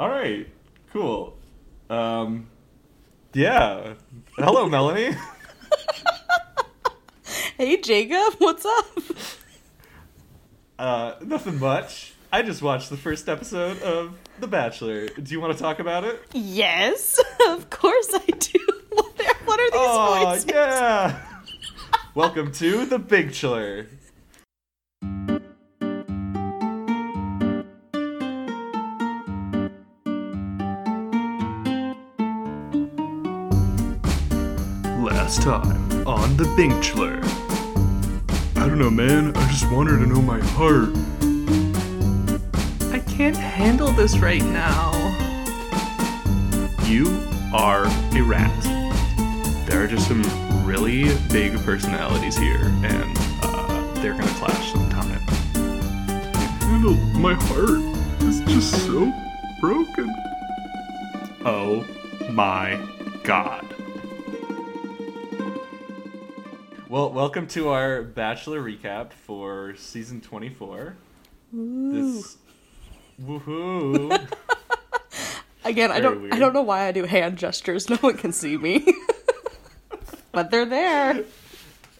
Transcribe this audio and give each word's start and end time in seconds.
all 0.00 0.08
right. 0.08 0.46
Cool. 0.92 1.36
Um, 1.88 2.48
yeah. 3.34 3.94
Hello, 4.36 4.68
Melanie. 4.68 5.14
Hey 7.56 7.76
Jacob, 7.76 8.36
what's 8.38 8.64
up? 8.64 8.86
Uh, 10.78 11.12
nothing 11.22 11.58
much. 11.58 12.14
I 12.32 12.40
just 12.40 12.62
watched 12.62 12.88
the 12.88 12.96
first 12.96 13.28
episode 13.28 13.82
of 13.82 14.16
The 14.38 14.46
Bachelor. 14.46 15.08
Do 15.08 15.30
you 15.34 15.42
want 15.42 15.52
to 15.54 15.62
talk 15.62 15.78
about 15.78 16.04
it? 16.04 16.22
Yes, 16.32 17.20
of 17.48 17.68
course 17.68 18.08
I 18.14 18.24
do. 18.38 18.58
What 18.88 19.20
are, 19.20 19.34
what 19.44 19.60
are 19.60 19.70
these 19.70 19.80
Oh, 19.82 20.24
voices? 20.24 20.46
yeah. 20.48 21.20
Welcome 22.14 22.50
to 22.52 22.86
The 22.86 22.98
Big 22.98 23.34
Chiller. 23.34 23.86
Last 35.30 35.42
time 35.42 36.08
on 36.08 36.36
The 36.36 36.42
Binkchler. 36.58 37.22
I 38.56 38.66
don't 38.66 38.80
know, 38.80 38.90
man. 38.90 39.36
I 39.36 39.48
just 39.48 39.70
want 39.70 39.88
her 39.88 39.96
to 39.96 40.04
know 40.04 40.20
my 40.20 40.40
heart. 40.40 40.88
I 42.92 42.98
can't 42.98 43.36
handle 43.36 43.92
this 43.92 44.18
right 44.18 44.42
now. 44.42 44.90
You 46.82 47.06
are 47.54 47.86
a 47.86 48.22
rat. 48.22 48.60
There 49.68 49.84
are 49.84 49.86
just 49.86 50.08
some 50.08 50.24
really 50.66 51.16
big 51.30 51.56
personalities 51.60 52.36
here, 52.36 52.64
and 52.82 53.16
uh, 53.44 53.94
they're 54.02 54.18
gonna 54.18 54.26
clash 54.34 54.72
sometime. 54.72 55.24
Can't 55.52 56.62
handle 56.64 56.96
my 57.20 57.34
heart. 57.34 57.78
It's 58.22 58.40
just 58.52 58.84
so 58.84 59.12
broken. 59.60 60.12
Oh 61.44 61.86
my 62.32 62.84
god. 63.22 63.69
Well, 66.90 67.12
welcome 67.12 67.46
to 67.50 67.68
our 67.68 68.02
Bachelor 68.02 68.60
recap 68.60 69.12
for 69.12 69.76
season 69.76 70.20
24. 70.20 70.96
This. 71.52 72.36
Woohoo! 73.22 74.28
Again, 75.64 75.92
I 75.92 76.00
don't 76.00 76.22
weird. 76.22 76.34
I 76.34 76.40
don't 76.40 76.52
know 76.52 76.62
why 76.62 76.88
I 76.88 76.90
do 76.90 77.04
hand 77.04 77.38
gestures. 77.38 77.88
No 77.90 77.94
one 77.98 78.16
can 78.16 78.32
see 78.32 78.56
me. 78.56 78.84
but 80.32 80.50
they're 80.50 80.66
there. 80.66 81.22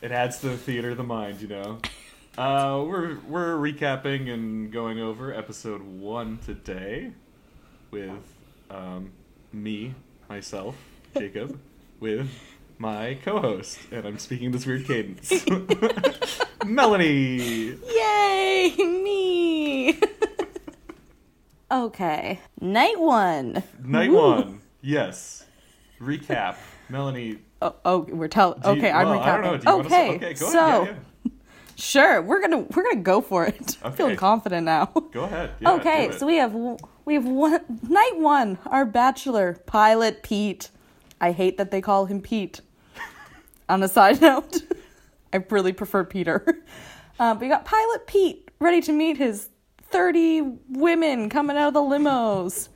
it 0.02 0.10
adds 0.10 0.41
to 0.41 0.48
the 0.48 0.56
theater 0.56 0.91
of 0.91 0.97
the 0.97 1.04
mind, 1.04 1.41
you 1.41 1.47
know. 1.47 1.78
Uh, 2.36 2.82
we're 2.84 3.20
we're 3.28 3.54
recapping 3.54 4.28
and 4.28 4.72
going 4.72 4.98
over 4.98 5.32
episode 5.32 5.82
one 5.82 6.38
today 6.44 7.12
with 7.92 8.10
um, 8.72 9.12
me, 9.52 9.94
myself, 10.28 10.75
Jacob, 11.16 11.60
with 12.00 12.28
my 12.80 13.18
co-host, 13.22 13.78
and 13.92 14.06
I'm 14.06 14.18
speaking 14.18 14.50
this 14.52 14.64
weird 14.64 14.86
cadence, 14.86 15.44
Melanie. 16.64 17.76
Yay, 17.94 18.74
me. 18.78 20.00
okay. 21.70 22.40
Night 22.58 22.98
1. 22.98 23.62
Night 23.84 24.10
Woo. 24.10 24.16
one, 24.16 24.60
yes. 24.80 25.44
Recap, 26.00 26.56
Melanie. 26.88 27.38
Oh, 27.60 27.74
oh 27.84 27.98
we're 28.08 28.28
telling. 28.28 28.58
do 28.60 28.70
you- 28.70 28.76
Okay, 28.78 28.90
I'm 28.90 29.08
well, 29.08 29.20
I 29.20 29.36
don't 29.36 29.42
know, 29.42 29.52
recapping. 29.52 29.60
do 29.60 29.66
you 29.68 29.76
wanna 29.76 29.86
okay, 29.86 30.14
okay, 30.16 30.34
go 30.34 30.50
so 30.50 30.82
ahead. 30.82 30.96
Yeah, 31.24 31.30
sure, 31.76 32.22
we're 32.22 32.40
gonna 32.40 32.60
we're 32.60 32.82
gonna 32.84 33.02
go 33.02 33.20
for 33.20 33.44
it. 33.44 33.76
I'm 33.84 33.92
feeling 33.92 34.16
confident 34.16 34.64
now. 34.64 34.86
Go 35.12 35.24
ahead. 35.24 35.50
Yeah, 35.60 35.72
okay, 35.74 36.10
so 36.16 36.24
we 36.26 36.36
have 36.36 36.54
we 37.04 37.12
have 37.12 37.26
one 37.26 37.60
night 37.86 38.16
one. 38.16 38.56
Our 38.64 38.86
bachelor 38.86 39.58
pilot 39.66 40.22
Pete. 40.22 40.70
I 41.20 41.32
hate 41.32 41.58
that 41.58 41.70
they 41.70 41.82
call 41.82 42.06
him 42.06 42.22
Pete. 42.22 42.62
On 43.70 43.82
a 43.82 43.88
side 43.88 44.20
note, 44.28 44.62
I 45.32 45.42
really 45.48 45.72
prefer 45.72 46.04
Peter. 46.04 46.44
Uh, 47.19 47.34
but 47.34 47.41
we 47.41 47.48
got 47.48 47.64
pilot 47.64 48.06
Pete 48.06 48.50
ready 48.58 48.81
to 48.82 48.92
meet 48.92 49.16
his 49.16 49.48
thirty 49.84 50.42
women 50.69 51.28
coming 51.31 51.56
out 51.56 51.69
of 51.69 51.75
the 51.75 51.81
limos, 51.81 52.69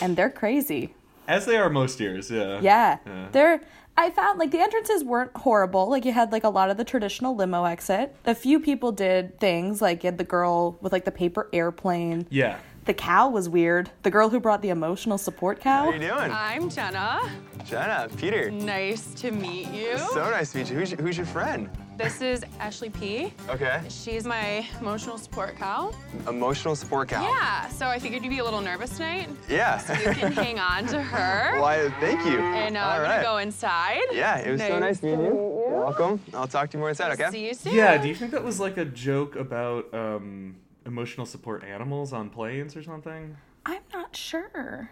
and 0.00 0.16
they're 0.16 0.30
crazy. 0.30 0.94
as 1.26 1.46
they 1.46 1.56
are 1.56 1.70
most 1.70 2.00
years. 2.00 2.30
Yeah. 2.30 2.60
Yeah. 2.60 2.98
Yeah. 3.06 3.28
They're 3.32 3.60
I 3.96 4.10
found 4.10 4.38
like 4.40 4.50
the 4.50 4.58
entrances 4.58 5.04
weren't 5.04 5.34
horrible. 5.36 5.88
Like 5.88 6.04
you 6.04 6.12
had 6.12 6.32
like 6.32 6.44
a 6.44 6.48
lot 6.48 6.68
of 6.68 6.76
the 6.76 6.84
traditional 6.84 7.34
limo 7.36 7.64
exit. 7.64 8.14
A 8.26 8.34
few 8.34 8.58
people 8.60 8.90
did 8.92 9.38
things 9.38 9.80
like 9.80 10.02
you 10.02 10.08
had 10.08 10.18
the 10.18 10.24
girl 10.24 10.76
with 10.80 10.92
like 10.92 11.04
the 11.04 11.12
paper 11.12 11.48
airplane. 11.52 12.26
Yeah. 12.28 12.58
The 12.84 12.92
cow 12.94 13.30
was 13.30 13.48
weird. 13.48 13.90
The 14.02 14.10
girl 14.10 14.28
who 14.28 14.38
brought 14.38 14.60
the 14.60 14.68
emotional 14.68 15.16
support 15.16 15.58
cow. 15.58 15.84
How 15.84 15.88
are 15.88 15.94
you 15.94 16.00
doing? 16.00 16.30
I'm 16.30 16.68
Jenna. 16.68 17.30
Jenna, 17.64 18.10
Peter. 18.18 18.50
Nice 18.50 19.14
to 19.14 19.30
meet 19.30 19.68
you. 19.70 19.96
So 20.12 20.16
nice 20.30 20.52
to 20.52 20.58
meet 20.58 20.68
you. 20.70 20.76
Who's 20.76 20.90
your, 20.90 21.00
who's 21.00 21.16
your 21.16 21.24
friend? 21.24 21.70
This 21.96 22.20
is 22.20 22.44
Ashley 22.60 22.90
P. 22.90 23.32
Okay. 23.48 23.80
She's 23.88 24.26
my 24.26 24.66
emotional 24.80 25.16
support 25.16 25.56
cow. 25.56 25.94
Emotional 26.28 26.76
support 26.76 27.08
cow. 27.08 27.22
Yeah, 27.22 27.68
so 27.68 27.86
I 27.86 27.98
figured 27.98 28.22
you'd 28.22 28.28
be 28.28 28.40
a 28.40 28.44
little 28.44 28.60
nervous 28.60 28.90
tonight. 28.90 29.30
Yeah. 29.48 29.80
You 30.02 30.12
can 30.12 30.32
hang 30.44 30.58
on 30.58 30.86
to 30.88 31.00
her. 31.00 31.58
Why, 31.58 31.88
thank 32.00 32.22
you. 32.26 32.38
And 32.40 32.76
uh, 32.76 32.80
All 32.80 32.90
I'm 32.90 33.02
right. 33.02 33.08
gonna 33.08 33.22
go 33.22 33.36
inside. 33.38 34.02
Yeah, 34.12 34.40
it 34.40 34.50
was 34.50 34.60
so 34.60 34.78
nice 34.78 35.02
meeting 35.02 35.20
you. 35.20 35.26
You're 35.28 35.80
welcome. 35.84 36.20
I'll 36.34 36.48
talk 36.48 36.68
to 36.70 36.76
you 36.76 36.80
more 36.80 36.90
inside, 36.90 37.12
okay? 37.12 37.30
See 37.30 37.46
you 37.46 37.54
soon. 37.54 37.74
Yeah, 37.76 37.96
do 37.96 38.08
you 38.08 38.14
think 38.14 38.32
that 38.32 38.44
was 38.44 38.60
like 38.60 38.76
a 38.76 38.84
joke 38.84 39.36
about 39.36 39.94
um, 39.94 40.56
emotional 40.86 41.26
support 41.26 41.64
animals 41.64 42.12
on 42.12 42.30
planes 42.30 42.76
or 42.76 42.82
something? 42.82 43.36
I'm 43.66 43.82
not 43.92 44.14
sure. 44.16 44.90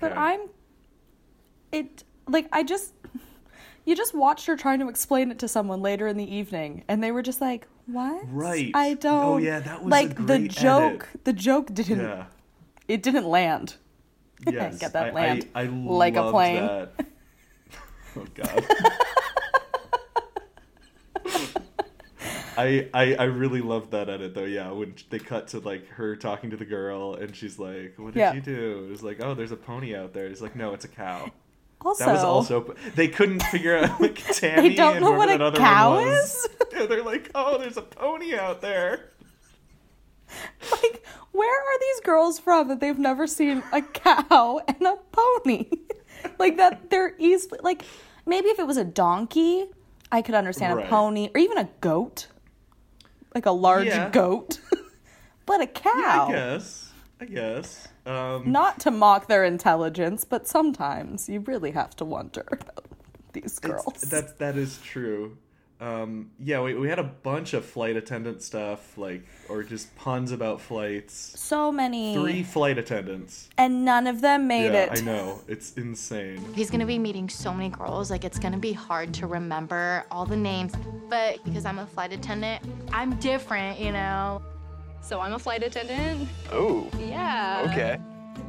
But 0.00 0.16
I'm 0.16 0.48
it 1.72 2.04
like 2.28 2.48
I 2.52 2.62
just 2.62 2.94
you 3.84 3.96
just 3.96 4.14
watched 4.14 4.46
her 4.46 4.56
trying 4.56 4.78
to 4.80 4.88
explain 4.88 5.30
it 5.30 5.38
to 5.40 5.48
someone 5.48 5.80
later 5.82 6.06
in 6.06 6.16
the 6.16 6.34
evening 6.34 6.84
and 6.88 7.02
they 7.02 7.10
were 7.12 7.22
just 7.22 7.40
like, 7.40 7.66
"What?" 7.86 8.22
Right. 8.28 8.70
I 8.74 8.90
oh, 8.90 8.94
don't 8.94 9.24
Oh, 9.24 9.36
yeah, 9.38 9.60
that 9.60 9.82
was 9.82 9.90
like 9.90 10.26
the 10.26 10.40
joke. 10.48 11.08
edit. 11.10 11.24
The 11.24 11.32
joke 11.32 11.72
didn't 11.74 12.00
Yeah. 12.00 12.24
it 12.88 13.02
didn't 13.02 13.26
land. 13.26 13.76
Yes. 14.44 14.80
Get 14.80 14.92
that 14.94 15.06
I- 15.08 15.12
land 15.12 15.48
I, 15.54 15.62
I 15.62 15.64
like 15.66 16.16
a 16.16 16.30
plane. 16.30 16.66
That. 16.66 16.92
Oh 18.14 18.26
God. 18.34 18.66
I, 22.56 22.88
I 22.92 23.14
I 23.14 23.24
really 23.24 23.60
loved 23.60 23.92
that 23.92 24.08
edit 24.08 24.34
though. 24.34 24.44
Yeah, 24.44 24.70
when 24.72 24.94
they 25.10 25.18
cut 25.18 25.48
to 25.48 25.60
like 25.60 25.86
her 25.90 26.16
talking 26.16 26.50
to 26.50 26.56
the 26.56 26.64
girl 26.64 27.14
and 27.14 27.34
she's 27.34 27.58
like, 27.58 27.94
"What 27.96 28.14
did 28.14 28.20
Yeah. 28.20 28.32
you 28.34 28.40
do?" 28.40 28.84
It 28.86 28.90
was 28.90 29.02
like, 29.02 29.20
"Oh, 29.22 29.34
there's 29.34 29.52
a 29.52 29.56
pony 29.56 29.94
out 29.96 30.12
there." 30.12 30.26
It's 30.26 30.40
like, 30.40 30.54
"No, 30.56 30.74
it's 30.74 30.84
a 30.84 30.88
cow." 30.88 31.30
Also, 31.84 32.04
That 32.04 32.12
was 32.12 32.22
also 32.22 32.74
they 32.94 33.08
couldn't 33.08 33.42
figure 33.44 33.76
out 33.76 34.00
like 34.00 34.14
Tammy 34.34 34.74
don't 34.74 34.96
and 34.96 35.04
know 35.04 35.12
what 35.12 35.28
a 35.28 35.42
other 35.42 35.58
cow 35.58 35.94
one 35.96 36.06
was. 36.06 36.34
is? 36.34 36.48
Yeah, 36.72 36.86
they're 36.86 37.02
like, 37.02 37.30
"Oh, 37.34 37.58
there's 37.58 37.76
a 37.76 37.82
pony 37.82 38.34
out 38.34 38.60
there." 38.60 39.10
like 40.70 41.04
where 41.32 41.60
are 41.60 41.78
these 41.80 42.00
girls 42.00 42.38
from 42.38 42.68
that 42.68 42.80
they've 42.80 42.98
never 42.98 43.26
seen 43.26 43.62
a 43.72 43.82
cow 43.82 44.60
and 44.68 44.82
a 44.86 44.96
pony? 45.12 45.68
like 46.38 46.56
that 46.56 46.88
they're 46.90 47.14
easily 47.18 47.58
like 47.62 47.84
maybe 48.26 48.48
if 48.48 48.58
it 48.58 48.66
was 48.66 48.76
a 48.76 48.84
donkey, 48.84 49.66
I 50.10 50.22
could 50.22 50.34
understand 50.34 50.76
Right. 50.76 50.86
a 50.86 50.88
pony 50.88 51.30
or 51.34 51.38
even 51.38 51.58
a 51.58 51.68
goat. 51.80 52.28
Like 53.34 53.46
a 53.46 53.50
large 53.52 53.86
Yeah. 53.86 54.10
goat. 54.10 54.60
but 55.46 55.60
a 55.60 55.66
cow. 55.66 55.90
Yeah, 55.96 56.22
I 56.24 56.30
guess. 56.30 56.90
I 57.20 57.24
guess. 57.24 57.88
Um, 58.04 58.50
Not 58.50 58.80
to 58.80 58.90
mock 58.90 59.28
their 59.28 59.44
intelligence, 59.44 60.24
but 60.24 60.46
sometimes 60.48 61.28
you 61.28 61.40
really 61.40 61.70
have 61.70 61.94
to 61.96 62.04
wonder 62.04 62.44
about 62.50 62.84
these 63.32 63.58
girls. 63.58 64.00
That 64.02 64.38
that 64.38 64.56
is 64.56 64.78
true. 64.82 65.38
Um, 65.82 66.30
yeah, 66.38 66.62
we, 66.62 66.74
we 66.74 66.88
had 66.88 67.00
a 67.00 67.02
bunch 67.02 67.54
of 67.54 67.64
flight 67.64 67.96
attendant 67.96 68.40
stuff, 68.40 68.96
like 68.96 69.24
or 69.48 69.64
just 69.64 69.94
puns 69.96 70.30
about 70.30 70.60
flights. 70.60 71.12
so 71.40 71.72
many 71.72 72.14
Three 72.14 72.44
flight 72.44 72.78
attendants. 72.78 73.48
and 73.58 73.84
none 73.84 74.06
of 74.06 74.20
them 74.20 74.46
made 74.46 74.72
yeah, 74.72 74.84
it. 74.92 75.00
I 75.00 75.04
know. 75.04 75.40
It's 75.48 75.72
insane. 75.72 76.38
He's 76.54 76.70
gonna 76.70 76.86
be 76.86 77.00
meeting 77.00 77.28
so 77.28 77.52
many 77.52 77.68
girls, 77.68 78.12
like 78.12 78.24
it's 78.24 78.38
gonna 78.38 78.58
be 78.58 78.72
hard 78.72 79.12
to 79.14 79.26
remember 79.26 80.04
all 80.08 80.24
the 80.24 80.36
names. 80.36 80.72
But 81.08 81.42
because 81.44 81.64
I'm 81.64 81.80
a 81.80 81.86
flight 81.86 82.12
attendant, 82.12 82.64
I'm 82.92 83.16
different, 83.16 83.80
you 83.80 83.90
know? 83.90 84.40
So 85.00 85.18
I'm 85.20 85.32
a 85.32 85.38
flight 85.38 85.64
attendant. 85.64 86.28
Oh, 86.52 86.88
Yeah. 86.96 87.68
okay. 87.72 87.98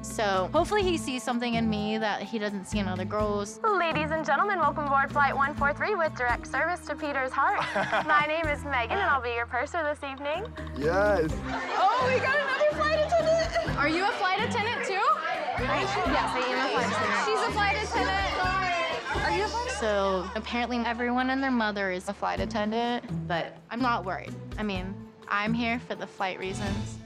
So 0.04 0.50
hopefully 0.52 0.84
he 0.84 0.98
sees 0.98 1.24
something 1.24 1.54
in 1.54 1.70
me 1.70 1.98
that 1.98 2.22
he 2.22 2.38
doesn't 2.38 2.66
see 2.66 2.80
in 2.80 2.90
other 2.90 3.06
girls. 3.06 3.60
Ladies 3.64 4.12
and 4.12 4.26
gentlemen, 4.26 4.60
welcome 4.60 4.86
aboard 4.86 5.12
Flight 5.12 5.34
143 5.34 5.96
with 5.96 6.14
direct 6.16 6.46
service 6.46 6.82
to 6.88 6.96
Peter's 6.96 7.32
Heart. 7.32 7.62
My 8.06 8.26
name 8.28 8.46
is 8.48 8.66
Megan, 8.66 8.98
and 8.98 9.10
I'll 9.10 9.22
be 9.22 9.30
your 9.30 9.46
purser 9.46 9.82
this 9.82 10.04
evening. 10.04 10.46
Yes. 10.78 11.32
Oh, 11.80 12.04
we 12.06 12.20
got 12.20 12.36
another 12.36 12.76
flight 12.76 13.00
attendant. 13.00 13.78
Are 13.80 13.88
you 13.88 14.04
a 14.04 14.12
flight 14.12 14.40
attendant 14.40 14.86
too? 14.86 14.94
Yes, 14.94 15.90
I 15.90 16.40
am 16.50 16.66
a 16.66 16.72
flight 16.74 16.88
attendant. 16.92 17.24
She's 17.26 17.48
a 17.48 17.52
flight 17.54 17.78
attendant. 17.82 19.24
Are 19.24 19.38
you 19.38 19.44
a 19.46 19.48
flight 19.48 19.72
So 19.80 20.30
apparently 20.36 20.80
everyone 20.80 21.30
and 21.30 21.42
their 21.42 21.50
mother 21.50 21.92
is 21.92 22.10
a 22.10 22.14
flight 22.14 22.42
attendant, 22.42 23.06
but 23.28 23.56
I'm 23.72 23.82
not 23.82 24.04
worried. 24.04 24.34
I 24.58 24.64
mean, 24.64 24.94
I'm 25.30 25.54
here 25.54 25.80
for 25.80 25.96
the 25.96 26.08
flight 26.08 26.40
reasons. 26.40 26.98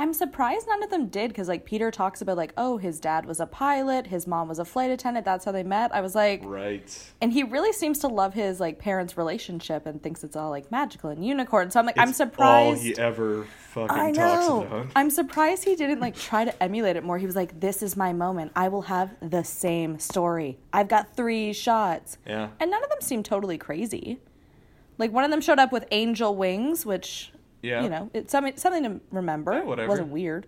I'm 0.00 0.14
surprised 0.14 0.68
none 0.68 0.82
of 0.84 0.90
them 0.90 1.08
did 1.08 1.28
because 1.28 1.48
like 1.48 1.64
Peter 1.64 1.90
talks 1.90 2.22
about 2.22 2.36
like 2.36 2.52
oh 2.56 2.78
his 2.78 3.00
dad 3.00 3.26
was 3.26 3.40
a 3.40 3.46
pilot, 3.46 4.06
his 4.06 4.26
mom 4.28 4.46
was 4.48 4.60
a 4.60 4.64
flight 4.64 4.90
attendant. 4.92 5.24
That's 5.26 5.44
how 5.44 5.50
they 5.50 5.64
met. 5.64 5.92
I 5.92 6.00
was 6.00 6.14
like, 6.14 6.40
Right. 6.44 7.12
and 7.20 7.32
he 7.32 7.42
really 7.42 7.72
seems 7.72 7.98
to 7.98 8.08
love 8.08 8.32
his 8.32 8.60
like 8.60 8.78
parents' 8.78 9.16
relationship 9.18 9.86
and 9.86 10.00
thinks 10.00 10.22
it's 10.22 10.36
all 10.36 10.50
like 10.50 10.70
magical 10.70 11.10
and 11.10 11.26
unicorn. 11.26 11.70
So 11.72 11.80
I'm 11.80 11.86
like, 11.86 11.98
I'm 11.98 12.12
surprised. 12.12 12.78
All 12.78 12.84
he 12.84 12.96
ever 12.96 13.44
fucking 13.70 13.90
I 13.96 14.12
talks 14.12 14.48
know. 14.48 14.62
about. 14.62 14.86
I'm 14.94 15.10
surprised 15.10 15.64
he 15.64 15.74
didn't 15.74 15.98
like 16.00 16.14
try 16.16 16.44
to 16.44 16.62
emulate 16.62 16.94
it 16.96 17.02
more. 17.02 17.18
He 17.18 17.26
was 17.26 17.34
like, 17.36 17.58
"This 17.58 17.82
is 17.82 17.96
my 17.96 18.12
moment. 18.12 18.52
I 18.54 18.68
will 18.68 18.82
have 18.82 19.16
the 19.20 19.42
same 19.42 19.98
story. 19.98 20.58
I've 20.72 20.88
got 20.88 21.16
three 21.16 21.52
shots." 21.52 22.18
Yeah. 22.24 22.50
And 22.60 22.70
none 22.70 22.84
of 22.84 22.88
them 22.90 23.00
seem 23.00 23.24
totally 23.24 23.58
crazy. 23.58 24.20
Like 24.96 25.12
one 25.12 25.24
of 25.24 25.30
them 25.32 25.40
showed 25.40 25.58
up 25.58 25.72
with 25.72 25.86
angel 25.90 26.36
wings, 26.36 26.86
which 26.86 27.32
Yeah. 27.62 27.82
you 27.82 27.88
know, 27.88 28.10
it's 28.14 28.30
something 28.32 28.56
something 28.56 28.82
to 28.84 29.00
remember. 29.10 29.52
Yeah, 29.52 29.64
whatever. 29.64 29.86
It 29.86 29.88
wasn't 29.88 30.08
weird. 30.08 30.46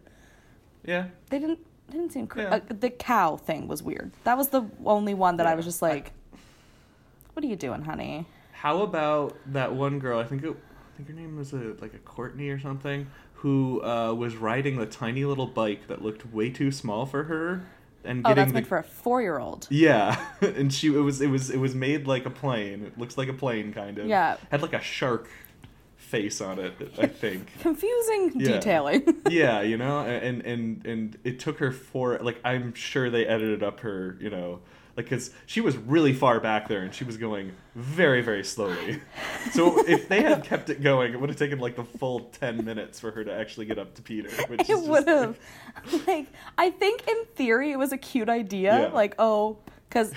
Yeah. 0.84 1.06
They 1.28 1.38
didn't 1.38 1.58
they 1.88 1.98
didn't 1.98 2.12
seem 2.12 2.26
cra- 2.26 2.42
Yeah. 2.42 2.54
uh, 2.56 2.60
the 2.68 2.90
cow 2.90 3.36
thing 3.36 3.66
was 3.68 3.82
weird. 3.82 4.12
That 4.24 4.36
was 4.38 4.48
the 4.48 4.62
only 4.84 5.14
one 5.14 5.36
that 5.38 5.46
I 5.46 5.54
was 5.56 5.64
just 5.64 5.82
like, 5.82 6.12
"What 7.32 7.44
are 7.44 7.48
you 7.48 7.56
doing, 7.56 7.82
honey?" 7.82 8.26
How 8.52 8.82
about 8.82 9.36
that 9.46 9.72
one 9.74 9.98
girl? 9.98 10.18
I 10.20 10.24
think 10.24 10.42
it, 10.44 10.50
I 10.50 10.96
think 10.96 11.08
her 11.08 11.14
name 11.14 11.36
was 11.36 11.52
a, 11.52 11.74
like 11.80 11.94
a 11.94 11.98
Courtney 11.98 12.48
or 12.50 12.58
something, 12.60 13.06
who 13.34 13.82
uh, 13.82 14.12
was 14.14 14.36
riding 14.36 14.76
the 14.76 14.86
tiny 14.86 15.24
little 15.24 15.46
bike 15.46 15.86
that 15.88 16.02
looked 16.02 16.26
way 16.32 16.50
too 16.50 16.70
small 16.70 17.06
for 17.06 17.24
her, 17.24 17.62
and 18.04 18.20
Oh, 18.24 18.28
getting 18.28 18.36
that's 18.36 18.50
the 18.50 18.54
meant 18.54 18.66
for 18.66 18.78
a 18.78 18.82
four-year-old. 18.84 19.66
yeah, 19.70 20.24
and 20.42 20.72
she 20.72 20.88
it 20.88 21.00
was 21.00 21.20
it 21.20 21.28
was 21.28 21.50
it 21.50 21.58
was 21.58 21.74
made 21.74 22.06
like 22.06 22.26
a 22.26 22.30
plane. 22.30 22.84
It 22.84 22.98
looks 22.98 23.16
like 23.18 23.28
a 23.28 23.32
plane 23.34 23.72
kind 23.72 23.98
of. 23.98 24.06
Yeah. 24.06 24.36
Had 24.50 24.62
like 24.62 24.74
a 24.74 24.80
shark 24.80 25.28
face 26.10 26.40
on 26.40 26.58
it. 26.58 26.72
I 26.98 27.06
think. 27.24 27.46
Confusing 27.60 28.32
Yeah. 28.34 28.52
detailing. 28.52 29.16
yeah, 29.30 29.62
you 29.62 29.76
know, 29.78 30.00
and 30.00 30.42
and 30.42 30.84
and 30.86 31.18
it 31.24 31.38
took 31.40 31.58
her 31.58 31.70
for 31.72 32.18
like 32.18 32.38
I'm 32.44 32.74
sure 32.74 33.10
they 33.10 33.26
edited 33.26 33.62
up 33.62 33.80
her, 33.80 34.16
you 34.20 34.30
know, 34.30 34.60
like 34.96 35.06
because 35.06 35.30
she 35.46 35.60
was 35.60 35.76
really 35.76 36.12
far 36.12 36.40
back 36.40 36.66
there 36.68 36.82
and 36.82 36.92
she 36.92 37.04
was 37.04 37.16
going 37.16 37.52
very 37.76 38.22
very 38.22 38.44
slowly. 38.44 39.00
So 39.52 39.86
if 39.88 40.08
they 40.08 40.22
had 40.22 40.44
kept 40.44 40.68
it 40.68 40.82
going, 40.82 41.12
it 41.12 41.20
would 41.20 41.30
have 41.30 41.38
taken 41.38 41.58
like 41.60 41.76
the 41.76 41.84
full 41.84 42.20
ten 42.40 42.64
minutes 42.64 42.98
for 43.00 43.10
her 43.12 43.22
to 43.24 43.32
actually 43.32 43.66
get 43.66 43.78
up 43.78 43.94
to 43.94 44.02
Peter. 44.02 44.28
Which 44.48 44.68
is 44.68 44.82
it 44.82 44.88
would 44.88 45.06
like- 45.06 45.16
have 45.16 45.38
like 46.08 46.26
i 46.58 46.68
think 46.70 47.06
in 47.08 47.24
theory 47.36 47.70
it 47.70 47.78
was 47.78 47.92
a 47.92 47.96
cute 47.96 48.28
idea 48.28 48.80
Yeah. 48.82 48.88
like 48.88 49.14
oh 49.20 49.58
because 49.88 50.12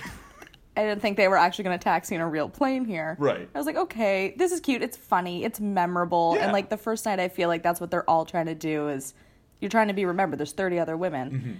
i 0.75 0.81
didn't 0.83 1.01
think 1.01 1.17
they 1.17 1.27
were 1.27 1.37
actually 1.37 1.63
going 1.65 1.77
to 1.77 1.83
taxi 1.83 2.15
in 2.15 2.21
a 2.21 2.27
real 2.27 2.49
plane 2.49 2.85
here. 2.85 3.15
Right. 3.19 3.47
i 3.53 3.57
was 3.57 3.65
like 3.67 3.75
okay 3.75 4.33
this 4.37 4.51
is 4.51 4.59
cute. 4.59 4.81
It's 4.81 4.97
funny. 4.97 5.43
It's 5.43 5.59
memorable. 5.59 6.33
Yeah. 6.35 6.43
and 6.45 6.53
like 6.53 6.69
the 6.69 6.77
first 6.77 7.05
night 7.05 7.19
i 7.19 7.27
feel 7.27 7.47
like 7.49 7.63
that's 7.63 7.79
what 7.81 7.91
they're 7.91 8.09
all 8.09 8.25
trying 8.25 8.47
to 8.47 8.55
do 8.55 8.89
is 8.89 9.13
you're 9.59 9.69
trying 9.69 9.87
to 9.87 9.93
be 9.93 10.03
remembered. 10.05 10.39
There's 10.39 10.51
30 10.51 10.79
other 10.79 10.97
women. 10.97 11.31
Mm-hmm. 11.31 11.51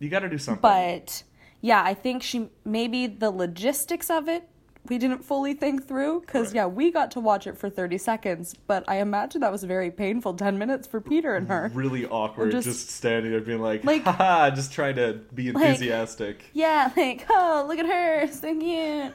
You 0.00 0.08
got 0.10 0.20
to 0.20 0.28
do 0.28 0.38
something. 0.38 0.60
but 0.60 1.22
yeah 1.60 1.82
i 1.82 1.92
think 1.94 2.22
she 2.22 2.48
maybe 2.64 3.06
the 3.06 3.30
logistics 3.30 4.10
of 4.10 4.28
it 4.28 4.48
we 4.88 4.98
didn't 4.98 5.24
fully 5.24 5.54
think 5.54 5.86
through 5.86 6.20
because 6.20 6.48
Right. 6.48 6.56
yeah 6.56 6.66
we 6.66 6.90
got 6.90 7.10
to 7.12 7.20
watch 7.20 7.46
it 7.46 7.56
for 7.58 7.68
30 7.70 7.98
seconds 7.98 8.54
but 8.66 8.84
i 8.88 8.96
imagine 8.96 9.40
that 9.40 9.52
was 9.52 9.62
a 9.64 9.66
very 9.66 9.90
painful 9.90 10.34
10 10.34 10.58
minutes 10.58 10.86
for 10.86 11.00
peter 11.00 11.34
and 11.36 11.48
her 11.48 11.70
really 11.74 12.06
awkward, 12.06 12.50
just- 12.52 12.66
just, 12.68 12.90
standing 12.90 13.30
there 13.32 13.40
being 13.40 13.60
like, 13.60 13.84
Like- 13.84 14.02
haha, 14.04 14.50
just 14.50 14.72
trying 14.72 14.96
to 14.96 15.20
be 15.34 15.52
Like- 15.52 15.64
enthusiastic. 15.64 16.44
Yeah, 16.52 16.90
like, 16.96 17.26
oh, 17.30 17.64
look 17.68 17.78
at 17.78 17.86
her, 17.86 18.26
so 18.32 18.58
cute. 18.58 19.12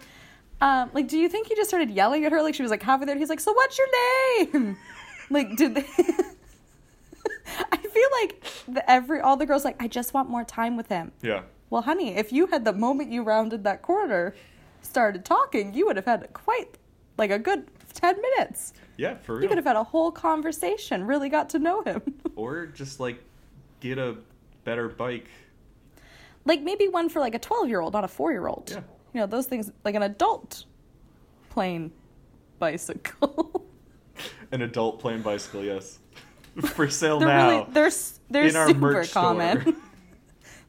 Um, 0.61 0.89
like, 0.93 1.07
do 1.07 1.17
you 1.17 1.27
think 1.27 1.47
he 1.47 1.55
just 1.55 1.69
started 1.69 1.89
yelling 1.89 2.23
at 2.25 2.31
her 2.31 2.41
like 2.41 2.55
she 2.55 2.61
was 2.61 2.71
like 2.71 2.81
halfway 2.83 3.05
there? 3.05 3.17
He's 3.17 3.29
like, 3.29 3.39
so 3.41 3.51
what's 3.53 3.77
your 3.77 3.87
name? 4.53 4.77
like, 5.29 5.55
did 5.57 5.75
they? 5.75 5.85
I 7.71 7.77
feel 7.77 8.09
like 8.21 8.43
the, 8.67 8.89
every 8.89 9.19
all 9.19 9.37
the 9.37 9.45
girls 9.45 9.65
like, 9.65 9.81
I 9.81 9.87
just 9.87 10.13
want 10.13 10.29
more 10.29 10.43
time 10.43 10.77
with 10.77 10.87
him. 10.87 11.11
yeah. 11.21 11.41
Well, 11.69 11.81
honey, 11.81 12.15
if 12.15 12.31
you 12.31 12.45
had 12.47 12.65
the 12.65 12.73
moment 12.73 13.11
you 13.11 13.23
rounded 13.23 13.63
that 13.63 13.81
corner, 13.81 14.35
started 14.83 15.25
talking, 15.25 15.74
you 15.74 15.85
would 15.88 15.95
have 15.95 16.06
had 16.06 16.31
quite 16.33 16.77
like 17.18 17.31
a 17.31 17.39
good 17.39 17.68
ten 17.94 18.19
minutes. 18.21 18.74
Yeah, 18.97 19.15
for 19.15 19.41
You 19.41 19.47
could 19.47 19.57
have 19.57 19.65
had 19.65 19.75
a 19.75 19.83
whole 19.83 20.12
conversation, 20.12 21.06
really 21.06 21.30
got 21.30 21.50
to 21.50 21.59
know 21.59 21.81
him. 21.83 22.01
or 22.35 22.68
just 22.68 23.00
like 23.00 23.24
get 23.80 23.97
a 23.97 24.18
better 24.63 24.88
bike. 24.88 25.27
like 26.45 26.62
maybe 26.62 26.88
one 26.88 27.09
for 27.09 27.19
like 27.19 27.35
a 27.35 27.39
12 27.39 27.68
year 27.69 27.81
old 27.81 27.94
not 27.94 28.03
a 28.03 28.07
4 28.07 28.31
year 28.31 28.47
old 28.47 28.69
Yeah. 28.71 28.81
you 29.13 29.19
know 29.19 29.25
those 29.27 29.45
things 29.47 29.71
like 29.83 29.95
an 29.95 30.03
adult 30.03 30.65
plane 31.50 31.91
bicycle 32.59 33.65
An 34.51 34.62
adult 34.62 35.00
playing 35.00 35.21
bicycle, 35.24 35.63
yes. 35.63 36.00
For 36.75 36.88
sale 36.89 37.19
they're 37.19 37.27
now. 37.27 37.50
really 37.50 37.71
they're 37.71 37.91
they're 38.30 38.45
in 38.47 38.56
our 38.56 38.68
super 38.68 39.03
common 39.06 39.75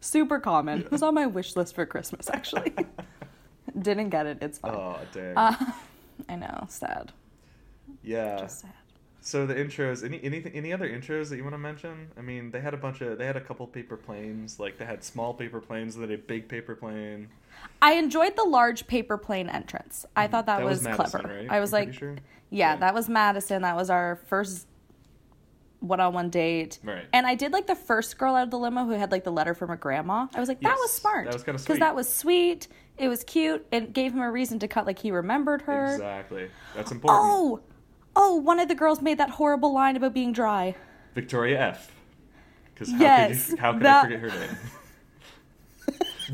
super 0.00 0.38
common 0.40 0.80
it 0.80 0.90
was 0.90 1.02
on 1.02 1.14
my 1.14 1.26
wish 1.26 1.54
list 1.56 1.74
for 1.74 1.84
christmas 1.86 2.28
actually 2.30 2.72
didn't 3.78 4.10
get 4.10 4.26
it 4.26 4.38
it's 4.40 4.58
fine 4.58 4.74
Oh 4.74 4.98
dang. 5.12 5.36
Uh, 5.36 5.54
i 6.28 6.36
know 6.36 6.66
sad 6.68 7.12
yeah. 8.02 8.38
just 8.38 8.60
sad 8.60 8.72
So 9.20 9.46
the 9.46 9.54
intros. 9.54 10.04
Any 10.04 10.20
anything? 10.22 10.52
Any 10.52 10.70
other 10.72 10.86
intros 10.88 11.30
that 11.30 11.36
you 11.38 11.44
want 11.44 11.54
to 11.54 11.58
mention? 11.58 12.08
I 12.18 12.20
mean, 12.20 12.50
they 12.50 12.60
had 12.60 12.74
a 12.74 12.76
bunch 12.76 13.00
of. 13.00 13.16
They 13.16 13.24
had 13.24 13.36
a 13.38 13.40
couple 13.40 13.66
paper 13.66 13.96
planes. 13.96 14.60
Like 14.60 14.76
they 14.76 14.84
had 14.84 15.02
small 15.02 15.32
paper 15.32 15.60
planes. 15.60 15.96
Then 15.96 16.10
a 16.12 16.18
big 16.18 16.46
paper 16.46 16.74
plane. 16.74 17.28
i 17.80 17.94
enjoyed 17.94 18.36
the 18.36 18.44
large 18.44 18.86
paper 18.86 19.16
plane 19.16 19.48
entrance 19.48 20.04
i 20.14 20.24
mm-hmm. 20.24 20.32
thought 20.32 20.46
that, 20.46 20.58
That 20.58 20.64
was 20.66 20.78
was, 20.78 20.84
Madison, 20.84 21.20
clever 21.22 21.34
right? 21.40 21.50
i 21.50 21.58
was 21.60 21.72
I'm 21.72 21.86
like 21.86 21.94
sure? 21.94 22.16
yeah, 22.50 22.72
Yeah. 22.72 22.76
that 22.76 22.92
was 22.94 23.08
madison 23.08 23.62
that 23.62 23.76
was 23.76 23.88
our 23.90 24.16
first 24.26 24.66
one-on-one 25.80 26.30
date 26.30 26.78
Right. 26.82 27.06
and 27.12 27.26
i 27.26 27.34
did 27.34 27.52
like 27.52 27.66
the 27.66 27.74
first 27.74 28.16
girl 28.18 28.34
out 28.34 28.44
of 28.44 28.50
the 28.50 28.58
limo 28.58 28.84
who 28.84 28.92
had 28.92 29.10
like 29.12 29.24
the 29.24 29.32
letter 29.32 29.54
from 29.54 29.68
her 29.68 29.76
grandma 29.76 30.26
i 30.34 30.40
was 30.40 30.48
like 30.48 30.60
that 30.62 30.76
was 30.76 30.92
smart 30.92 31.26
that 31.26 31.34
was 31.34 31.42
kinda 31.44 31.58
sweet. 31.58 31.66
because 31.66 31.78
that 31.80 31.94
was 31.94 32.12
sweet 32.12 32.68
it 32.98 33.08
was 33.08 33.24
cute 33.24 33.66
it 33.72 33.92
gave 33.92 34.12
him 34.12 34.20
a 34.20 34.30
reason 34.30 34.58
to 34.60 34.68
cut 34.68 34.86
like 34.86 34.98
he 35.00 35.10
remembered 35.10 35.62
her 35.62 35.92
Exactly. 35.94 36.48
That's 36.74 36.92
important. 36.92 37.20
oh 37.22 37.60
oh 38.16 38.36
one 38.36 38.60
of 38.60 38.68
the 38.68 38.74
girls 38.74 39.02
made 39.02 39.18
that 39.18 39.30
horrible 39.30 39.72
line 39.74 39.96
about 39.96 40.14
being 40.14 40.32
dry 40.32 40.74
Victoria 41.14 41.60
F. 41.60 41.92
Because 42.72 42.90
how 42.92 42.98
Yes, 42.98 43.46
could 43.50 43.56
you, 43.56 43.60
how 43.62 43.72
could 43.74 43.82
that- 43.82 44.04
I 44.04 44.08
forget 44.08 44.20
her 44.20 44.28
name? 44.28 44.56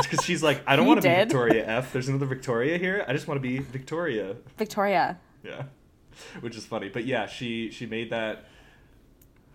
Because 0.00 0.24
she's 0.24 0.40
like, 0.42 0.62
I 0.68 0.76
don't 0.76 0.86
want 0.86 1.02
to 1.02 1.08
be. 1.08 1.12
Victoria 1.14 1.66
F. 1.66 1.92
There's 1.92 2.08
another 2.08 2.26
Victoria 2.26 2.78
here. 2.78 3.04
I 3.08 3.12
just 3.12 3.26
want 3.26 3.38
to 3.38 3.42
be 3.42 3.58
Victoria. 3.58 4.36
victoria 4.56 5.18
Yeah, 5.42 5.64
which 6.40 6.56
is 6.56 6.64
funny. 6.64 6.88
But 6.88 7.06
yeah, 7.06 7.26
she 7.26 7.72
she 7.72 7.86
made 7.86 8.10
that 8.10 8.44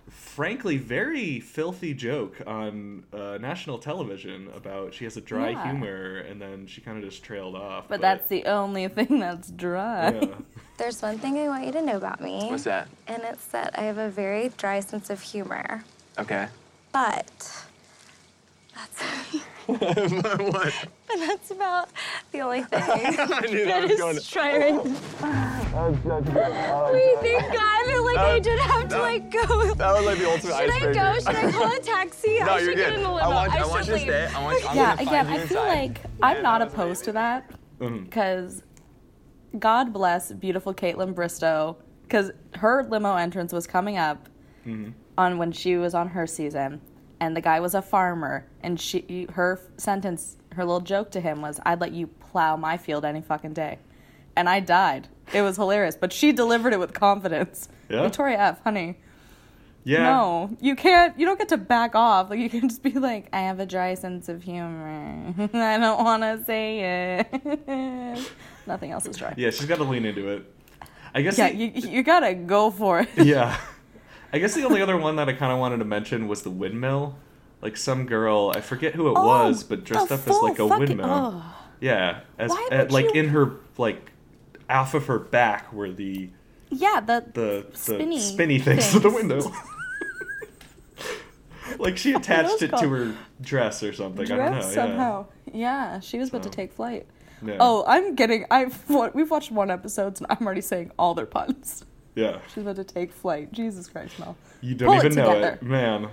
frankly 0.10 0.78
very 0.78 1.40
filthy 1.40 1.94
joke 1.94 2.42
on 2.46 3.04
uh, 3.14 3.38
national 3.42 3.78
television 3.80 4.50
about 4.56 4.94
she 4.94 5.04
has 5.06 5.18
a 5.18 5.22
dry 5.22 5.50
Yeah. 5.52 5.64
humor, 5.72 6.18
and 6.20 6.42
then 6.42 6.68
she 6.68 6.82
kind 6.82 6.98
of 6.98 7.04
just 7.10 7.24
trailed 7.24 7.56
off. 7.56 7.88
but 7.88 8.02
that's 8.02 8.28
the 8.28 8.46
only 8.46 8.88
thing 8.98 9.20
that's 9.20 9.50
dry 9.52 10.12
yeah. 10.14 10.26
There's 10.78 11.02
one 11.02 11.18
thing 11.20 11.38
I 11.40 11.48
want 11.48 11.66
you 11.66 11.72
to 11.72 11.82
know 11.82 11.96
about 11.96 12.20
me. 12.20 12.48
What's 12.50 12.66
that? 12.66 12.90
And 13.08 13.24
it's 13.24 13.46
that 13.48 13.80
I 13.80 13.84
have 13.84 13.98
a 13.98 14.10
very 14.10 14.50
dry 14.58 14.82
sense 14.82 15.10
of 15.10 15.22
humor. 15.22 15.86
Okay. 16.20 16.48
But 16.92 17.66
that's 18.76 19.02
what? 19.68 20.74
but 21.08 21.18
that's 21.18 21.52
about 21.52 21.90
the 22.34 22.42
only 22.42 22.64
thing. 22.64 22.84
I 22.84 23.40
knew 23.50 23.66
that 23.66 23.82
that 23.82 23.90
was 23.90 24.00
going 24.00 24.18
is 24.18 24.30
trying. 24.30 24.80
That's, 25.76 26.04
that's 26.06 26.30
good. 26.30 26.38
I 26.38 26.92
Wait, 26.94 27.16
like 27.16 27.24
thank 27.26 27.54
God! 27.54 27.62
I 27.62 28.00
like 28.06 28.16
That- 28.16 28.26
I 28.26 28.40
didn't 28.40 28.60
have 28.60 28.88
to 28.90 29.00
like 29.00 29.32
go. 29.32 29.74
That 29.76 29.94
was 29.94 30.06
like 30.06 30.18
the 30.20 30.30
ultimate 30.32 30.56
Should 30.56 30.70
I 30.72 30.94
go? 30.94 31.20
Should 31.20 31.36
I 31.36 31.52
call 31.52 31.72
a 31.76 31.80
taxi? 31.80 32.40
no, 32.40 32.46
I 32.46 32.60
you're 32.60 32.60
should 32.60 32.76
good. 32.78 32.86
get 32.90 32.94
in 32.94 33.04
the 33.04 33.10
limo. 33.12 33.18
I 33.20 33.28
want, 33.28 33.52
I 33.54 33.62
should 33.62 33.70
want 33.70 33.86
you 33.88 33.92
to 33.92 33.94
leave. 33.98 34.02
stay. 34.04 34.26
I 34.34 34.44
want, 34.44 34.70
I'm 34.70 34.76
yeah 34.78 34.96
gonna 34.96 35.02
again 35.10 35.26
find 35.26 35.42
i 35.42 35.46
feel 35.46 35.64
inside. 35.64 35.78
like 35.88 36.00
i'm 36.24 36.36
Yeah, 36.38 36.42
not 36.42 36.62
opposed 36.62 37.04
to 37.06 37.12
amazing. 37.12 37.54
that 37.80 38.04
because 38.06 38.64
God 39.60 39.92
bless 39.94 40.32
beautiful 40.32 40.74
Kaitlyn 40.74 41.14
Bristowe 41.14 41.76
because 42.04 42.32
her 42.56 42.84
limo 42.84 43.16
entrance 43.16 43.52
was 43.54 43.68
coming 43.68 43.98
up 43.98 44.30
Mm-hmm. 44.66 44.92
on 45.18 45.38
when 45.38 45.52
she 45.52 45.76
was 45.78 45.94
on 45.94 46.08
her 46.08 46.26
season, 46.26 46.82
and 47.20 47.38
the 47.38 47.42
guy 47.42 47.60
was 47.60 47.76
a 47.76 47.84
farmer, 47.84 48.48
and 48.64 48.80
she 48.80 49.28
her 49.34 49.60
sentence, 49.78 50.38
her 50.54 50.66
little 50.66 50.80
joke 50.82 51.12
to 51.12 51.20
him 51.22 51.40
was, 51.44 51.60
"I'd 51.64 51.80
let 51.82 51.92
you 51.92 52.08
plow 52.08 52.56
my 52.56 52.76
field 52.76 53.06
any 53.06 53.22
fucking 53.22 53.54
day," 53.54 53.78
and 54.36 54.50
I 54.50 54.60
died. 54.62 55.08
It 55.34 55.42
was 55.42 55.56
hilarious, 55.58 55.96
but 55.96 56.14
she 56.14 56.32
delivered 56.32 56.74
it 56.74 56.80
with 56.80 56.94
confidence. 56.94 57.68
Yeah? 57.90 58.04
Victoria 58.04 58.38
F, 58.38 58.64
honey. 58.64 58.98
Yeah. 59.84 60.04
No, 60.04 60.58
you 60.62 60.76
can't. 60.76 61.18
You 61.20 61.26
don't 61.28 61.38
get 61.38 61.50
to 61.50 61.58
back 61.58 61.94
off. 61.94 62.30
Like 62.32 62.40
you 62.40 62.50
can 62.50 62.68
just 62.70 62.82
be 62.82 62.92
like, 62.94 63.28
I 63.32 63.42
have 63.42 63.60
a 63.60 63.66
dry 63.68 63.94
sense 63.94 64.30
of 64.30 64.42
humor. 64.44 65.34
I 65.54 65.78
don't 65.78 66.04
want 66.04 66.24
to 66.24 66.44
say 66.46 67.20
it. 67.30 68.20
Nothing 68.68 68.92
else 68.92 69.06
is 69.06 69.16
dry. 69.18 69.34
Yeah, 69.38 69.52
she's 69.52 69.66
got 69.68 69.78
to 69.78 69.84
lean 69.84 70.06
into 70.06 70.28
it. 70.30 70.52
I 71.14 71.22
guess. 71.22 71.38
Yeah, 71.38 71.50
the- 71.52 71.56
you 71.56 71.72
you 71.90 72.04
gotta 72.04 72.34
go 72.34 72.72
for 72.72 73.00
it. 73.02 73.10
yeah. 73.18 73.58
I 74.34 74.40
guess 74.40 74.54
the 74.56 74.64
only 74.66 74.82
other 74.82 74.98
one 74.98 75.16
that 75.18 75.30
I 75.30 75.34
kind 75.34 75.54
of 75.54 75.60
wanted 75.60 75.78
to 75.78 75.86
mention 75.86 76.28
was 76.28 76.42
the 76.42 76.50
windmill. 76.50 77.16
Like 77.62 77.78
some 77.78 78.06
girl, 78.06 78.52
I 78.56 78.62
forget 78.62 78.94
who 78.96 79.08
it 79.08 79.14
Oh, 79.16 79.24
was, 79.26 79.64
but 79.64 79.84
dressed 79.86 80.12
up 80.12 80.28
as 80.28 80.38
like 80.42 80.60
a 80.60 80.68
fucking- 80.68 80.80
windmill. 80.88 81.08
oh. 81.10 81.56
Yeah, 81.80 82.22
as 82.40 82.52
like 82.90 83.06
you- 83.14 83.22
in 83.22 83.30
her 83.30 83.52
like 83.78 84.12
off 84.70 84.94
of 84.94 85.08
her 85.08 85.20
back 85.20 85.72
were 85.74 85.92
the 85.92 86.30
Yeah, 86.70 87.00
the 87.00 87.26
the, 87.34 87.66
the 87.72 87.78
Spinny 87.78 88.20
spinny 88.20 88.60
things 88.60 88.92
to 88.92 89.00
the 89.00 89.10
window. 89.10 89.52
like 91.80 91.98
she 91.98 92.14
attached 92.16 92.62
it 92.62 92.70
to 92.78 92.90
her 92.90 93.16
dress 93.42 93.84
or 93.84 93.94
something. 93.94 94.26
I 94.32 94.36
don't 94.36 94.38
know. 94.38 94.52
Dress 94.52 94.68
yeah. 94.68 94.74
somehow. 94.74 95.26
Yeah. 95.52 96.00
she 96.00 96.18
was 96.20 96.30
about 96.30 96.44
to 96.44 96.50
take 96.50 96.72
flight. 96.72 97.06
Yeah. 97.46 97.58
Oh, 97.60 97.84
I'm 97.88 98.16
getting. 98.16 98.46
I've 98.50 98.90
we've 98.90 99.30
watched 99.30 99.52
one 99.52 99.70
episode, 99.70 100.18
and 100.20 100.28
I'm 100.30 100.46
already 100.46 100.62
saying 100.62 100.92
all 100.98 101.14
their 101.14 101.26
puns. 101.26 101.86
Yeah. 102.16 102.40
She's 102.54 102.64
about 102.64 102.78
to 102.78 102.84
take 102.84 103.12
flight. 103.12 103.52
Jesus 103.52 103.88
Christ, 103.88 104.18
Mel. 104.20 104.38
You 104.62 104.76
don't 104.76 104.88
Pull 104.88 104.98
it 105.00 105.06
even 105.06 105.16
know 105.16 105.34
together. 105.34 105.54
it, 105.56 105.64
man. 105.64 106.10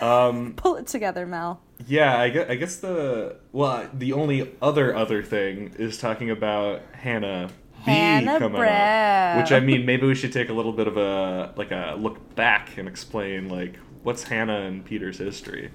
Um, 0.00 0.52
Pull 0.54 0.76
it 0.76 0.86
together, 0.86 1.26
Mel. 1.26 1.60
yeah, 1.88 2.16
I 2.16 2.28
guess, 2.28 2.48
I 2.48 2.54
guess 2.54 2.76
the 2.76 3.36
well, 3.52 3.88
the 3.92 4.12
only 4.12 4.54
other 4.62 4.94
other 4.94 5.22
thing 5.22 5.74
is 5.78 5.98
talking 5.98 6.30
about 6.30 6.82
Hannah 6.92 7.50
Hannah 7.82 8.38
coming 8.38 8.60
Brown. 8.60 9.38
up, 9.38 9.42
which 9.42 9.52
I 9.52 9.60
mean, 9.60 9.86
maybe 9.86 10.06
we 10.06 10.14
should 10.14 10.32
take 10.32 10.48
a 10.48 10.52
little 10.52 10.72
bit 10.72 10.86
of 10.86 10.96
a 10.96 11.52
like 11.56 11.70
a 11.70 11.96
look 11.98 12.34
back 12.34 12.76
and 12.76 12.86
explain 12.88 13.48
like 13.48 13.76
what's 14.02 14.24
Hannah 14.24 14.60
and 14.60 14.84
Peter's 14.84 15.18
history. 15.18 15.70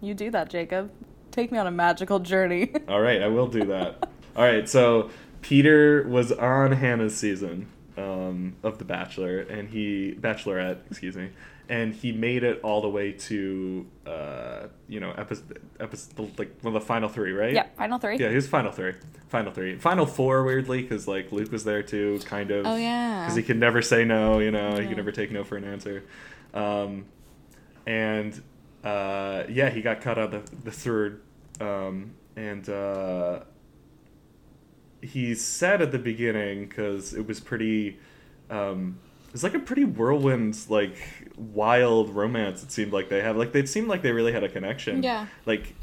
You 0.00 0.14
do 0.14 0.30
that, 0.30 0.50
Jacob. 0.50 0.90
Take 1.30 1.52
me 1.52 1.58
on 1.58 1.66
a 1.66 1.70
magical 1.70 2.18
journey. 2.18 2.72
All 2.88 3.00
right, 3.00 3.22
I 3.22 3.28
will 3.28 3.46
do 3.46 3.64
that. 3.66 4.08
All 4.36 4.44
right, 4.44 4.68
so 4.68 5.10
Peter 5.42 6.06
was 6.08 6.32
on 6.32 6.72
Hannah's 6.72 7.16
season 7.16 7.68
um, 7.96 8.56
of 8.62 8.78
The 8.78 8.84
Bachelor, 8.84 9.40
and 9.40 9.68
he 9.68 10.16
Bachelorette, 10.18 10.78
excuse 10.90 11.16
me, 11.16 11.30
and 11.70 11.94
he 11.94 12.10
made 12.12 12.42
it 12.42 12.60
all 12.62 12.82
the 12.82 12.88
way 12.90 13.12
to 13.12 13.86
uh, 14.04 14.66
you 14.88 15.00
know 15.00 15.12
episode, 15.12 15.58
episode 15.78 16.36
like 16.38 16.58
one 16.62 16.74
of 16.74 16.82
the 16.82 16.86
final 16.86 17.08
three, 17.08 17.32
right? 17.32 17.54
yeah, 17.54 17.66
final 17.78 17.98
three. 17.98 18.18
Yeah, 18.18 18.28
he 18.28 18.34
was 18.34 18.48
final 18.48 18.72
three, 18.72 18.92
final 19.28 19.52
three, 19.52 19.78
final 19.78 20.04
four. 20.04 20.42
Weirdly, 20.44 20.82
because 20.82 21.06
like 21.08 21.30
Luke 21.32 21.52
was 21.52 21.64
there 21.64 21.82
too, 21.82 22.20
kind 22.24 22.50
of. 22.50 22.66
Oh, 22.66 22.74
yeah. 22.76 23.22
Because 23.22 23.36
he 23.36 23.42
could 23.44 23.58
never 23.58 23.80
say 23.82 24.04
no. 24.04 24.40
You 24.40 24.50
know, 24.50 24.74
he 24.74 24.82
Yeah. 24.82 24.88
could 24.88 24.96
never 24.98 25.12
take 25.12 25.30
no 25.30 25.44
for 25.44 25.56
an 25.56 25.64
answer. 25.64 26.02
Um, 26.52 27.06
and 27.86 28.42
uh, 28.84 29.44
yeah, 29.48 29.70
he 29.70 29.80
got 29.80 30.00
cut 30.00 30.18
out 30.18 30.32
the 30.32 30.42
the 30.64 30.72
third, 30.72 31.22
um, 31.60 32.14
and 32.36 32.68
uh, 32.68 33.40
he 35.02 35.34
said 35.34 35.80
at 35.80 35.92
the 35.92 35.98
beginning 35.98 36.66
because 36.66 37.14
it 37.14 37.26
was 37.26 37.40
pretty. 37.40 37.98
Um, 38.50 38.98
it 39.28 39.32
was 39.34 39.44
like 39.44 39.54
a 39.54 39.60
pretty 39.60 39.84
whirlwind, 39.84 40.58
like 40.68 40.98
wild 41.40 42.10
romance. 42.10 42.62
It 42.62 42.70
seemed 42.70 42.92
like 42.92 43.08
they 43.08 43.22
have 43.22 43.36
like 43.36 43.52
they 43.52 43.66
seemed 43.66 43.88
like 43.88 44.02
they 44.02 44.12
really 44.12 44.32
had 44.32 44.44
a 44.44 44.48
connection. 44.48 45.02
Yeah. 45.02 45.26
Like 45.46 45.74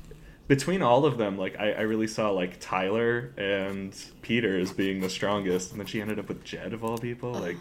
between 0.47 0.81
all 0.81 1.05
of 1.05 1.17
them, 1.17 1.37
like 1.37 1.59
I, 1.59 1.73
I 1.73 1.81
really 1.81 2.07
saw 2.07 2.29
like 2.29 2.59
Tyler 2.59 3.33
and 3.37 3.93
Peter 4.21 4.57
as 4.59 4.71
being 4.71 5.01
the 5.01 5.09
strongest, 5.09 5.71
and 5.71 5.79
then 5.79 5.87
she 5.87 6.01
ended 6.01 6.19
up 6.19 6.29
with 6.29 6.43
Jed 6.43 6.73
of 6.73 6.83
all 6.83 6.97
people, 6.97 7.33
like 7.33 7.57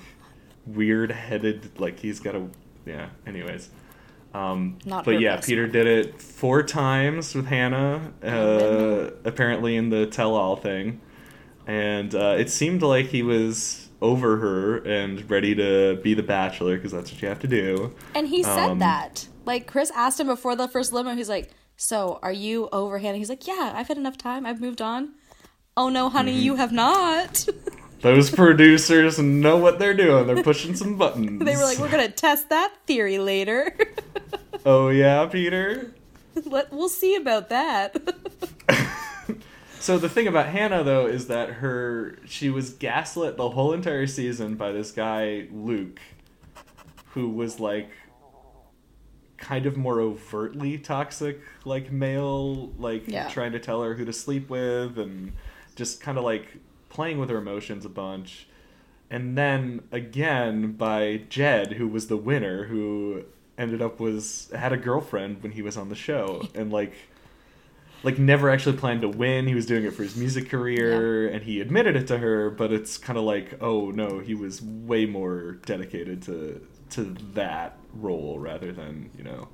weird 0.66 1.10
headed, 1.10 1.78
like 1.80 1.98
he's 1.98 2.20
got 2.20 2.34
a 2.34 2.46
yeah. 2.84 3.08
Anyways, 3.26 3.70
um, 4.34 4.78
Not 4.84 5.04
but 5.04 5.20
yeah, 5.20 5.36
best 5.36 5.48
Peter 5.48 5.66
did 5.66 5.86
it 5.86 6.20
four 6.20 6.62
times 6.62 7.34
with 7.34 7.46
Hannah, 7.46 8.12
uh, 8.22 9.10
apparently 9.24 9.76
in 9.76 9.90
the 9.90 10.06
tell-all 10.06 10.56
thing, 10.56 11.00
and 11.66 12.14
uh, 12.14 12.36
it 12.38 12.50
seemed 12.50 12.82
like 12.82 13.06
he 13.06 13.24
was 13.24 13.85
over 14.06 14.36
her 14.38 14.76
and 14.78 15.28
ready 15.30 15.54
to 15.54 15.96
be 16.02 16.14
the 16.14 16.22
bachelor 16.22 16.76
because 16.76 16.92
that's 16.92 17.10
what 17.12 17.20
you 17.22 17.28
have 17.28 17.40
to 17.40 17.48
do. 17.48 17.94
And 18.14 18.28
he 18.28 18.42
said 18.42 18.70
Um, 18.70 18.78
that. 18.80 19.28
Like 19.44 19.66
Chris 19.66 19.90
asked 19.94 20.18
him 20.20 20.26
before 20.26 20.56
the 20.56 20.68
first 20.68 20.92
limo, 20.92 21.14
he's 21.14 21.28
like, 21.28 21.50
"So, 21.76 22.18
are 22.22 22.32
you 22.32 22.68
over 22.72 22.98
Hannah?" 22.98 23.18
He's 23.18 23.28
like, 23.28 23.46
"Yeah, 23.46 23.72
I've 23.74 23.88
had 23.88 23.96
enough 23.96 24.18
time. 24.18 24.44
I've 24.46 24.60
moved 24.60 24.80
on." 24.82 25.10
Oh 25.76 25.88
no, 25.88 26.08
honey, 26.08 26.32
Mm-hmm. 26.32 26.42
you 26.42 26.54
have 26.56 26.72
not. 26.72 27.46
Those 28.02 28.30
producers 28.30 29.18
know 29.18 29.56
what 29.56 29.78
they're 29.78 29.94
doing. 29.94 30.26
They're 30.26 30.42
pushing 30.42 30.74
some 30.76 30.96
buttons. 30.96 31.44
they 31.44 31.56
were 31.56 31.62
like, 31.64 31.78
"We're 31.78 31.90
gonna 31.90 32.10
test 32.10 32.48
that 32.50 32.72
theory 32.86 33.18
later. 33.18 33.74
"Oh 34.64 34.88
yeah, 34.90 35.26
Peter." 35.26 35.92
Let 36.44 36.72
we'll 36.72 36.88
see 36.88 37.14
about 37.16 37.48
that." 37.50 37.96
So 39.86 39.98
the 39.98 40.08
thing 40.08 40.26
about 40.26 40.46
Hannah 40.46 40.82
though 40.82 41.06
is 41.06 41.28
that 41.28 41.48
her 41.48 42.18
she 42.26 42.50
was 42.50 42.70
gaslit 42.70 43.36
the 43.36 43.50
whole 43.50 43.72
entire 43.72 44.08
season 44.08 44.56
by 44.56 44.72
this 44.72 44.90
guy 44.90 45.46
Luke, 45.52 46.00
who 47.10 47.28
was 47.30 47.60
like 47.60 47.88
kind 49.36 49.64
of 49.64 49.76
more 49.76 50.00
overtly 50.00 50.76
toxic, 50.76 51.40
like 51.64 51.92
male, 51.92 52.72
like 52.78 53.06
Yeah. 53.06 53.28
trying 53.28 53.52
to 53.52 53.60
tell 53.60 53.80
her 53.84 53.94
who 53.94 54.04
to 54.04 54.12
sleep 54.12 54.50
with 54.50 54.98
and 54.98 55.30
just 55.76 56.00
kind 56.00 56.18
of 56.18 56.24
like 56.24 56.56
playing 56.88 57.20
with 57.20 57.30
her 57.30 57.38
emotions 57.38 57.84
a 57.84 57.88
bunch. 57.88 58.48
And 59.08 59.38
then 59.38 59.82
again 59.92 60.72
by 60.72 61.20
Jed, 61.28 61.74
who 61.74 61.86
was 61.86 62.08
the 62.08 62.16
winner, 62.16 62.64
who 62.64 63.22
ended 63.56 63.80
up 63.80 64.00
was 64.00 64.50
had 64.52 64.72
a 64.72 64.76
girlfriend 64.76 65.44
when 65.44 65.52
he 65.52 65.62
was 65.62 65.76
on 65.76 65.90
the 65.90 65.94
show 65.94 66.48
and 66.56 66.72
like 66.72 66.92
like 68.02 68.18
never 68.18 68.50
actually 68.50 68.76
planned 68.76 69.02
to 69.02 69.08
win. 69.08 69.46
He 69.46 69.54
was 69.54 69.66
doing 69.66 69.84
it 69.84 69.94
for 69.94 70.02
his 70.02 70.16
music 70.16 70.48
career, 70.48 71.28
and 71.28 71.42
he 71.42 71.60
admitted 71.60 71.96
it 71.96 72.06
to 72.08 72.18
her. 72.18 72.50
But 72.50 72.72
it's 72.72 72.98
kind 72.98 73.18
of 73.18 73.24
like, 73.24 73.58
oh 73.60 73.90
no, 73.90 74.20
he 74.20 74.34
was 74.34 74.62
way 74.62 75.06
more 75.06 75.52
dedicated 75.64 76.22
to 76.22 76.66
to 76.90 77.16
that 77.34 77.78
role 77.94 78.38
rather 78.38 78.72
than 78.72 79.10
you 79.16 79.24
know, 79.24 79.48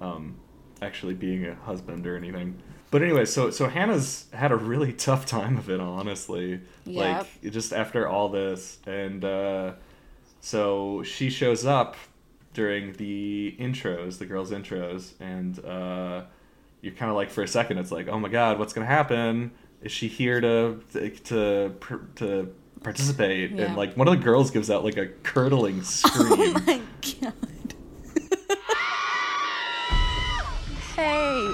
um, 0.00 0.36
actually 0.82 1.14
being 1.14 1.46
a 1.46 1.54
husband 1.54 2.06
or 2.06 2.16
anything. 2.16 2.60
But 2.90 3.02
anyway, 3.02 3.24
so 3.24 3.50
so 3.50 3.68
Hannah's 3.68 4.26
had 4.32 4.52
a 4.52 4.56
really 4.56 4.92
tough 5.08 5.26
time 5.26 5.56
of 5.56 5.68
it, 5.70 5.80
honestly. 5.80 6.60
Yep. 6.84 7.26
Like 7.44 7.52
just 7.52 7.72
after 7.72 8.08
all 8.08 8.28
this, 8.28 8.78
and 8.86 9.24
uh, 9.24 9.72
so 10.40 11.02
she 11.02 11.30
shows 11.30 11.64
up 11.64 11.96
during 12.54 12.94
the 12.94 13.56
intros, 13.60 14.18
the 14.18 14.26
girls' 14.26 14.50
intros, 14.50 15.12
and 15.20 15.64
uh, 15.64 16.24
you're 16.80 16.94
kind 16.94 17.10
of 17.10 17.16
like 17.16 17.30
for 17.30 17.42
a 17.42 17.48
second, 17.48 17.78
it's 17.78 17.90
like, 17.90 18.08
oh 18.08 18.18
my 18.18 18.28
god, 18.28 18.58
what's 18.58 18.72
gonna 18.72 18.86
happen? 18.86 19.50
Is 19.82 19.92
she 19.92 20.08
here 20.08 20.40
to 20.40 20.80
to 20.92 21.10
to, 21.10 21.72
to 22.16 22.54
participate? 22.82 23.52
Yeah. 23.52 23.66
And 23.66 23.76
like 23.76 23.96
one 23.96 24.08
of 24.08 24.16
the 24.16 24.22
girls 24.22 24.50
gives 24.50 24.70
out 24.70 24.84
like 24.84 24.96
a 24.96 25.06
curdling 25.22 25.78
oh 25.80 25.84
scream. 25.84 26.56
oh 26.56 26.62
my 26.66 26.80
god. 27.20 27.32
hey. 30.96 31.44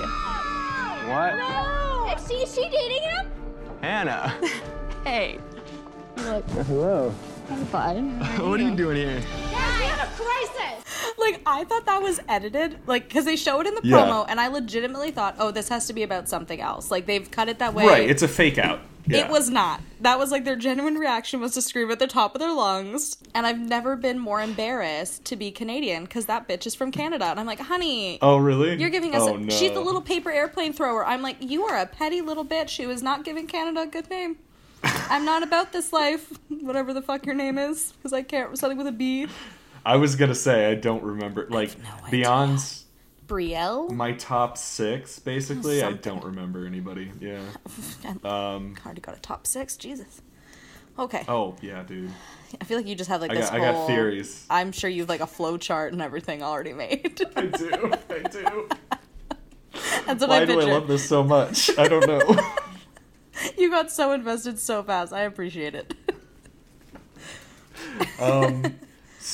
What? 1.07 2.19
Is 2.19 2.29
she, 2.29 2.35
is 2.35 2.55
she 2.55 2.69
dating 2.71 3.03
him? 3.03 3.27
Hannah. 3.81 4.35
Hey. 5.05 5.39
Hello. 6.17 7.15
I'm 7.51 7.67
fine. 7.67 8.19
what 8.41 8.59
are 8.59 8.63
you 8.63 8.75
doing 8.75 8.97
here? 8.97 9.21
Guys, 9.21 9.79
we 9.79 9.85
have 9.85 10.09
a 10.09 10.11
crisis. 10.17 10.84
Like 11.31 11.41
I 11.47 11.65
thought 11.65 11.87
that 11.87 12.03
was 12.03 12.21
edited, 12.29 12.79
like 12.87 13.09
because 13.09 13.25
they 13.25 13.37
show 13.37 13.61
it 13.61 13.67
in 13.67 13.75
the 13.75 13.81
Yeah. 13.85 13.97
promo, 13.99 14.27
and 14.29 14.41
I 14.41 14.49
legitimately 14.49 15.11
thought, 15.11 15.37
oh, 15.39 15.51
this 15.51 15.69
has 15.69 15.87
to 15.87 15.93
be 15.93 16.03
about 16.03 16.29
something 16.29 16.61
else. 16.61 16.91
Like 16.91 17.07
they've 17.07 17.31
cut 17.31 17.49
it 17.49 17.59
that 17.59 17.75
way. 17.75 17.87
right, 17.87 18.09
it's 18.09 18.23
a 18.23 18.29
fake 18.29 18.59
out. 18.59 18.81
Yeah. 19.07 19.27
It 19.27 19.31
was 19.31 19.51
not. 19.51 19.83
That 20.01 20.19
was 20.19 20.31
like 20.31 20.45
their 20.45 20.57
genuine 20.57 20.95
reaction 20.95 21.39
was 21.39 21.53
to 21.55 21.61
scream 21.63 21.91
at 21.91 21.99
the 21.99 22.07
top 22.07 22.35
of 22.35 22.41
their 22.41 22.53
lungs. 22.55 23.19
And 23.35 23.47
I've 23.47 23.59
never 23.59 23.97
been 23.97 24.19
more 24.19 24.41
embarrassed 24.41 25.27
to 25.27 25.37
be 25.37 25.51
Canadian 25.51 26.05
because 26.05 26.25
that 26.25 26.49
bitch 26.49 26.67
is 26.67 26.75
from 26.75 26.91
Canada. 26.91 27.27
And 27.27 27.39
I'm 27.39 27.45
like, 27.45 27.61
honey, 27.61 28.19
Oh 28.23 28.39
really? 28.39 28.77
you're 28.77 28.89
giving 28.89 29.15
us. 29.15 29.21
Oh, 29.23 29.35
a, 29.35 29.39
no. 29.39 29.55
She's 29.55 29.73
the 29.73 29.81
little 29.81 30.01
paper 30.01 30.31
airplane 30.31 30.73
thrower. 30.73 31.05
I'm 31.05 31.21
like, 31.21 31.37
you 31.41 31.65
are 31.65 31.77
a 31.77 31.85
petty 31.87 32.23
little 32.23 32.47
bitch 32.47 32.83
who 32.83 32.89
is 32.89 33.03
not 33.03 33.25
giving 33.25 33.47
Canada 33.47 33.83
a 33.83 33.87
good 33.87 34.09
name. 34.09 34.37
I'm 34.85 35.27
not 35.27 35.43
about 35.43 35.73
this 35.73 35.93
life, 35.93 36.33
whatever 36.49 36.95
the 36.95 37.03
fuck 37.03 37.27
your 37.27 37.35
name 37.35 37.59
is, 37.59 37.93
because 37.93 38.15
I 38.15 38.23
can't 38.23 38.57
something 38.59 38.79
with 38.79 38.87
a 38.87 38.93
B. 38.93 39.27
I 39.85 39.97
was 39.97 40.17
gonna 40.17 40.35
say 40.35 40.71
I 40.71 40.75
don't 40.75 41.03
remember. 41.03 41.47
Like 41.51 41.79
no 41.79 42.11
beyond 42.11 42.59
Brielle. 43.27 43.91
my 43.91 44.13
top 44.13 44.57
six, 44.59 45.19
basically, 45.19 45.83
I 45.83 45.93
don't 45.93 46.25
remember 46.25 46.67
anybody. 46.67 47.11
Yeah. 47.21 47.41
Um. 48.25 48.77
already 48.85 49.01
got 49.01 49.17
a 49.17 49.21
top 49.21 49.47
six. 49.47 49.77
Jesus. 49.77 50.23
Okay. 50.99 51.25
Oh 51.29 51.57
yeah, 51.61 51.83
dude. 51.83 52.11
I 52.61 52.65
feel 52.65 52.77
like 52.77 52.87
you 52.87 52.95
just 52.95 53.11
have 53.11 53.21
like 53.21 53.33
I 53.33 53.35
this 53.35 53.51
got, 53.51 53.61
I 53.61 53.65
whole. 53.73 53.87
got 53.87 53.87
theories. 53.89 54.47
I'm 54.49 54.71
sure 54.73 54.89
you've 54.89 55.09
like 55.09 55.21
a 55.21 55.27
flow 55.27 55.57
chart 55.57 55.93
and 55.93 56.01
everything 56.01 56.43
already 56.43 56.73
made. 56.73 57.21
I 57.37 57.47
do. 57.47 57.93
I 58.11 58.19
do. 58.29 58.69
That's 60.07 60.21
what 60.21 60.29
Why 60.31 60.41
I 60.43 60.45
do 60.45 60.61
I 60.61 60.65
love 60.65 60.87
this 60.87 61.07
so 61.09 61.25
much? 61.25 61.77
I 61.79 61.89
don't 61.89 62.07
know. 62.07 62.21
You 63.59 63.69
got 63.71 63.91
so 63.91 64.13
invested 64.13 64.59
so 64.61 64.83
fast. 64.85 65.13
I 65.13 65.23
appreciate 65.23 65.75
it. 65.75 65.95
um, 68.21 68.63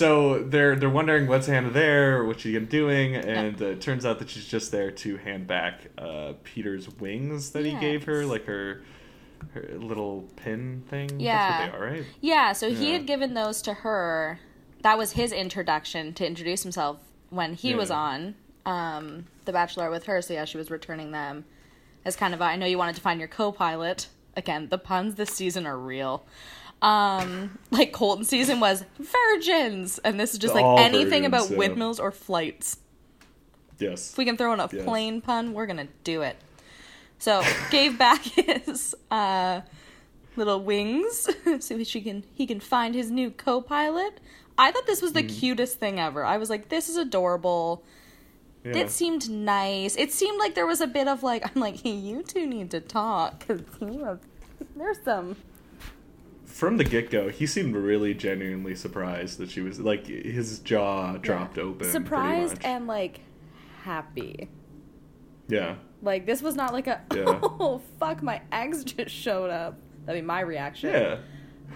so 0.00 0.42
they're 0.44 0.76
they're 0.76 0.88
wondering 0.88 1.26
what's 1.26 1.46
Hannah 1.46 1.68
there, 1.68 2.24
what's 2.24 2.40
she 2.40 2.58
doing, 2.58 3.16
and 3.16 3.60
uh, 3.60 3.66
it 3.66 3.82
turns 3.82 4.06
out 4.06 4.18
that 4.20 4.30
she's 4.30 4.46
just 4.46 4.72
there 4.72 4.90
to 4.90 5.18
hand 5.18 5.46
back 5.46 5.88
uh, 5.98 6.32
Peter's 6.42 6.88
wings 6.88 7.50
that 7.50 7.66
he 7.66 7.74
gave 7.74 8.04
her, 8.04 8.24
like 8.24 8.46
her 8.46 8.82
her 9.52 9.68
little 9.76 10.22
pin 10.36 10.84
thing. 10.88 11.20
Yeah. 11.20 11.36
That's 11.36 11.72
what 11.72 11.80
they 11.80 11.84
are, 11.84 11.90
right? 11.90 12.04
Yeah, 12.22 12.52
so 12.54 12.72
he 12.72 12.92
had 12.92 13.06
given 13.06 13.34
those 13.34 13.60
to 13.62 13.74
her. 13.74 14.40
That 14.80 14.96
was 14.96 15.12
his 15.12 15.32
introduction 15.32 16.14
to 16.14 16.26
introduce 16.26 16.62
himself 16.62 16.96
when 17.28 17.52
he 17.52 17.74
was 17.74 17.90
on 17.90 18.36
um, 18.64 19.26
The 19.44 19.52
Bachelor 19.52 19.90
with 19.90 20.04
her. 20.04 20.22
So 20.22 20.32
yeah, 20.32 20.46
she 20.46 20.56
was 20.56 20.70
returning 20.70 21.10
them 21.10 21.44
as 22.06 22.16
kind 22.16 22.32
of 22.32 22.40
a, 22.40 22.44
I 22.44 22.56
know 22.56 22.64
you 22.64 22.78
wanted 22.78 22.96
to 22.96 23.02
find 23.02 23.20
your 23.20 23.28
co-pilot. 23.28 24.08
Again, 24.34 24.68
the 24.70 24.78
puns 24.78 25.16
this 25.16 25.30
season 25.30 25.66
are 25.66 25.76
real. 25.76 26.24
Um, 26.82 27.58
like 27.70 27.92
Colton 27.92 28.24
season 28.24 28.60
was 28.60 28.84
virgins, 28.98 29.98
and 29.98 30.18
this 30.18 30.32
is 30.32 30.38
just 30.38 30.54
like 30.54 30.64
All 30.64 30.78
anything 30.78 31.22
virgins, 31.22 31.26
about 31.26 31.50
yeah. 31.50 31.56
windmills 31.58 32.00
or 32.00 32.10
flights. 32.10 32.78
Yes. 33.78 34.12
If 34.12 34.18
we 34.18 34.24
can 34.24 34.36
throw 34.36 34.52
in 34.52 34.60
a 34.60 34.68
Yes. 34.72 34.84
plane 34.84 35.20
pun, 35.20 35.52
we're 35.54 35.66
gonna 35.66 35.88
do 36.04 36.22
it. 36.22 36.36
So 37.18 37.42
gave 37.70 37.98
back 37.98 38.22
his 38.22 38.94
uh, 39.10 39.60
little 40.36 40.60
wings 40.62 41.28
so 41.60 41.82
she 41.84 42.00
can 42.00 42.24
he 42.34 42.46
can 42.46 42.60
find 42.60 42.94
his 42.94 43.10
new 43.10 43.30
co-pilot. 43.30 44.20
I 44.58 44.72
thought 44.72 44.86
this 44.86 45.00
was 45.00 45.12
the 45.14 45.22
cutest 45.22 45.78
thing 45.78 45.98
ever. 45.98 46.22
I 46.24 46.36
was 46.36 46.50
like, 46.50 46.68
this 46.68 46.88
is 46.90 46.96
adorable. 46.98 47.82
Yeah. 48.62 48.76
It 48.76 48.90
seemed 48.90 49.30
nice. 49.30 49.96
It 49.96 50.12
seemed 50.12 50.38
like 50.38 50.54
there 50.54 50.66
was 50.66 50.82
a 50.82 50.86
bit 50.86 51.08
of 51.08 51.22
like, 51.22 51.44
I'm 51.44 51.60
like, 51.62 51.80
hey, 51.80 51.92
you 51.94 52.22
two 52.22 52.46
need 52.46 52.70
to 52.72 52.80
talk 52.80 53.38
because 53.40 53.62
you 53.80 54.18
there's 54.76 54.98
some. 55.02 55.36
From 56.50 56.76
the 56.76 56.84
get 56.84 57.10
go, 57.10 57.28
he 57.28 57.46
seemed 57.46 57.74
really 57.74 58.12
genuinely 58.14 58.74
surprised 58.74 59.38
that 59.38 59.50
she 59.50 59.60
was 59.60 59.80
like 59.80 60.06
his 60.06 60.58
jaw 60.60 61.16
dropped 61.16 61.58
open. 61.58 61.88
surprised 61.90 62.58
and 62.64 62.86
like 62.86 63.20
happy. 63.84 64.48
yeah. 65.48 65.76
Like 66.02 66.26
this 66.26 66.40
was 66.42 66.54
not 66.54 66.72
like 66.72 66.86
a 66.86 67.02
Yeah. 67.14 67.38
oh 67.42 67.80
fuck 67.98 68.22
my 68.22 68.40
ex 68.52 68.84
just 68.84 69.14
showed 69.14 69.50
up. 69.50 69.76
That'd 70.06 70.22
be 70.22 70.26
my 70.26 70.40
reaction. 70.40 70.90
Yeah. 70.90 71.18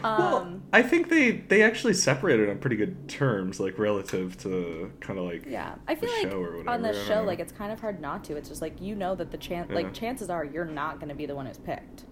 well, 0.02 0.36
Um, 0.38 0.62
I 0.72 0.82
think 0.82 1.08
they 1.08 1.30
they 1.32 1.62
actually 1.62 1.94
separated 1.94 2.48
on 2.50 2.58
pretty 2.58 2.76
good 2.76 3.08
terms, 3.08 3.60
like 3.60 3.78
relative 3.78 4.36
to 4.38 4.90
kind 5.00 5.18
of 5.18 5.24
like 5.26 5.44
yeah, 5.46 5.74
I 5.86 5.94
feel 5.94 6.08
the 6.10 6.16
like 6.22 6.30
show 6.32 6.38
or 6.40 6.68
on 6.68 6.82
the 6.82 6.92
show, 7.06 7.22
like 7.22 7.38
it's 7.38 7.52
kind 7.52 7.70
of 7.72 7.80
hard 7.80 8.00
not 8.00 8.24
to. 8.24 8.36
It's 8.36 8.48
just 8.48 8.60
like 8.62 8.80
you 8.80 8.94
know 8.96 9.14
that 9.14 9.30
the 9.30 9.38
chance, 9.38 9.68
Yeah. 9.70 9.76
like 9.76 9.94
chances 9.94 10.30
are 10.30 10.44
you're 10.44 10.64
not 10.64 10.98
going 11.00 11.10
to 11.10 11.14
be 11.14 11.26
the 11.26 11.34
one 11.36 11.46
who's 11.46 11.58
picked. 11.58 12.04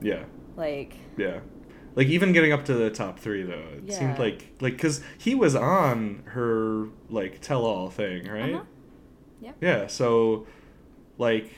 yeah 0.00 0.24
Like 0.56 0.94
yeah. 1.18 1.40
Like 1.96 2.08
even 2.08 2.32
getting 2.32 2.52
up 2.52 2.66
to 2.66 2.74
the 2.74 2.90
top 2.90 3.18
three 3.18 3.42
though, 3.42 3.64
it 3.78 3.90
seemed 3.92 4.18
like 4.18 4.46
like 4.60 4.74
because 4.74 5.00
he 5.18 5.34
was 5.34 5.56
on 5.56 6.22
her 6.26 6.88
like 7.08 7.40
tell 7.40 7.64
all 7.64 7.88
thing, 7.90 8.28
right? 8.28 8.52
Uh-huh. 8.54 8.64
Yeah. 9.40 9.52
Yeah. 9.62 9.86
So, 9.86 10.46
like, 11.18 11.50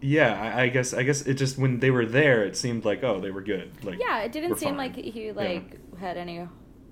yeah, 0.00 0.54
I, 0.56 0.62
I 0.64 0.68
guess 0.68 0.92
I 0.92 1.04
guess 1.04 1.22
it 1.22 1.34
just 1.34 1.58
when 1.58 1.78
they 1.78 1.90
were 1.90 2.04
there, 2.06 2.44
it 2.44 2.56
seemed 2.56 2.84
like 2.84 3.02
oh 3.04 3.20
they 3.20 3.30
were 3.30 3.40
good. 3.40 3.70
Like 3.84 3.98
yeah, 4.00 4.20
it 4.22 4.32
didn't 4.32 4.56
seem 4.56 4.70
fine. 4.70 4.76
like 4.78 4.96
he 4.96 5.30
like 5.32 5.78
had 5.98 6.16
any 6.16 6.46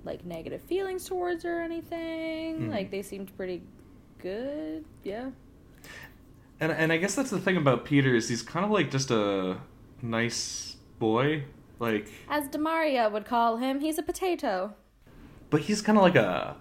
like 0.04 0.24
negative 0.24 0.62
feelings 0.62 1.04
towards 1.06 1.42
her 1.44 1.58
or 1.58 1.62
anything. 1.62 2.60
Mhm. 2.60 2.70
Like 2.70 2.90
they 2.90 3.02
seemed 3.02 3.36
pretty 3.36 3.62
good. 4.18 4.84
Yeah. 5.02 5.30
And 6.60 6.72
and 6.72 6.92
I 6.92 6.96
guess 6.98 7.14
that's 7.16 7.30
the 7.30 7.40
thing 7.40 7.56
about 7.56 7.84
Peter 7.84 8.14
is 8.14 8.28
he's 8.28 8.42
kind 8.42 8.64
of 8.64 8.70
like 8.70 8.90
just 8.92 9.10
a 9.10 9.58
nice 10.00 10.71
boy, 10.98 11.44
like, 11.78 12.08
As 12.28 12.48
Demaria 12.48 13.10
would 13.10 13.24
call 13.24 13.56
him, 13.58 13.80
he's 13.80 13.98
a 13.98 14.02
potato. 14.02 14.74
but 15.50 15.62
he's 15.62 15.82
kind 15.82 15.98
of 15.98 16.02
like 16.04 16.16
a, 16.16 16.56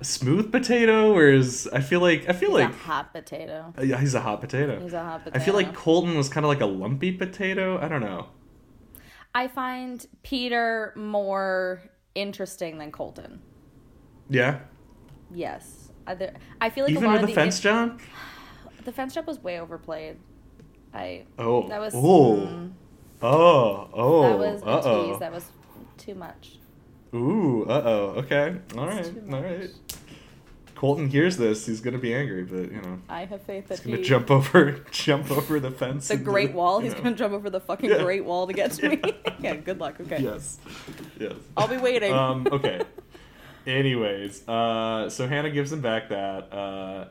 a 0.00 0.04
smooth 0.04 0.50
potato. 0.50 1.12
Whereas 1.14 1.68
I 1.72 1.80
feel 1.80 2.00
like 2.00 2.28
I 2.28 2.32
feel 2.32 2.50
He's 2.56 2.66
like 2.66 2.74
hot 2.74 3.12
potato. 3.12 3.72
uh, 3.78 3.82
yeah, 3.82 3.98
he's 4.00 4.14
a 4.14 4.20
hot 4.20 4.40
potato. 4.40 4.80
He's 4.80 4.92
a 4.94 5.02
hot 5.02 5.24
potato. 5.24 5.40
I 5.40 5.44
feel 5.44 5.54
like. 5.54 5.74
Colton 5.74 6.16
was 6.16 6.28
kind 6.28 6.44
of 6.44 6.48
like 6.48 6.60
a 6.60 6.66
lumpy 6.66 7.12
potato. 7.12 7.78
I 7.80 7.88
don't 7.88 8.00
know. 8.00 8.28
I 9.34 9.46
find 9.46 10.04
Peter 10.24 10.92
more 10.96 11.82
interesting 12.14 12.78
than 12.78 12.90
Colton. 12.92 13.40
Yeah, 14.28 14.60
Yes. 15.32 15.92
I, 16.06 16.14
there, 16.14 16.34
I 16.60 16.70
feel 16.70 16.84
like 16.84 16.92
even 16.92 17.04
a 17.04 17.06
lot 17.06 17.12
with 17.14 17.22
of 17.22 17.26
the 17.28 17.34
the 17.34 17.40
fence 17.40 17.60
jump. 17.60 18.00
the 18.84 18.92
fence 18.92 19.14
jump 19.14 19.26
was 19.28 19.38
way 19.38 19.60
overplayed. 19.60 20.18
I 20.92 21.26
Oh, 21.38 21.68
that 21.68 21.80
was 21.80 21.94
oh, 21.94 22.48
mm, 22.48 22.72
oh, 23.22 23.88
oh. 23.92 24.22
that 24.22 24.38
was 24.38 24.62
uh 24.62 24.88
a 24.88 25.06
tease. 25.06 25.18
That 25.18 25.32
was 25.32 25.50
too 25.98 26.14
much. 26.14 26.56
Ooh, 27.14 27.64
uh 27.68 27.82
oh. 27.84 27.98
Okay. 28.18 28.56
All 28.76 28.86
right. 28.86 29.12
All 29.32 29.42
right. 29.42 29.70
Colton 30.80 31.08
hears 31.10 31.36
this. 31.36 31.66
He's 31.66 31.82
gonna 31.82 31.98
be 31.98 32.14
angry, 32.14 32.42
but 32.42 32.72
you 32.72 32.80
know, 32.80 32.98
I 33.06 33.26
have 33.26 33.42
faith 33.42 33.68
that 33.68 33.80
he's 33.80 33.86
gonna 33.86 33.98
he 33.98 34.02
jump 34.02 34.30
over, 34.30 34.82
jump 34.90 35.30
over 35.30 35.60
the 35.60 35.70
fence. 35.70 36.08
the 36.08 36.16
Great 36.16 36.54
Wall. 36.54 36.80
He's 36.80 36.94
know. 36.94 37.02
gonna 37.02 37.16
jump 37.16 37.34
over 37.34 37.50
the 37.50 37.60
fucking 37.60 37.90
Yeah. 37.90 38.02
Great 38.02 38.24
Wall 38.24 38.46
to 38.46 38.54
get 38.54 38.70
to 38.72 38.88
me. 38.90 39.00
yeah. 39.40 39.56
Good 39.56 39.78
luck. 39.78 40.00
Okay. 40.00 40.22
Yes. 40.22 40.58
Yes. 41.18 41.34
I'll 41.54 41.68
be 41.68 41.76
waiting. 41.76 42.14
Um. 42.14 42.46
Okay. 42.50 42.80
Anyways, 43.66 44.48
uh, 44.48 45.10
so 45.10 45.28
Hannah 45.28 45.50
gives 45.50 45.70
him 45.70 45.82
back 45.82 46.08
that. 46.08 46.50
Uh, 46.50 47.04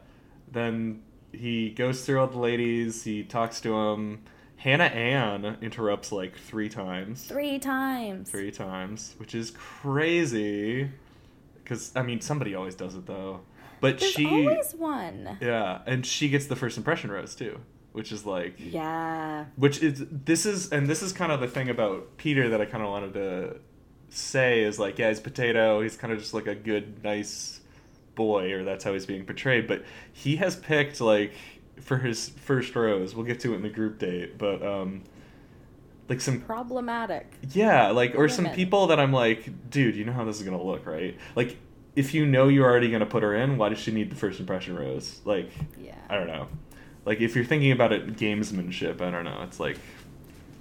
then 0.51 1.03
he 1.31 1.69
goes 1.69 2.03
through 2.03 2.21
all 2.21 2.27
the 2.27 2.39
ladies. 2.39 3.03
He 3.03 3.23
talks 3.23 3.61
to 3.61 3.75
him. 3.77 4.23
Hannah 4.59 4.83
Ann 4.85 5.57
interrupts 5.61 6.11
like 6.11 6.35
three 6.37 6.69
times. 6.69 7.23
Three 7.25 7.59
times. 7.59 8.29
three 8.29 8.51
times, 8.51 9.15
which 9.17 9.33
is 9.33 9.51
crazy. 9.51 10.89
Because 11.63 11.91
I 11.95 12.01
mean, 12.03 12.21
somebody 12.21 12.55
always 12.55 12.75
does 12.75 12.95
it 12.95 13.05
though. 13.05 13.41
But 13.81 13.99
There's 13.99 14.11
she, 14.11 14.25
always 14.25 14.73
one. 14.73 15.37
yeah, 15.39 15.79
and 15.85 16.05
she 16.05 16.27
gets 16.29 16.47
the 16.47 16.55
first 16.57 16.77
impression 16.77 17.09
rose 17.11 17.33
too, 17.35 17.59
which 17.93 18.11
is 18.11 18.25
like, 18.25 18.55
Yeah. 18.57 19.45
which 19.55 19.81
is 19.81 20.03
this 20.11 20.45
is 20.45 20.69
and 20.71 20.87
this 20.87 21.01
is 21.01 21.13
kind 21.13 21.31
of 21.31 21.39
the 21.39 21.47
thing 21.47 21.69
about 21.69 22.17
Peter 22.17 22.49
that 22.49 22.59
I 22.59 22.65
kind 22.65 22.83
of 22.83 22.89
wanted 22.89 23.13
to 23.13 23.55
say 24.09 24.61
is 24.63 24.77
like, 24.79 24.99
yeah, 24.99 25.07
he's 25.09 25.21
potato. 25.21 25.81
He's 25.81 25.95
kind 25.95 26.11
of 26.11 26.19
just 26.19 26.33
like 26.33 26.47
a 26.47 26.55
good, 26.55 27.01
nice 27.03 27.61
boy, 28.15 28.51
or 28.51 28.65
that's 28.65 28.83
how 28.83 28.91
he's 28.91 29.05
being 29.05 29.23
portrayed. 29.25 29.65
But 29.67 29.85
he 30.11 30.35
has 30.35 30.57
picked 30.57 30.99
like 30.99 31.31
for 31.81 31.97
his 31.97 32.29
first 32.29 32.75
rose. 32.75 33.15
We'll 33.15 33.25
get 33.25 33.39
to 33.41 33.53
it 33.53 33.57
in 33.57 33.61
the 33.61 33.69
group 33.69 33.99
date, 33.99 34.37
but 34.37 34.61
um, 34.65 35.03
like 36.07 36.21
some 36.21 36.41
Problematic. 36.41 37.31
yeah, 37.51 37.89
like 37.91 38.15
or 38.15 38.27
some 38.29 38.49
people 38.49 38.87
that 38.87 38.99
I'm 38.99 39.13
like, 39.13 39.69
dude, 39.69 39.95
you 39.95 40.05
know 40.05 40.13
how 40.13 40.25
this 40.25 40.37
is 40.39 40.43
gonna 40.43 40.61
look, 40.61 40.85
right? 40.85 41.17
Like, 41.35 41.57
if 41.95 42.13
you 42.13 42.25
know 42.25 42.47
you're 42.47 42.69
already 42.69 42.89
gonna 42.91 43.05
put 43.05 43.23
her 43.23 43.35
in, 43.35 43.57
why 43.57 43.69
does 43.69 43.79
she 43.79 43.91
need 43.91 44.09
the 44.09 44.15
first 44.15 44.39
impression 44.39 44.77
rose? 44.77 45.21
Like, 45.25 45.51
Yeah. 45.81 45.95
I 46.09 46.15
don't 46.15 46.27
know. 46.27 46.47
Like, 47.05 47.21
if 47.21 47.35
you're 47.35 47.45
thinking 47.45 47.71
about 47.71 47.91
it, 47.93 48.15
gamesmanship, 48.17 49.01
I 49.01 49.09
don't 49.11 49.23
know. 49.25 49.41
It's 49.43 49.59
like, 49.59 49.77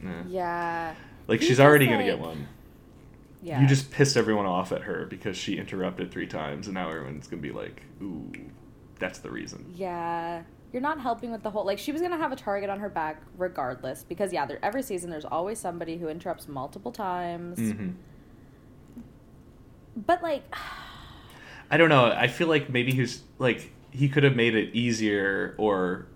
eh. 0.05 0.23
Yeah. 0.29 0.95
like 1.27 1.41
He 1.41 1.47
she's 1.47 1.61
already 1.61 1.87
gonna 1.87 2.05
get 2.05 2.19
one. 2.19 2.47
Yeah. 3.43 3.61
You 3.61 3.67
just 3.69 3.91
pissed 3.91 4.17
everyone 4.17 4.47
off 4.47 4.73
at 4.73 4.83
her 4.83 5.07
because 5.07 5.37
she 5.37 5.59
interrupted 5.59 6.11
three 6.11 6.27
times, 6.27 6.67
and 6.67 6.75
now 6.75 6.89
everyone's 6.91 7.27
gonna 7.29 7.41
be 7.43 7.53
like, 7.53 7.83
ooh, 8.03 8.33
that's 8.99 9.21
the 9.21 9.31
reason. 9.31 9.73
Yeah. 9.77 10.43
You're 10.73 10.83
not 10.83 11.01
helping 11.01 11.31
with 11.33 11.43
the 11.43 11.51
whole 11.51 11.65
like 11.65 11.79
she 11.79 11.93
was 11.93 12.03
gonna 12.03 12.19
have 12.19 12.31
a 12.33 12.37
target 12.37 12.69
on 12.71 12.79
her 12.81 12.89
back 12.91 13.23
regardless 13.37 14.05
because 14.05 14.33
yeah, 14.33 14.45
there 14.47 14.59
every 14.63 14.83
season 14.83 15.09
there's 15.11 15.25
always 15.25 15.59
somebody 15.59 15.97
who 15.97 16.09
interrupts 16.09 16.47
multiple 16.49 16.93
times. 16.93 17.59
hmm 17.59 17.91
But 19.97 20.23
like 20.23 20.43
I 21.71 21.77
don't 21.77 21.89
know. 21.91 22.07
I 22.07 22.29
feel 22.29 22.49
like 22.49 22.71
maybe 22.71 22.93
he's 22.93 23.23
like 23.39 23.73
he 23.91 24.09
could 24.09 24.25
have 24.25 24.37
made 24.37 24.55
it 24.55 24.75
easier 24.75 25.55
or 25.59 26.07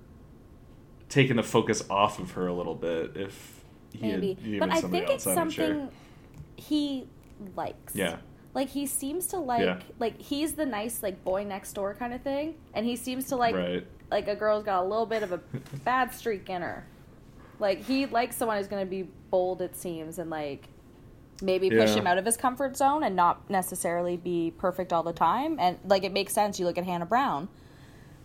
taken 1.08 1.36
the 1.36 1.42
focus 1.42 1.82
off 1.90 2.18
of 2.18 2.32
her 2.32 2.46
a 2.46 2.54
little 2.54 2.74
bit 2.74 3.16
if 3.16 3.60
he 3.92 4.00
maybe. 4.12 4.34
had 4.34 4.60
But 4.60 4.70
I 4.70 4.80
think 4.80 5.10
it's. 5.10 5.26
I'm 5.26 5.34
not 5.34 5.52
sure. 5.52 5.66
something 5.66 5.88
he 6.56 7.06
likes. 7.56 7.94
Yeah. 7.94 8.16
Like 8.54 8.68
he 8.68 8.86
seems 8.86 9.26
to 9.28 9.38
like 9.38 9.62
Yeah. 9.62 9.80
like 9.98 10.20
he's 10.20 10.54
the 10.54 10.66
nice 10.66 11.02
like 11.02 11.24
boy 11.24 11.44
next 11.44 11.72
door 11.72 11.94
kind 11.94 12.12
of 12.14 12.22
thing 12.22 12.54
and 12.74 12.84
he 12.86 12.96
seems 12.96 13.26
to 13.28 13.36
like 13.36 13.54
right. 13.54 13.86
Like 14.12 14.28
a 14.28 14.36
girl's 14.36 14.62
got 14.64 14.82
a 14.84 14.86
little 14.86 15.06
bit 15.06 15.22
of 15.22 15.32
a 15.32 15.38
bad 15.84 16.12
streak 16.14 16.48
in 16.48 16.62
her. 16.62 16.84
Like 17.58 17.82
he 17.84 18.06
likes 18.06 18.36
someone 18.36 18.58
who's 18.58 18.68
going 18.68 18.84
to 18.84 18.90
be 18.90 19.08
bold 19.30 19.62
it 19.62 19.76
seems 19.76 20.18
and 20.18 20.30
like 20.30 20.68
maybe 21.40 21.70
push 21.70 21.90
Yeah. 21.90 21.96
him 22.00 22.06
out 22.06 22.18
of 22.18 22.24
his 22.24 22.36
comfort 22.36 22.76
zone 22.76 23.02
and 23.02 23.16
not 23.16 23.48
necessarily 23.50 24.16
be 24.16 24.52
perfect 24.56 24.92
all 24.92 25.02
the 25.02 25.12
time 25.12 25.58
and 25.58 25.78
like 25.84 26.04
it 26.04 26.12
makes 26.12 26.32
sense 26.32 26.60
you 26.60 26.66
look 26.66 26.78
at 26.78 26.84
Hannah 26.84 27.06
Brown. 27.06 27.48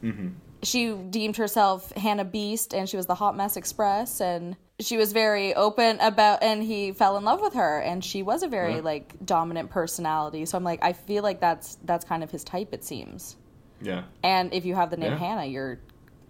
hmm 0.02 0.30
She 0.64 0.92
deemed 0.94 1.38
herself 1.38 1.92
Hannah 1.94 2.26
Beast 2.26 2.74
and 2.74 2.88
she 2.90 2.98
was 2.98 3.06
the 3.06 3.16
Hot 3.16 3.36
Mess 3.38 3.58
Express 3.58 4.22
and 4.22 4.56
she 4.80 4.98
was 4.98 5.14
very 5.14 5.56
open 5.56 6.00
about 6.00 6.44
and 6.44 6.62
he 6.62 6.92
fell 6.92 7.18
in 7.18 7.24
love 7.24 7.42
with 7.42 7.54
her 7.56 7.80
and 7.80 8.04
she 8.04 8.22
was 8.24 8.44
a 8.44 8.48
very 8.48 8.76
Yeah. 8.76 8.82
like 8.82 9.16
dominant 9.24 9.70
personality. 9.72 10.46
So 10.46 10.58
I'm 10.58 10.64
like 10.64 10.84
I 10.84 10.94
feel 10.94 11.24
like 11.24 11.40
that's 11.40 11.78
that's 11.86 12.06
kind 12.06 12.24
of 12.24 12.30
his 12.32 12.44
type 12.44 12.74
it 12.74 12.84
seems. 12.84 13.36
Yeah. 13.82 14.04
And 14.24 14.54
if 14.54 14.66
you 14.66 14.76
have 14.76 14.90
the 14.90 14.98
name 14.98 15.14
Yeah. 15.14 15.18
Hannah, 15.18 15.46
you're 15.46 15.80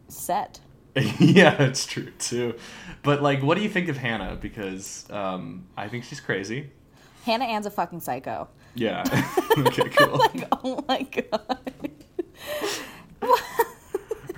set. 0.07 0.59
yeah, 1.19 1.61
it's 1.61 1.85
true 1.85 2.11
too. 2.17 2.55
But 3.03 3.21
like, 3.21 3.43
what 3.43 3.57
do 3.57 3.63
you 3.63 3.69
think 3.69 3.87
of 3.87 3.97
Hannah? 3.97 4.37
Because 4.39 5.05
um, 5.11 5.67
I 5.77 5.87
think 5.87 6.03
she's 6.03 6.19
crazy. 6.19 6.71
Hannah 7.23 7.45
Ann's 7.45 7.65
a 7.65 7.71
fucking 7.71 7.99
psycho. 7.99 8.47
Yeah. 8.73 9.03
okay, 9.57 9.89
cool. 9.89 10.17
Like, 10.17 10.47
oh 10.63 10.83
my 10.87 11.01
god. 11.03 11.91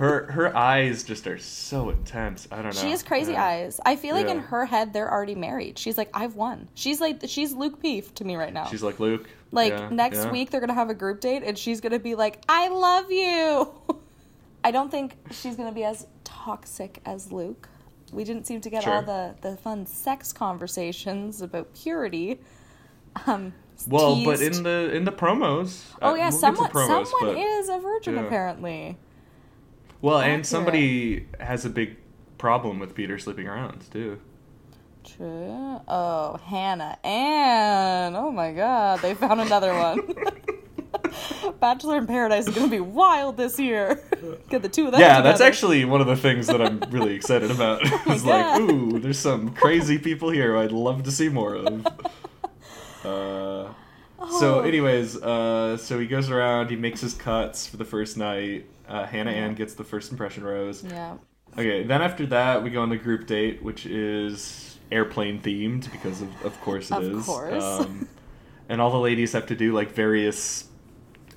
Her 0.00 0.32
her 0.32 0.56
eyes 0.56 1.02
just 1.04 1.26
are 1.26 1.36
so 1.36 1.90
intense. 1.90 2.48
I 2.50 2.56
don't 2.62 2.74
know. 2.74 2.80
She 2.80 2.90
has 2.90 3.02
crazy 3.02 3.32
Yeah. 3.32 3.44
eyes. 3.44 3.80
I 3.84 3.96
feel 3.96 4.14
like 4.14 4.28
in 4.28 4.38
her 4.38 4.64
head 4.64 4.94
they're 4.94 5.12
already 5.12 5.34
married. 5.34 5.78
She's 5.78 5.98
like, 5.98 6.08
I've 6.14 6.36
won. 6.36 6.68
She's 6.74 7.02
like 7.02 7.20
she's 7.26 7.52
Luke 7.52 7.82
Peef 7.82 8.14
to 8.14 8.24
me 8.24 8.36
right 8.36 8.50
now. 8.52 8.64
She's 8.64 8.82
like 8.82 8.98
Luke. 8.98 9.28
like 9.52 9.74
Yeah, 9.74 9.90
next 9.90 10.16
yeah. 10.24 10.30
week 10.32 10.48
they're 10.48 10.60
gonna 10.62 10.72
have 10.72 10.88
a 10.88 10.94
group 10.94 11.20
date 11.20 11.42
and 11.44 11.58
she's 11.58 11.82
gonna 11.82 11.98
be 11.98 12.14
like, 12.14 12.42
I 12.48 12.68
love 12.68 13.12
you. 13.12 13.74
I 14.64 14.70
don't 14.70 14.90
think 14.90 15.16
she's 15.32 15.54
gonna 15.54 15.70
be 15.70 15.84
as 15.84 16.06
toxic 16.24 17.02
as 17.04 17.30
Luke. 17.30 17.68
We 18.10 18.24
didn't 18.24 18.46
seem 18.46 18.62
to 18.62 18.70
get 18.70 18.88
all 18.88 19.02
the, 19.02 19.34
the 19.42 19.58
fun 19.58 19.84
sex 19.84 20.32
conversations 20.32 21.42
about 21.42 21.74
purity. 21.74 22.40
Um, 23.26 23.52
Well, 23.86 24.24
but 24.24 24.40
in 24.40 24.62
the 24.62 24.90
in 24.94 25.04
the 25.04 25.12
promos. 25.12 25.84
Oh 26.00 26.12
uh, 26.12 26.14
yeah, 26.14 26.30
someone 26.30 26.70
promos, 26.70 27.06
someone 27.06 27.34
but- 27.34 27.38
is 27.38 27.68
a 27.68 27.78
virgin 27.78 28.14
yeah. 28.14 28.22
apparently. 28.24 28.96
Well, 30.02 30.18
accurate. 30.18 30.34
and 30.34 30.46
somebody 30.46 31.26
has 31.38 31.64
a 31.64 31.70
big 31.70 31.96
problem 32.38 32.78
with 32.78 32.94
Peter 32.94 33.18
sleeping 33.18 33.46
around 33.46 33.84
too. 33.92 34.20
True. 35.04 35.80
Oh, 35.88 36.38
Hannah 36.44 36.98
and 37.04 38.16
oh 38.16 38.30
my 38.30 38.52
god, 38.52 39.00
they 39.00 39.14
found 39.14 39.40
another 39.40 39.74
one. 39.74 40.00
Bachelor 41.60 41.98
in 41.98 42.06
Paradise 42.06 42.46
is 42.48 42.54
gonna 42.54 42.68
be 42.68 42.80
wild 42.80 43.36
this 43.36 43.58
year. 43.58 44.02
Get 44.48 44.62
the 44.62 44.68
two 44.68 44.86
of 44.86 44.92
them. 44.92 45.00
yeah, 45.00 45.20
that's 45.20 45.40
actually 45.40 45.84
one 45.84 46.00
of 46.00 46.06
the 46.06 46.16
things 46.16 46.46
that 46.48 46.60
I'm 46.60 46.80
really 46.90 47.14
excited 47.14 47.50
about. 47.50 47.80
it's 47.84 48.24
like, 48.24 48.60
ooh, 48.60 48.98
there's 48.98 49.18
some 49.18 49.50
crazy 49.54 49.98
people 49.98 50.30
here 50.30 50.56
I'd 50.56 50.72
love 50.72 51.02
to 51.04 51.10
see 51.12 51.28
more 51.28 51.54
of. 51.56 51.86
Uh, 53.02 53.72
so, 54.38 54.56
Oh. 54.56 54.60
anyways, 54.60 55.16
uh, 55.22 55.78
so 55.78 55.98
he 55.98 56.06
goes 56.06 56.28
around, 56.28 56.68
he 56.68 56.76
makes 56.76 57.00
his 57.00 57.14
cuts 57.14 57.66
for 57.66 57.78
the 57.78 57.84
first 57.86 58.18
night. 58.18 58.66
Uh, 58.90 59.06
Hannah 59.06 59.30
Ann 59.30 59.54
gets 59.54 59.74
the 59.74 59.84
first 59.84 60.10
impression 60.10 60.42
rose. 60.42 60.82
Yeah. 60.82 61.16
Okay, 61.54 61.84
then 61.84 62.02
after 62.02 62.26
that, 62.26 62.62
we 62.62 62.70
go 62.70 62.82
on 62.82 62.90
the 62.90 62.96
group 62.96 63.26
date, 63.26 63.62
which 63.62 63.86
is 63.86 64.78
airplane 64.90 65.40
themed 65.40 65.90
because 65.92 66.20
of, 66.20 66.44
of 66.44 66.60
course 66.60 66.90
it 66.90 67.02
is. 67.02 67.18
Of 67.18 67.26
course. 67.26 67.62
Um, 67.62 68.08
and 68.68 68.80
all 68.80 68.90
the 68.90 68.98
ladies 68.98 69.32
have 69.32 69.46
to 69.46 69.54
do 69.56 69.72
like 69.72 69.92
various 69.92 70.68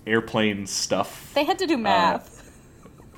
airplane 0.05 0.65
stuff. 0.67 1.31
They 1.35 1.43
had 1.43 1.59
to 1.59 1.67
do 1.67 1.77
math. 1.77 2.51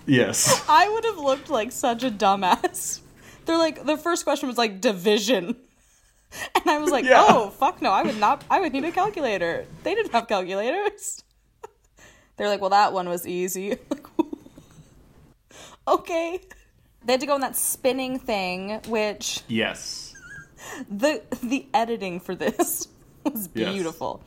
Yes. 0.05 0.63
I 0.69 0.89
would 0.89 1.05
have 1.05 1.17
looked 1.17 1.49
like 1.49 1.71
such 1.71 2.03
a 2.03 2.11
dumbass. 2.11 2.99
They're 3.45 3.57
like 3.57 3.85
the 3.85 3.97
first 3.97 4.23
question 4.23 4.47
was 4.47 4.57
like 4.57 4.81
division. 4.81 5.55
And 6.55 6.69
I 6.69 6.79
was 6.79 6.91
like, 6.91 7.05
Yeah. 7.05 7.25
"Oh, 7.29 7.49
fuck 7.49 7.81
no. 7.81 7.91
I 7.91 8.03
would 8.03 8.19
not 8.19 8.43
I 8.49 8.59
would 8.59 8.73
need 8.73 8.83
a 8.83 8.91
calculator." 8.91 9.65
They 9.83 9.95
didn't 9.95 10.11
have 10.11 10.27
calculators. 10.27 11.23
They're 12.37 12.49
like, 12.49 12.59
"Well, 12.59 12.71
that 12.71 12.91
one 12.91 13.07
was 13.07 13.25
easy." 13.27 13.77
Like, 13.89 14.24
okay. 15.87 16.39
They 17.03 17.13
had 17.13 17.19
to 17.21 17.27
go 17.27 17.33
on 17.33 17.41
that 17.41 17.55
spinning 17.55 18.17
thing, 18.19 18.81
which 18.87 19.41
yes. 19.47 20.13
the 20.89 21.21
the 21.43 21.67
editing 21.73 22.19
for 22.19 22.35
this 22.35 22.87
was 23.23 23.49
Yes. 23.53 23.71
beautiful. 23.73 24.21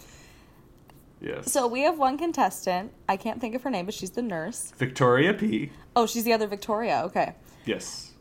Yes. 1.20 1.50
So 1.50 1.66
we 1.66 1.80
have 1.82 1.98
one 1.98 2.16
contestant. 2.16 2.92
I 3.08 3.16
can't 3.16 3.40
think 3.40 3.56
of 3.56 3.62
her 3.64 3.70
name, 3.70 3.86
but 3.86 3.94
she's 3.94 4.10
the 4.10 4.22
nurse. 4.22 4.72
Victoria 4.76 5.34
P. 5.34 5.72
Oh, 5.96 6.06
she's 6.06 6.22
the 6.22 6.32
other 6.32 6.46
Victoria. 6.46 7.02
Okay. 7.06 7.34
Yes. 7.64 8.12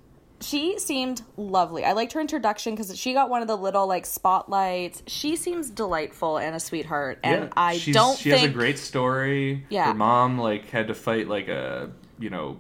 She 0.42 0.78
seemed 0.80 1.22
lovely. 1.36 1.84
I 1.84 1.94
liked 1.94 2.14
her 2.14 2.22
introduction 2.22 2.74
because 2.76 2.96
she 2.98 3.14
got 3.14 3.30
one 3.30 3.42
of 3.42 3.48
the 3.48 3.58
little 3.58 3.88
like 3.88 4.06
spotlights. 4.06 5.04
She 5.08 5.36
seems 5.36 5.70
delightful 5.70 6.38
and 6.38 6.56
a 6.56 6.60
sweetheart, 6.60 7.20
and 7.24 7.44
yeah. 7.46 7.50
I 7.56 7.78
don't 7.92 8.18
She 8.18 8.30
think 8.32 8.42
has 8.42 8.50
a 8.50 8.54
great 8.54 8.78
story. 8.80 9.66
Yeah. 9.70 9.86
Her 9.86 9.94
mom 9.96 10.38
like 10.40 10.70
had 10.70 10.88
to 10.88 10.96
fight 10.96 11.28
like 11.28 11.48
a 11.48 11.92
you 12.20 12.30
know 12.32 12.58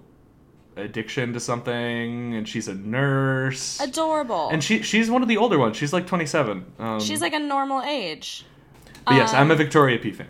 addiction 0.77 1.33
to 1.33 1.39
something, 1.39 2.35
and 2.35 2.47
she's 2.47 2.67
a 2.67 2.75
nurse. 2.75 3.79
adorable. 3.79 4.49
and 4.49 4.63
she 4.63 4.81
she's 4.81 5.09
one 5.09 5.21
of 5.21 5.27
the 5.27 5.37
older 5.37 5.57
ones. 5.59 5.77
She's 5.77 5.93
like 5.93 6.07
27. 6.07 6.65
Um, 6.79 6.99
she's 6.99 7.21
like 7.21 7.33
a 7.33 7.39
normal 7.39 7.81
age. 7.81 8.45
But 9.05 9.15
yes, 9.15 9.33
I'm 9.33 9.51
a 9.51 9.55
Victoria 9.55 9.97
P 9.99 10.11
fan. 10.11 10.27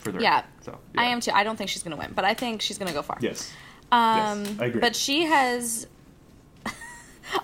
For 0.00 0.12
the 0.12 0.20
Yeah. 0.20 0.42
So 0.60 0.78
I 0.96 1.06
am 1.06 1.20
too. 1.20 1.30
I 1.32 1.44
don't 1.44 1.56
think 1.56 1.70
she's 1.70 1.82
gonna 1.82 1.96
win, 1.96 2.12
but 2.14 2.24
I 2.24 2.34
think 2.34 2.62
she's 2.62 2.78
gonna 2.78 2.92
go 2.92 3.02
far. 3.02 3.18
Yes. 3.20 3.50
Um, 3.90 4.44
Yes, 4.44 4.60
I 4.60 4.64
agree. 4.66 4.80
But 4.80 4.96
she 4.96 5.24
has. 5.24 5.86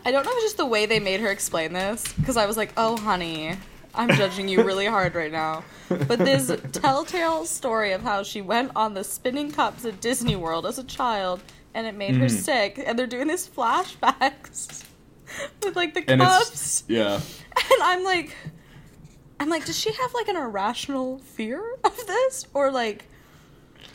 I 0.05 0.11
don't 0.11 0.25
know 0.25 0.31
if 0.31 0.37
it's 0.37 0.45
just 0.45 0.57
the 0.57 0.67
way 0.67 0.87
they 0.87 1.01
made 1.01 1.21
her 1.21 1.31
explain 1.31 1.73
this 1.73 2.13
because 2.15 2.37
I 2.37 2.47
was 2.47 2.57
like, 2.57 2.73
"Oh, 2.77 2.97
honey, 2.97 3.57
I'm 3.95 4.11
judging 4.11 4.49
you 4.49 4.63
really 4.63 4.87
hard 4.87 5.15
right 5.15 5.33
now." 5.33 5.65
But 5.89 6.19
this 6.19 6.51
telltale 6.73 7.45
story 7.45 7.93
of 7.93 8.03
how 8.03 8.23
she 8.23 8.41
went 8.41 8.73
on 8.75 8.95
the 8.95 9.05
spinning 9.05 9.51
cups 9.53 9.85
at 9.85 10.01
Disney 10.01 10.37
World 10.37 10.67
as 10.67 10.79
a 10.79 10.85
child 10.85 11.43
and 11.75 11.87
it 11.87 11.95
made 11.95 12.17
her 12.17 12.27
Mm. 12.27 12.31
sick, 12.31 12.83
and 12.85 12.99
they're 12.99 13.07
doing 13.07 13.29
these 13.29 13.49
flashbacks 13.49 14.85
with 15.63 15.77
like 15.77 15.95
the 15.95 16.03
cups, 16.03 16.85
yeah. 16.89 17.15
and 17.57 17.83
I'm 17.83 18.05
like, 18.05 18.35
I'm 19.41 19.49
like, 19.49 19.65
does 19.67 19.79
she 19.79 19.93
have 19.93 20.15
like 20.15 20.29
an 20.29 20.37
irrational 20.37 21.19
fear 21.19 21.63
of 21.85 21.97
this, 22.07 22.47
or 22.55 22.71
like? 22.71 23.07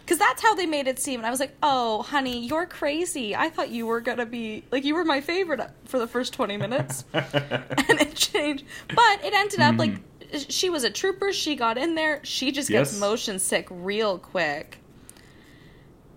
Because 0.01 0.17
that's 0.17 0.41
how 0.41 0.55
they 0.55 0.65
made 0.65 0.87
it 0.87 0.97
seem. 0.97 1.19
And 1.19 1.27
I 1.27 1.29
was 1.29 1.39
like, 1.39 1.55
oh, 1.61 2.01
honey, 2.01 2.43
you're 2.47 2.65
crazy. 2.65 3.35
I 3.35 3.49
thought 3.51 3.69
you 3.69 3.85
were 3.85 4.01
going 4.01 4.17
to 4.17 4.25
be, 4.25 4.63
like, 4.71 4.83
you 4.83 4.95
were 4.95 5.05
my 5.05 5.21
favorite 5.21 5.61
for 5.85 5.99
the 5.99 6.07
first 6.07 6.33
20 6.33 6.57
minutes. 6.57 7.03
and 7.13 8.01
it 8.01 8.15
changed. 8.15 8.65
But 8.87 9.23
it 9.23 9.33
ended 9.35 9.59
up, 9.59 9.77
like, 9.77 9.93
she 10.33 10.71
was 10.71 10.83
a 10.83 10.89
trooper. 10.89 11.31
She 11.31 11.55
got 11.55 11.77
in 11.77 11.93
there. 11.93 12.21
She 12.23 12.51
just 12.51 12.69
gets 12.69 12.93
Yes. 12.93 12.99
motion 12.99 13.37
sick 13.37 13.67
real 13.69 14.17
quick. 14.17 14.79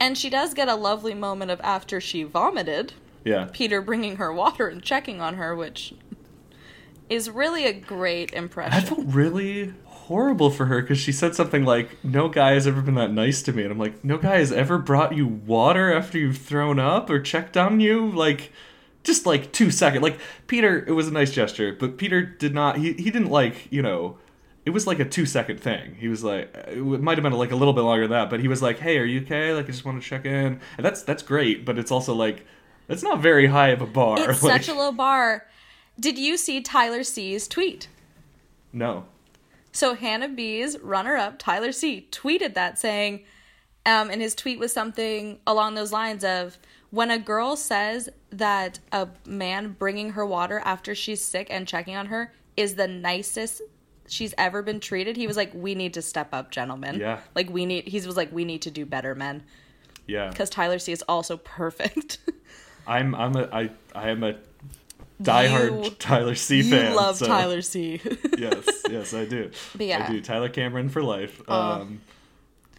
And 0.03 0.19
she 0.19 0.31
does 0.31 0.53
get 0.53 0.67
a 0.67 0.75
lovely 0.75 1.15
moment 1.15 1.53
of 1.53 1.61
after 1.61 2.01
she 2.01 2.25
vomited, 2.25 2.93
Yeah. 3.25 3.49
Peter 3.53 3.81
bringing 3.81 4.17
her 4.17 4.33
water 4.33 4.67
and 4.67 4.83
checking 4.83 5.21
on 5.21 5.35
her, 5.35 5.55
which 5.55 5.95
is 7.09 7.31
really 7.31 7.67
a 7.67 7.73
great 7.73 8.33
impression. 8.33 8.73
I 8.73 8.81
felt 8.81 9.07
really 9.07 9.75
horrible 9.85 10.51
for 10.51 10.65
her 10.65 10.81
because 10.81 10.99
she 10.99 11.13
said 11.13 11.37
something 11.37 11.65
like, 11.65 12.05
"No 12.05 12.29
guy 12.29 12.55
has 12.55 12.67
ever 12.67 12.81
been 12.81 12.97
that 12.97 13.13
nice 13.13 13.43
to 13.43 13.53
me," 13.53 13.63
and 13.63 13.71
I'm 13.71 13.79
like, 13.79 14.05
"No 14.05 14.19
guy 14.19 14.39
has 14.39 14.51
ever 14.51 14.77
brought 14.77 15.15
you 15.15 15.29
water 15.29 15.93
after 15.93 16.19
you've 16.19 16.39
thrown 16.39 16.81
up 16.81 17.09
or 17.09 17.21
checked 17.21 17.57
on 17.57 17.79
you." 17.79 18.11
Like, 18.11 18.51
just 19.05 19.25
like 19.25 19.53
two 19.53 19.71
seconds. 19.71 20.03
Like 20.03 20.19
Peter, 20.49 20.85
it 20.85 20.93
was 20.93 21.07
a 21.07 21.13
nice 21.13 21.31
gesture, 21.31 21.77
but 21.79 21.97
Peter 21.97 22.23
did 22.23 22.53
not. 22.53 22.77
He 22.79 22.95
he 22.95 23.13
didn't 23.13 23.31
like 23.31 23.69
you 23.71 23.83
know. 23.83 24.19
It 24.65 24.71
was 24.71 24.87
like 24.87 25.01
a 25.01 25.05
two 25.05 25.27
second 25.27 25.61
thing. 25.61 25.97
He 25.97 26.07
was 26.09 26.23
like, 26.23 26.55
it 26.69 26.77
might 26.79 27.19
have 27.19 27.23
been 27.23 27.33
like 27.33 27.51
a 27.51 27.57
little 27.57 27.75
bit 27.75 27.81
longer 27.81 28.05
than 28.07 28.13
that, 28.13 28.31
but 28.31 28.41
he 28.41 28.47
was 28.49 28.63
like, 28.63 28.79
"Hey, 28.79 28.99
are 28.99 29.05
you 29.05 29.23
okay? 29.23 29.53
Like, 29.53 29.65
I 29.65 29.69
just 29.69 29.85
want 29.85 30.01
to 30.01 30.09
check 30.09 30.25
in." 30.25 30.61
And 30.77 30.85
that's 30.85 31.03
that's 31.03 31.23
great, 31.23 31.65
but 31.65 31.79
it's 31.79 31.91
also 31.91 32.15
like, 32.15 32.47
that's 32.87 33.03
not 33.03 33.21
very 33.21 33.47
high 33.47 33.69
of 33.69 33.81
a 33.83 33.87
bar. 33.87 34.19
It's 34.31 34.43
like, 34.43 34.63
such 34.63 34.75
a 34.75 34.79
low 34.79 34.93
bar. 34.93 35.47
Did 35.99 36.17
you 36.19 36.37
see 36.37 36.61
Tyler 36.61 37.03
C's 37.03 37.49
tweet? 37.49 37.89
no. 38.73 39.05
So 39.75 39.95
Hannah 39.95 40.29
B's 40.29 40.79
runner-up 40.81 41.39
Tyler 41.39 41.73
C 41.73 42.07
tweeted 42.11 42.53
that 42.53 42.79
saying, 42.79 43.25
um, 43.87 44.11
and 44.11 44.21
his 44.21 44.35
tweet 44.35 44.59
was 44.59 44.71
something 44.71 45.39
along 45.47 45.75
those 45.77 45.93
lines 45.93 46.25
of, 46.25 46.59
"When 46.91 47.11
a 47.11 47.19
girl 47.19 47.57
says 47.57 48.11
that 48.29 48.79
a 48.93 49.09
man 49.27 49.75
bringing 49.79 50.11
her 50.11 50.27
water 50.27 50.61
after 50.63 50.95
she's 50.95 51.25
sick 51.25 51.47
and 51.51 51.67
checking 51.67 51.97
on 51.97 52.07
her 52.07 52.35
is 52.55 52.75
the 52.75 52.87
nicest 52.87 53.63
she's 54.13 54.35
ever 54.39 54.63
been 54.63 54.81
treated," 54.81 55.17
he 55.17 55.27
was 55.27 55.37
like, 55.37 55.53
"We 55.55 55.75
need 55.75 55.95
to 55.95 56.03
step 56.03 56.29
up, 56.33 56.51
gentlemen. 56.51 56.99
Yeah. 57.01 57.21
like 57.35 57.49
we 57.51 57.67
need." 57.67 57.89
He 57.89 57.97
was 58.01 58.17
like, 58.17 58.31
"We 58.33 58.45
need 58.45 58.63
to 58.63 58.71
do 58.71 58.85
better, 58.87 59.15
men," 59.15 59.43
Yeah. 60.07 60.29
because 60.29 60.51
Tyler 60.51 60.79
C 60.79 60.93
is 60.93 61.03
also 61.09 61.37
perfect. 61.59 62.19
I'm 62.87 63.15
I'm 63.15 63.35
a 63.37 63.49
I 63.53 63.71
I 63.95 64.11
am 64.11 64.23
a 64.23 64.35
diehard 65.23 65.85
You- 65.85 65.91
Tyler 65.91 66.35
C 66.35 66.59
you 66.59 66.65
fan. 66.71 66.95
love 66.95 67.17
so- 67.17 67.27
Tyler 67.27 67.63
C. 67.63 68.01
yes, 68.39 68.83
yes, 68.91 69.15
I 69.15 69.25
do. 69.25 69.51
But 69.77 69.87
yeah. 69.87 70.07
I 70.09 70.13
do. 70.13 70.21
Tyler 70.21 70.49
Cameron 70.49 70.89
for 70.89 71.03
life. 71.03 71.49
Um, 71.49 72.01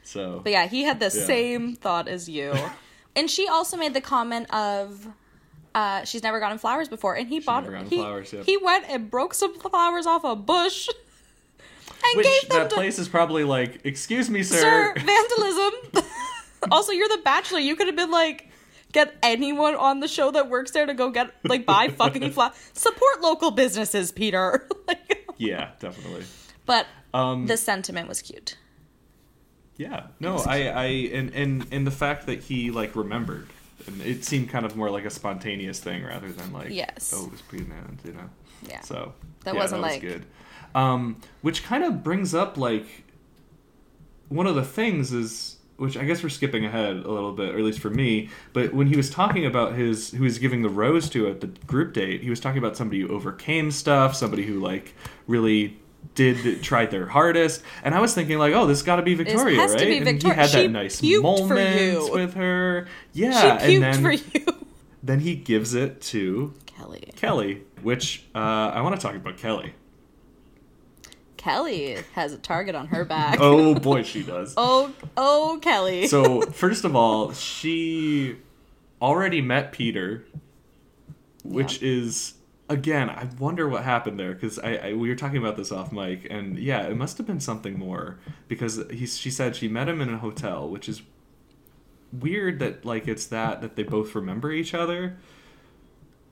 so 0.04 0.41
But 0.43 0.52
yeah, 0.52 0.67
he 0.67 0.84
had 0.84 1.00
the 1.00 1.06
Yeah. 1.06 1.26
same 1.26 1.76
thought 1.76 2.08
as 2.08 2.28
you. 2.28 2.54
and 3.15 3.30
she 3.30 3.48
also 3.48 3.78
made 3.78 3.93
the 3.93 4.02
comment 4.02 4.54
of 4.54 5.08
uh, 5.76 6.04
she's 6.04 6.22
never 6.22 6.39
gotten 6.39 6.58
flowers 6.60 6.88
before, 6.89 7.15
and 7.15 7.28
he 7.30 7.39
bought 7.39 7.63
never 7.63 7.74
gotten 7.78 7.89
he, 7.89 7.98
flowers, 7.98 8.32
yeah. 8.34 8.43
he 8.43 8.58
went 8.58 8.86
and 8.89 9.10
broke 9.10 9.34
some 9.34 9.58
flowers 9.60 10.06
off 10.06 10.24
a 10.24 10.36
bush 10.36 10.88
and 12.04 12.18
which 12.18 12.26
gave 12.28 12.50
them 12.50 12.60
that 12.60 12.70
to 12.70 12.76
place 12.76 13.00
is 13.00 13.08
probably 13.08 13.44
like, 13.44 13.82
excuse 13.86 14.30
me, 14.30 14.44
sir. 14.44 14.60
Sir 14.62 14.94
Vandalism. 14.98 16.04
also, 16.72 16.92
you're 16.92 17.08
the 17.10 17.22
Bachelor. 17.24 17.60
You 17.60 17.76
could 17.76 17.88
have 17.88 17.96
been 17.96 18.12
like. 18.12 18.50
Get 18.92 19.16
anyone 19.24 19.74
on 19.74 20.02
the 20.02 20.08
show 20.08 20.30
that 20.30 20.52
works 20.52 20.70
there 20.70 20.86
to 20.86 20.94
go 20.94 21.10
get 21.10 21.34
like 21.44 21.66
buy 21.66 21.88
fucking 21.98 22.30
flowers. 22.32 22.54
Support 22.74 23.22
local 23.22 23.50
businesses, 23.50 24.12
Peter. 24.12 24.68
like, 24.88 25.26
yeah, 25.38 25.72
definitely. 25.80 26.26
but 26.68 26.86
Um, 27.12 27.48
the 27.48 27.58
sentiment 27.58 28.08
was 28.08 28.22
cute. 28.22 28.56
yeah, 29.78 30.08
no, 30.20 30.38
I 30.38 30.68
I 30.68 30.86
and 31.12 31.34
and 31.34 31.66
and 31.72 31.88
the 31.88 31.92
fact 31.92 32.28
that 32.28 32.42
he 32.42 32.70
like 32.70 32.96
remembered. 32.96 33.48
And 33.88 34.00
it 34.04 34.24
seemed 34.24 34.50
kind 34.50 34.63
of 34.63 34.76
more 34.76 34.92
like 34.92 35.06
a 35.06 35.10
spontaneous 35.10 35.80
thing 35.80 36.04
rather 36.06 36.32
than 36.32 36.54
like, 36.54 36.70
Yes. 36.70 37.12
oh, 37.16 37.26
it 37.26 37.32
was 37.32 37.42
pre-planned, 37.42 38.00
you 38.06 38.13
know. 38.13 38.30
Yeah. 38.70 38.82
So 38.82 39.13
That 39.44 39.56
yeah, 39.56 39.60
wasn't 39.60 39.82
that 39.82 39.88
like- 39.92 40.04
was 40.04 40.12
good. 40.13 40.26
Um, 40.75 41.17
which 41.41 41.63
kind 41.63 41.83
of 41.83 42.03
brings 42.03 42.33
up 42.33 42.57
like 42.57 43.03
one 44.29 44.47
of 44.47 44.55
the 44.55 44.63
things 44.63 45.13
is 45.13 45.57
which 45.77 45.97
I 45.97 46.05
guess 46.05 46.23
we're 46.23 46.29
skipping 46.29 46.65
ahead 46.65 46.97
a 46.97 47.12
little 47.12 47.33
bit, 47.33 47.53
or 47.53 47.57
at 47.57 47.63
least 47.63 47.79
for 47.79 47.89
me. 47.89 48.29
But 48.53 48.73
when 48.73 48.88
he 48.88 48.95
was 48.95 49.09
talking 49.09 49.45
about 49.45 49.73
his 49.73 50.12
who 50.12 50.17
he 50.17 50.23
was 50.23 50.39
giving 50.39 50.62
the 50.62 50.69
rose 50.69 51.09
to 51.09 51.27
at 51.27 51.41
the 51.41 51.47
group 51.47 51.93
date, 51.93 52.21
he 52.21 52.29
was 52.29 52.39
talking 52.39 52.57
about 52.59 52.77
somebody 52.77 53.01
who 53.01 53.09
overcame 53.09 53.71
stuff, 53.71 54.15
somebody 54.15 54.43
who 54.43 54.59
like 54.59 54.93
really 55.27 55.79
did 56.15 56.62
tried 56.63 56.91
their 56.91 57.07
hardest. 57.07 57.63
And 57.83 57.95
I 57.95 57.99
was 57.99 58.13
thinking 58.13 58.38
like, 58.38 58.53
oh, 58.53 58.65
this 58.67 58.81
got 58.81 58.97
to 58.97 59.01
be 59.01 59.15
Victoria, 59.15 59.59
has 59.59 59.75
to 59.75 59.79
right? 59.79 60.03
be 60.03 60.09
and 60.09 60.21
he 60.21 60.29
had 60.29 60.49
She 60.49 60.63
that 60.63 60.71
nice 60.71 61.01
moment 61.01 62.12
with 62.13 62.33
her. 62.36 62.88
Yeah, 63.13 63.31
she 63.31 63.47
puked 63.47 63.75
and 63.75 63.83
then 63.83 64.01
for 64.01 64.12
you. 64.12 64.65
then 65.01 65.19
he 65.19 65.36
gives 65.36 65.73
it 65.73 66.01
to 66.01 66.53
Kelly. 66.65 67.12
Kelly, 67.15 67.63
which 67.81 68.25
uh, 68.36 68.38
I 68.38 68.81
want 68.81 68.95
to 68.95 69.01
talk 69.01 69.15
about 69.15 69.38
Kelly. 69.38 69.73
Kelly 71.43 71.97
has 72.13 72.32
a 72.32 72.38
target 72.38 72.73
on 72.73 72.88
her 72.88 73.03
back. 73.03 73.38
Oh 73.43 73.75
boy, 73.75 74.03
she 74.03 74.23
does. 74.23 74.53
oh, 74.58 74.93
oh, 75.17 75.60
Kelly. 75.62 76.08
So 76.08 76.41
first 76.41 76.86
of 76.86 76.95
all, 76.95 77.34
she 77.34 78.38
already 79.01 79.41
met 79.41 79.73
Peter, 79.73 80.25
which 81.43 81.84
is 81.84 82.36
again, 82.69 83.10
I 83.10 83.27
wonder 83.38 83.67
what 83.67 83.84
happened 83.84 84.17
there 84.17 84.34
because 84.34 84.58
I, 84.58 84.75
I 84.75 84.93
we 84.93 85.10
were 85.10 85.15
talking 85.15 85.38
about 85.38 85.58
this 85.58 85.71
off 85.71 85.91
mic, 85.91 86.27
and 86.29 86.58
yeah, 86.58 86.84
it 86.84 86.95
must 86.95 87.17
have 87.17 87.27
been 87.27 87.41
something 87.41 87.77
more 87.77 88.19
because 88.47 88.82
he 88.89 89.06
she 89.06 89.29
said 89.29 89.58
she 89.58 89.67
met 89.67 89.89
him 89.89 89.99
in 89.99 90.13
a 90.13 90.17
hotel, 90.19 90.69
which 90.69 90.88
is 90.88 91.01
weird 92.13 92.60
that 92.60 92.86
like 92.86 93.08
it's 93.08 93.25
that 93.27 93.60
that 93.62 93.75
they 93.75 93.84
both 93.84 94.15
remember 94.15 94.51
each 94.53 94.73
other. 94.73 95.17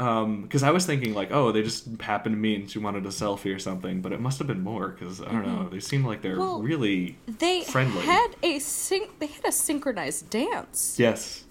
Um, 0.02 0.42
because 0.42 0.64
I 0.64 0.72
was 0.72 0.86
thinking 0.88 1.14
like, 1.14 1.30
oh, 1.32 1.52
they 1.52 1.62
just 1.62 1.86
happened 2.02 2.34
to 2.36 2.40
meet 2.40 2.60
and 2.60 2.72
she 2.72 2.80
wanted 2.80 3.06
a 3.06 3.10
selfie 3.10 3.54
or 3.56 3.60
something, 3.60 4.02
but 4.02 4.12
it 4.12 4.20
must 4.20 4.40
have 4.40 4.48
been 4.48 4.64
more 4.64 4.88
because 4.90 5.22
I 5.22 5.32
don't 5.32 5.46
know. 5.46 5.70
They 5.70 5.80
seem 5.80 6.04
like 6.04 6.22
they're 6.24 6.40
Well, 6.40 6.62
really 6.62 7.18
they 7.28 7.64
friendly. 7.66 8.02
had 8.02 8.30
a 8.42 8.58
syn- 8.60 9.10
they 9.20 9.28
had 9.28 9.46
a 9.46 9.52
synchronized 9.52 10.30
dance. 10.32 10.96
yes. 10.98 11.44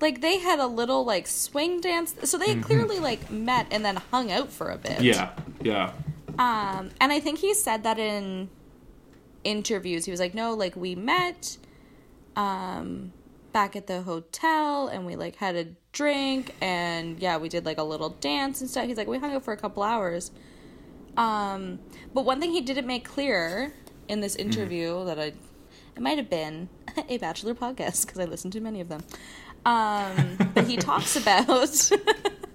Like 0.00 0.20
they 0.20 0.38
had 0.38 0.58
a 0.58 0.66
little 0.66 1.04
like 1.06 1.26
swing 1.26 1.80
dance. 1.80 2.14
So 2.24 2.36
they 2.36 2.48
had 2.52 2.62
clearly 2.62 2.98
like 2.98 3.30
met 3.30 3.68
and 3.70 3.82
then 3.84 3.96
hung 4.10 4.30
out 4.30 4.50
for 4.50 4.70
a 4.70 4.76
bit. 4.76 4.98
Mm-hmm. 4.98 5.04
Yeah, 5.04 5.30
yeah. 5.62 5.92
Um, 6.38 6.90
and 7.00 7.10
I 7.12 7.20
think 7.20 7.38
he 7.38 7.54
said 7.54 7.84
that 7.84 7.98
in 7.98 8.50
interviews. 9.44 10.04
He 10.04 10.10
was 10.10 10.20
like, 10.20 10.34
"No, 10.34 10.52
like 10.52 10.76
we 10.76 10.94
met 10.94 11.56
um 12.36 13.12
back 13.52 13.76
at 13.76 13.86
the 13.86 14.02
hotel 14.02 14.88
and 14.88 15.06
we 15.06 15.14
like 15.16 15.36
had 15.36 15.54
a 15.56 15.66
drink 15.94 16.54
and 16.60 17.18
yeah, 17.18 17.38
we 17.38 17.48
did 17.48 17.64
like 17.64 17.78
a 17.78 17.82
little 17.82 18.10
dance 18.10 18.60
and 18.60 18.68
stuff." 18.68 18.86
He's 18.86 18.98
like, 18.98 19.08
"We 19.08 19.18
hung 19.18 19.32
out 19.32 19.44
for 19.44 19.52
a 19.52 19.56
couple 19.56 19.82
hours." 19.82 20.30
Um, 21.16 21.78
but 22.12 22.24
one 22.24 22.40
thing 22.40 22.52
he 22.52 22.60
didn't 22.60 22.86
make 22.86 23.04
clear 23.04 23.72
in 24.08 24.20
this 24.20 24.36
interview 24.36 25.04
that 25.06 25.18
I 25.18 25.32
it 25.96 26.02
might 26.02 26.18
have 26.18 26.28
been 26.28 26.68
a 27.08 27.18
bachelor 27.18 27.54
podcast 27.54 28.06
because 28.06 28.18
I 28.18 28.24
listened 28.24 28.52
to 28.54 28.60
many 28.60 28.80
of 28.80 28.88
them. 28.88 29.02
Um, 29.64 30.50
but 30.54 30.66
he 30.66 30.76
talks 30.76 31.16
about 31.16 31.90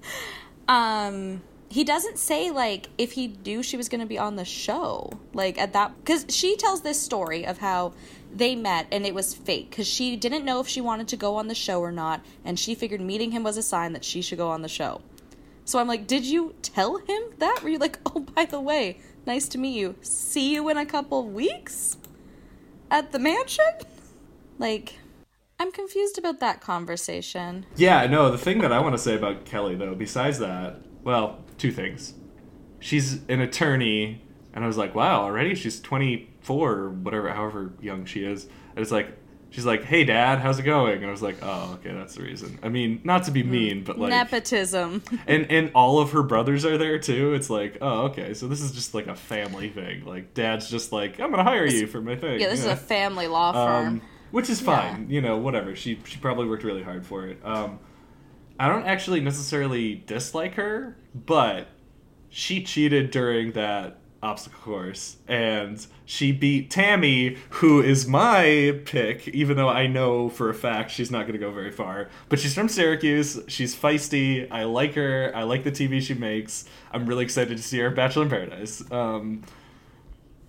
um 0.67 1.41
he 1.69 1.84
doesn't 1.84 2.17
say 2.17 2.52
like 2.52 2.89
if 2.97 3.13
he 3.13 3.36
knew 3.45 3.63
she 3.63 3.78
was 3.78 3.89
going 3.89 4.02
to 4.02 4.08
be 4.08 4.17
on 4.17 4.36
the 4.36 4.45
show 4.45 5.12
like 5.34 5.58
at 5.58 5.73
that 5.73 5.95
because 5.97 6.25
she 6.30 6.56
tells 6.56 6.82
this 6.82 7.02
story 7.02 7.45
of 7.45 7.60
how 7.60 7.93
they 8.32 8.56
met 8.56 8.88
and 8.92 9.06
it 9.06 9.13
was 9.13 9.34
fake 9.34 9.70
because 9.70 9.88
she 9.88 10.15
didn't 10.15 10.46
know 10.46 10.60
if 10.60 10.68
she 10.68 10.82
wanted 10.82 11.08
to 11.08 11.18
go 11.18 11.36
on 11.36 11.48
the 11.48 11.56
show 11.56 11.82
or 11.82 11.92
not 11.92 12.24
and 12.46 12.60
she 12.60 12.76
figured 12.76 13.02
meeting 13.02 13.32
him 13.32 13.44
was 13.44 13.58
a 13.58 13.62
sign 13.62 13.94
that 13.94 14.06
she 14.06 14.22
should 14.22 14.38
go 14.38 14.50
on 14.50 14.62
the 14.62 14.70
show. 14.70 15.02
So 15.65 15.80
i'm 15.80 15.88
like 15.88 16.08
did 16.08 16.26
you 16.26 16.56
tell 16.62 16.98
him 16.98 17.22
that? 17.38 17.60
Were 17.63 17.70
you 17.70 17.78
like 17.78 18.00
oh 18.06 18.22
by 18.22 18.46
the 18.46 18.60
way 18.62 19.00
nice 19.26 19.48
to 19.50 19.58
meet 19.58 19.78
you. 19.78 19.96
See 20.02 20.54
you 20.54 20.70
in 20.70 20.78
a 20.78 20.86
couple 20.86 21.28
weeks 21.28 21.98
at 22.89 23.12
the 23.12 23.20
mansion? 23.20 23.65
Like 24.60 24.96
i'm 25.58 25.72
confused 25.72 26.18
about 26.18 26.42
that 26.42 26.60
conversation. 26.60 27.65
Yeah, 27.78 28.08
no, 28.08 28.30
the 28.30 28.38
thing 28.38 28.60
that 28.60 28.74
I 28.74 28.80
want 28.80 28.94
to 28.94 28.98
say 28.98 29.15
about 29.15 29.46
Kelly, 29.46 29.74
though, 29.76 29.96
besides 29.96 30.39
that, 30.39 30.82
well, 31.04 31.46
two 31.58 31.72
things. 31.72 32.13
She's 32.82 33.22
an 33.30 33.39
attorney, 33.42 34.22
and 34.54 34.64
I 34.64 34.68
was 34.68 34.78
like, 34.78 34.96
wow, 34.96 35.24
already? 35.24 35.56
She's 35.56 35.80
24 35.80 36.72
or 36.72 36.90
whatever, 36.90 37.32
however 37.32 37.74
young 37.82 38.06
she 38.06 38.24
is. 38.24 38.46
And 38.46 38.80
it's 38.80 38.92
like, 38.92 39.18
she's 39.50 39.66
like, 39.66 39.84
hey, 39.84 40.04
dad, 40.04 40.40
how's 40.40 40.60
it 40.60 40.64
going? 40.64 40.98
And 40.98 41.08
I 41.08 41.12
was 41.12 41.22
like, 41.22 41.38
oh, 41.42 41.74
okay, 41.76 41.94
that's 41.94 42.16
the 42.16 42.24
reason. 42.24 42.60
I 42.64 42.70
mean, 42.70 43.02
not 43.04 43.24
to 43.26 43.32
be 43.32 43.44
mean, 43.44 43.84
but 43.84 44.00
like. 44.00 44.10
nepotism 44.10 45.04
and 45.28 45.50
and 45.52 45.72
all 45.76 46.00
of 46.00 46.12
her 46.12 46.24
brothers 46.24 46.66
are 46.66 46.78
there 46.78 47.00
too. 47.00 47.34
It's 47.34 47.50
like, 47.50 47.78
oh, 47.82 48.06
okay, 48.08 48.34
so 48.34 48.48
this 48.48 48.62
is 48.62 48.72
just 48.72 48.94
like 48.94 49.08
a 49.08 49.16
family 49.16 49.70
thing. 49.70 50.06
Like, 50.06 50.34
dad's 50.34 50.70
just 50.70 50.92
like, 50.92 51.20
I'm 51.20 51.32
gonna 51.32 51.44
hire 51.44 51.66
you 51.66 51.88
for 51.88 52.02
my 52.02 52.16
thing. 52.16 52.40
yeah 52.40 52.50
this 52.50 52.60
is 52.60 52.66
a 52.66 52.76
family 52.76 53.28
law 53.28 53.52
firm 53.52 53.88
um, 53.88 54.02
which 54.32 54.50
is 54.50 54.62
fine. 54.62 55.10
You 55.10 55.22
know, 55.22 55.38
whatever. 55.38 55.76
She 55.76 56.00
she 56.06 56.18
probably 56.20 56.48
worked 56.48 56.64
really 56.64 56.84
hard 56.84 57.06
for 57.06 57.28
it. 57.28 57.40
Um, 57.44 57.80
I 58.60 58.68
don't 58.68 58.86
actually 58.86 59.22
necessarily 59.22 59.96
dislike 59.96 60.56
her, 60.56 60.98
but 61.14 61.68
she 62.30 62.64
cheated 62.64 63.12
during 63.12 63.54
that 63.54 63.99
obstacle 64.22 64.60
course, 64.60 65.18
and 65.28 65.86
she 66.06 66.32
beat 66.32 66.70
Tammy, 66.70 67.38
who 67.50 67.82
is 67.82 68.08
my 68.08 68.80
pick, 68.86 69.28
even 69.30 69.58
though 69.58 69.70
I 69.70 69.88
know 69.88 70.30
for 70.30 70.50
a 70.50 70.54
fact 70.54 70.92
she's 70.92 71.12
not 71.12 71.22
going 71.22 71.34
to 71.34 71.40
go 71.40 71.52
very 71.52 71.72
far. 71.72 72.10
But 72.28 72.40
she's 72.40 72.54
from 72.54 72.70
Syracuse. 72.70 73.40
She's 73.48 73.76
feisty. 73.76 74.48
I 74.52 74.64
like 74.64 74.94
her. 74.96 75.32
I 75.36 75.44
like 75.44 75.64
the 75.64 75.72
TV 75.72 76.02
she 76.02 76.14
makes. 76.14 76.66
I'm 76.92 77.06
really 77.06 77.24
excited 77.24 77.58
to 77.58 77.64
see 77.64 77.80
her 77.80 77.90
Bachelor 77.90 78.24
in 78.24 78.30
Paradise. 78.30 78.90
Um, 78.92 79.44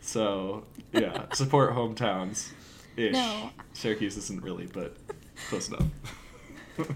so 0.00 0.64
yeah, 0.92 1.26
support 1.32 1.74
hometowns. 1.74 2.50
Ish. 2.96 3.12
No. 3.12 3.50
Syracuse 3.72 4.16
isn't 4.16 4.42
really, 4.42 4.66
but 4.66 4.96
close 5.48 5.68
enough. 5.68 5.84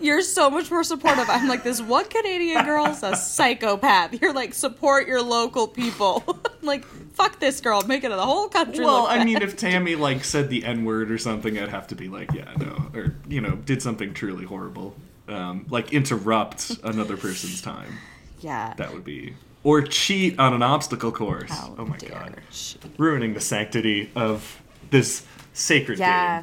You're 0.00 0.20
so 0.22 0.50
much 0.50 0.70
more 0.70 0.84
supportive. 0.84 1.24
I'm 1.30 1.48
like, 1.48 1.62
this 1.64 1.80
one 1.80 2.04
Canadian 2.06 2.64
girl's 2.64 3.02
a 3.02 3.16
psychopath. 3.16 4.20
You're 4.20 4.32
like, 4.34 4.52
support 4.54 5.06
your 5.08 5.22
local 5.22 5.66
people. 5.66 6.38
like, 6.62 6.84
fuck 7.14 7.38
this 7.40 7.60
girl. 7.60 7.80
Make 7.86 8.04
it 8.04 8.10
the 8.10 8.20
whole 8.20 8.48
country 8.48 8.84
Well, 8.84 9.06
I 9.06 9.18
bad. 9.18 9.26
mean, 9.26 9.42
if 9.42 9.56
Tammy 9.56 9.96
like 9.96 10.22
said 10.24 10.50
the 10.50 10.64
N 10.64 10.84
word 10.84 11.10
or 11.10 11.16
something, 11.18 11.58
I'd 11.58 11.70
have 11.70 11.86
to 11.88 11.94
be 11.94 12.08
like, 12.08 12.32
yeah, 12.34 12.52
no, 12.58 12.90
or 12.94 13.14
you 13.28 13.40
know, 13.40 13.52
did 13.56 13.80
something 13.80 14.12
truly 14.12 14.44
horrible, 14.44 14.94
um, 15.28 15.64
like 15.70 15.92
interrupt 15.94 16.72
another 16.84 17.16
person's 17.16 17.62
time. 17.62 17.92
yeah. 18.40 18.74
That 18.76 18.92
would 18.92 19.04
be, 19.04 19.34
or 19.64 19.80
cheat 19.82 20.38
on 20.38 20.52
an 20.52 20.62
obstacle 20.62 21.10
course. 21.10 21.50
How 21.50 21.74
oh 21.78 21.86
my 21.86 21.96
god, 21.96 22.36
she. 22.50 22.76
ruining 22.98 23.32
the 23.34 23.40
sanctity 23.40 24.10
of 24.14 24.60
this 24.90 25.24
sacred 25.54 25.98
Yeah. 25.98 26.42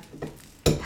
game. 0.66 0.80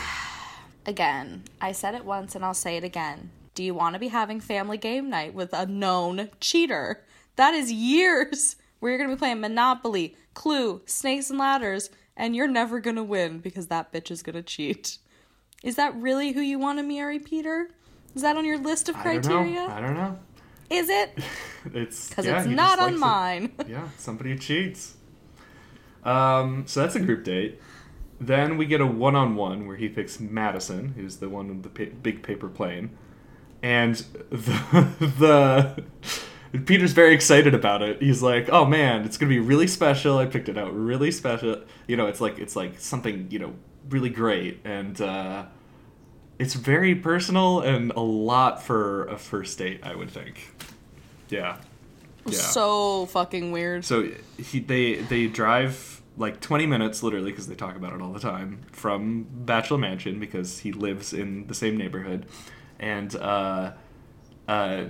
Again, 0.88 1.42
I 1.60 1.72
said 1.72 1.94
it 1.94 2.06
once 2.06 2.34
and 2.34 2.42
I'll 2.42 2.54
say 2.54 2.78
it 2.78 2.82
again. 2.82 3.28
Do 3.54 3.62
you 3.62 3.74
want 3.74 3.92
to 3.94 3.98
be 3.98 4.08
having 4.08 4.40
family 4.40 4.78
game 4.78 5.10
night 5.10 5.34
with 5.34 5.52
a 5.52 5.66
known 5.66 6.30
cheater? 6.40 7.04
That 7.36 7.52
is 7.52 7.70
years 7.70 8.56
where 8.80 8.90
you're 8.90 8.98
going 8.98 9.10
to 9.10 9.14
be 9.14 9.18
playing 9.18 9.40
Monopoly, 9.42 10.16
Clue, 10.32 10.80
Snakes 10.86 11.28
and 11.28 11.38
Ladders, 11.38 11.90
and 12.16 12.34
you're 12.34 12.48
never 12.48 12.80
going 12.80 12.96
to 12.96 13.02
win 13.02 13.38
because 13.40 13.66
that 13.66 13.92
bitch 13.92 14.10
is 14.10 14.22
going 14.22 14.36
to 14.36 14.42
cheat. 14.42 14.96
Is 15.62 15.76
that 15.76 15.94
really 15.94 16.32
who 16.32 16.40
you 16.40 16.58
want 16.58 16.78
to 16.78 16.82
marry, 16.82 17.18
Peter? 17.18 17.68
Is 18.14 18.22
that 18.22 18.38
on 18.38 18.46
your 18.46 18.56
list 18.58 18.88
of 18.88 18.96
I 18.96 19.02
don't 19.18 19.22
criteria? 19.22 19.66
know. 19.68 19.68
I 19.68 19.80
don't 19.82 19.94
know. 19.94 20.18
Is 20.70 20.88
it? 20.88 21.18
It's 21.74 22.08
Because 22.08 22.24
yeah, 22.24 22.38
it's 22.38 22.48
not 22.48 22.78
on 22.78 22.94
it. 22.94 22.98
mine. 22.98 23.52
Yeah, 23.68 23.88
somebody 23.98 24.38
cheats. 24.38 24.94
Um, 26.02 26.64
so 26.66 26.80
that's 26.80 26.94
a 26.96 27.00
group 27.00 27.24
date. 27.24 27.60
Then 28.20 28.56
we 28.56 28.66
get 28.66 28.80
a 28.80 28.86
one-on-one 28.86 29.66
where 29.66 29.76
he 29.76 29.88
picks 29.88 30.18
Madison, 30.18 30.94
who's 30.96 31.16
the 31.16 31.28
one 31.28 31.48
with 31.48 31.62
the 31.62 31.68
pa- 31.68 31.94
big 32.02 32.22
paper 32.22 32.48
plane, 32.48 32.90
and 33.62 33.94
the 34.30 34.94
the 36.52 36.58
Peter's 36.60 36.92
very 36.92 37.14
excited 37.14 37.54
about 37.54 37.82
it. 37.82 38.02
He's 38.02 38.22
like, 38.22 38.48
"Oh 38.50 38.64
man, 38.64 39.04
it's 39.04 39.16
gonna 39.18 39.28
be 39.28 39.38
really 39.38 39.66
special. 39.66 40.18
I 40.18 40.26
picked 40.26 40.48
it 40.48 40.58
out 40.58 40.74
really 40.74 41.10
special. 41.10 41.62
You 41.86 41.96
know, 41.96 42.06
it's 42.06 42.20
like 42.20 42.38
it's 42.38 42.56
like 42.56 42.80
something 42.80 43.28
you 43.30 43.38
know 43.38 43.54
really 43.88 44.10
great, 44.10 44.60
and 44.64 45.00
uh, 45.00 45.44
it's 46.38 46.54
very 46.54 46.94
personal 46.94 47.60
and 47.60 47.92
a 47.92 48.00
lot 48.00 48.62
for 48.62 49.04
a 49.06 49.18
first 49.18 49.58
date. 49.58 49.80
I 49.82 49.94
would 49.94 50.10
think. 50.10 50.52
Yeah. 51.28 51.58
Yeah. 52.26 52.38
So 52.38 53.06
fucking 53.06 53.52
weird. 53.52 53.84
So 53.84 54.10
he 54.38 54.60
they 54.60 54.96
they 54.96 55.26
drive 55.26 55.97
like 56.18 56.40
20 56.40 56.66
minutes 56.66 57.02
literally 57.02 57.30
because 57.30 57.46
they 57.46 57.54
talk 57.54 57.76
about 57.76 57.92
it 57.92 58.02
all 58.02 58.12
the 58.12 58.20
time 58.20 58.62
from 58.72 59.26
Bachelor 59.30 59.78
Mansion 59.78 60.18
because 60.18 60.58
he 60.60 60.72
lives 60.72 61.12
in 61.12 61.46
the 61.46 61.54
same 61.54 61.76
neighborhood 61.76 62.26
and 62.78 63.14
uh 63.16 63.72
uh 64.46 64.84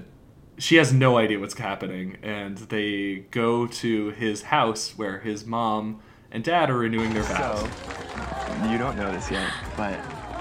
she 0.58 0.76
has 0.76 0.92
no 0.92 1.16
idea 1.18 1.38
what's 1.38 1.56
happening 1.56 2.16
and 2.22 2.58
they 2.58 3.26
go 3.30 3.66
to 3.66 4.10
his 4.10 4.42
house 4.42 4.94
where 4.96 5.20
his 5.20 5.46
mom 5.46 6.00
and 6.30 6.42
dad 6.42 6.68
are 6.68 6.78
renewing 6.78 7.14
their 7.14 7.22
vows. 7.22 7.60
So, 7.60 8.70
you 8.70 8.76
don't 8.76 8.96
know 8.96 9.10
this 9.12 9.30
yet, 9.30 9.50
but 9.76 9.98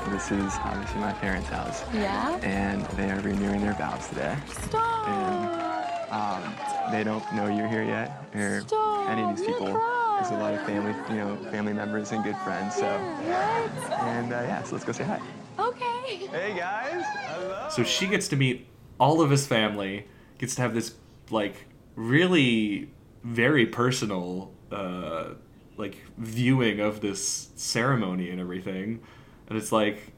this 0.10 0.32
is 0.32 0.54
obviously 0.64 1.00
my 1.00 1.14
parents' 1.14 1.50
house. 1.50 1.84
Yeah? 1.94 2.40
And 2.42 2.82
they 2.98 3.12
are 3.12 3.20
renewing 3.22 3.62
their 3.62 3.74
vows 3.74 4.08
today. 4.08 4.36
Stop. 4.48 5.08
And 5.08 5.68
um, 6.12 6.77
they 6.92 7.04
don't 7.04 7.24
know 7.34 7.48
you're 7.48 7.68
here 7.68 7.84
yet, 7.84 8.24
or 8.36 8.64
any 9.08 9.24
of 9.24 9.36
these 9.36 9.46
people. 9.46 9.68
There's 9.68 10.32
a 10.32 10.38
lot 10.38 10.54
of 10.54 10.66
family, 10.66 10.96
you 11.10 11.24
know, 11.24 11.36
family 11.52 11.74
members 11.74 12.12
and 12.12 12.24
good 12.24 12.38
friends. 12.38 12.76
So, 12.76 12.86
and 12.86 14.34
uh, 14.34 14.38
yeah, 14.48 14.64
so 14.64 14.76
let's 14.76 14.86
go 14.86 14.92
say 14.92 15.04
hi. 15.04 15.22
Okay. 15.60 16.28
Hey 16.28 16.56
guys, 16.58 17.04
hello. 17.28 17.68
So 17.70 17.84
she 17.84 18.08
gets 18.08 18.28
to 18.30 18.36
meet 18.36 18.68
all 19.00 19.22
of 19.22 19.30
his 19.30 19.46
family, 19.46 20.08
gets 20.38 20.56
to 20.56 20.62
have 20.62 20.74
this 20.74 20.96
like 21.30 21.68
really 21.96 22.90
very 23.24 23.66
personal 23.66 24.54
uh 24.72 25.30
like 25.78 25.98
viewing 26.18 26.80
of 26.80 27.02
this 27.02 27.50
ceremony 27.56 28.30
and 28.30 28.40
everything. 28.40 29.02
And 29.48 29.58
it's 29.58 29.72
like 29.72 30.14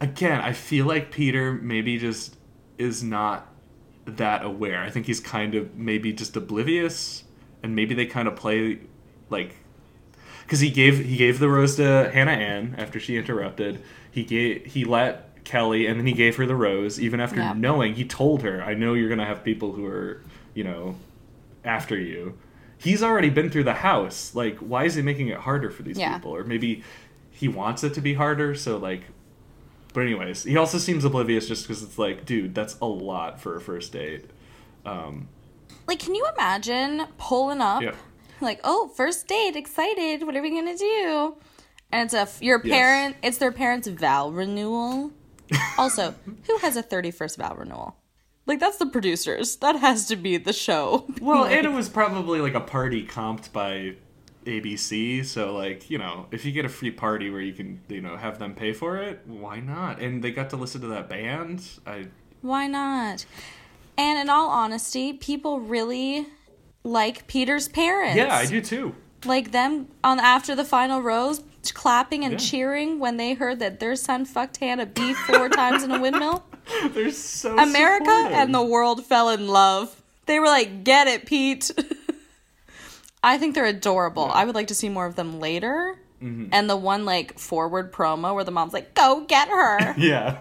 again, 0.00 0.40
I 0.40 0.52
feel 0.52 0.86
like 0.86 1.10
Peter 1.10 1.52
maybe 1.52 1.98
just 1.98 2.36
is 2.78 3.02
not 3.02 3.52
that 4.16 4.44
aware. 4.44 4.80
I 4.82 4.90
think 4.90 5.06
he's 5.06 5.20
kind 5.20 5.54
of 5.54 5.76
maybe 5.76 6.12
just 6.12 6.36
oblivious, 6.36 7.24
and 7.62 7.74
maybe 7.76 7.94
they 7.94 8.06
kind 8.06 8.26
of 8.28 8.36
play 8.36 8.78
like 9.30 9.56
because 10.42 10.60
he 10.60 10.70
gave 10.70 11.04
he 11.04 11.16
gave 11.16 11.38
the 11.38 11.48
rose 11.48 11.76
to 11.76 12.10
Hannah 12.12 12.32
Ann 12.32 12.74
after 12.78 12.98
she 12.98 13.16
interrupted. 13.16 13.80
He 14.10 14.24
gave 14.24 14.66
he 14.66 14.84
let 14.84 15.44
Kelly, 15.44 15.86
and 15.86 15.98
then 15.98 16.06
he 16.06 16.12
gave 16.12 16.36
her 16.36 16.46
the 16.46 16.54
rose 16.56 17.00
even 17.00 17.20
after 17.20 17.36
Yeah. 17.40 17.52
knowing 17.56 17.94
he 17.94 18.04
told 18.04 18.42
her, 18.42 18.62
"I 18.62 18.74
know 18.74 18.94
you're 18.94 19.08
gonna 19.08 19.26
have 19.26 19.44
people 19.44 19.72
who 19.72 19.86
are 19.86 20.22
you 20.54 20.64
know 20.64 20.96
after 21.64 21.98
you." 21.98 22.34
He's 22.80 23.02
already 23.02 23.28
been 23.30 23.50
through 23.50 23.64
the 23.64 23.74
house. 23.74 24.34
Like, 24.36 24.56
why 24.58 24.84
is 24.84 24.94
he 24.94 25.02
making 25.02 25.28
it 25.28 25.38
harder 25.38 25.68
for 25.68 25.82
these 25.82 25.98
Yeah. 25.98 26.14
people? 26.14 26.30
Or 26.34 26.44
maybe 26.44 26.82
he 27.30 27.48
wants 27.48 27.82
it 27.82 27.92
to 27.94 28.00
be 28.00 28.14
harder. 28.14 28.54
So 28.54 28.76
like, 28.78 29.02
but 29.94 30.00
anyways, 30.02 30.44
he 30.44 30.56
also 30.56 30.78
seems 30.78 31.04
oblivious 31.04 31.48
just 31.48 31.66
because 31.66 31.82
it's 31.82 31.98
like, 31.98 32.24
dude, 32.24 32.54
that's 32.54 32.76
a 32.80 32.86
lot 32.86 33.40
for 33.40 33.56
a 33.56 33.60
first 33.60 33.92
date. 33.92 34.24
Um, 34.84 35.28
Like, 35.86 35.98
can 35.98 36.14
you 36.14 36.26
imagine 36.36 37.06
pulling 37.18 37.60
up, 37.60 37.82
Yeah. 37.82 37.94
like, 38.40 38.60
oh, 38.64 38.88
first 38.94 39.26
date, 39.26 39.56
excited, 39.56 40.24
what 40.24 40.36
are 40.36 40.42
we 40.42 40.50
gonna 40.50 40.76
do? 40.76 41.36
And 41.90 42.04
it's 42.04 42.14
a 42.14 42.28
your 42.44 42.60
Yes. 42.64 42.74
parent, 42.76 43.16
it's 43.22 43.38
their 43.38 43.52
parents' 43.52 43.88
vow 43.88 44.28
renewal. 44.28 45.10
also, 45.78 46.14
who 46.46 46.58
has 46.58 46.76
a 46.76 46.82
thirty-first 46.82 47.38
vow 47.38 47.54
renewal? 47.54 47.96
Like, 48.44 48.60
that's 48.60 48.76
the 48.78 48.86
producers. 48.86 49.56
That 49.56 49.76
has 49.76 50.06
to 50.08 50.16
be 50.16 50.36
the 50.36 50.52
show. 50.52 51.06
Well, 51.20 51.40
Like, 51.44 51.52
and 51.56 51.66
it 51.66 51.72
was 51.72 51.88
probably 51.88 52.40
like 52.40 52.54
a 52.54 52.60
party 52.60 53.06
comped 53.06 53.52
by 53.52 53.94
ABC, 54.48 55.24
so 55.24 55.54
like, 55.54 55.90
you 55.90 55.98
know, 55.98 56.26
if 56.30 56.44
you 56.44 56.52
get 56.52 56.64
a 56.64 56.68
free 56.68 56.90
party 56.90 57.30
where 57.30 57.40
you 57.40 57.52
can, 57.52 57.80
you 57.88 58.00
know, 58.00 58.16
have 58.16 58.38
them 58.38 58.54
pay 58.54 58.72
for 58.72 58.96
it, 58.96 59.20
why 59.26 59.60
not? 59.60 60.00
And 60.00 60.22
they 60.24 60.30
got 60.30 60.50
to 60.50 60.56
listen 60.56 60.80
to 60.80 60.86
that 60.88 61.08
band. 61.08 61.62
I 61.86 62.06
why 62.42 62.66
not? 62.66 63.26
And 63.96 64.18
in 64.18 64.28
all 64.30 64.48
honesty, 64.48 65.12
people 65.12 65.60
really 65.60 66.26
like 66.84 67.26
Peter's 67.26 67.68
parents. 67.68 68.16
Yeah, 68.16 68.34
I 68.34 68.46
do 68.46 68.60
too. 68.60 68.94
like 69.24 69.50
them 69.50 69.88
on 70.04 70.20
after 70.20 70.54
the 70.54 70.64
final 70.64 71.02
rose 71.02 71.42
clapping 71.74 72.24
and 72.24 72.32
Yeah. 72.34 72.38
cheering 72.38 72.98
when 73.00 73.16
they 73.18 73.34
heard 73.34 73.58
that 73.58 73.78
their 73.80 73.96
son 73.96 74.24
fucked 74.24 74.58
Hannah 74.58 74.86
B 74.86 75.12
four 75.12 75.48
times 75.60 75.82
in 75.82 75.90
a 75.90 76.00
windmill. 76.00 76.44
They're 76.92 77.10
so 77.10 77.58
America 77.58 78.04
supportive. 78.06 78.38
and 78.38 78.54
the 78.54 78.62
world 78.62 79.04
fell 79.04 79.28
in 79.30 79.48
love. 79.48 80.00
They 80.26 80.38
were 80.38 80.46
like, 80.46 80.84
"Get 80.84 81.08
it, 81.08 81.26
Pete." 81.26 81.70
I 83.22 83.38
think 83.38 83.54
they're 83.54 83.66
adorable. 83.66 84.30
I 84.32 84.44
would 84.44 84.54
like 84.54 84.68
to 84.68 84.74
see 84.74 84.88
more 84.88 85.06
of 85.06 85.16
them 85.16 85.40
later. 85.40 85.98
Mm-hmm. 86.22 86.48
And 86.52 86.68
the 86.68 86.76
one 86.76 87.04
like 87.04 87.38
forward 87.38 87.92
promo 87.92 88.34
where 88.34 88.44
the 88.44 88.50
mom's 88.50 88.72
like, 88.72 88.94
"Go 88.94 89.24
get 89.26 89.48
her." 89.48 89.94
Yeah. 89.98 90.38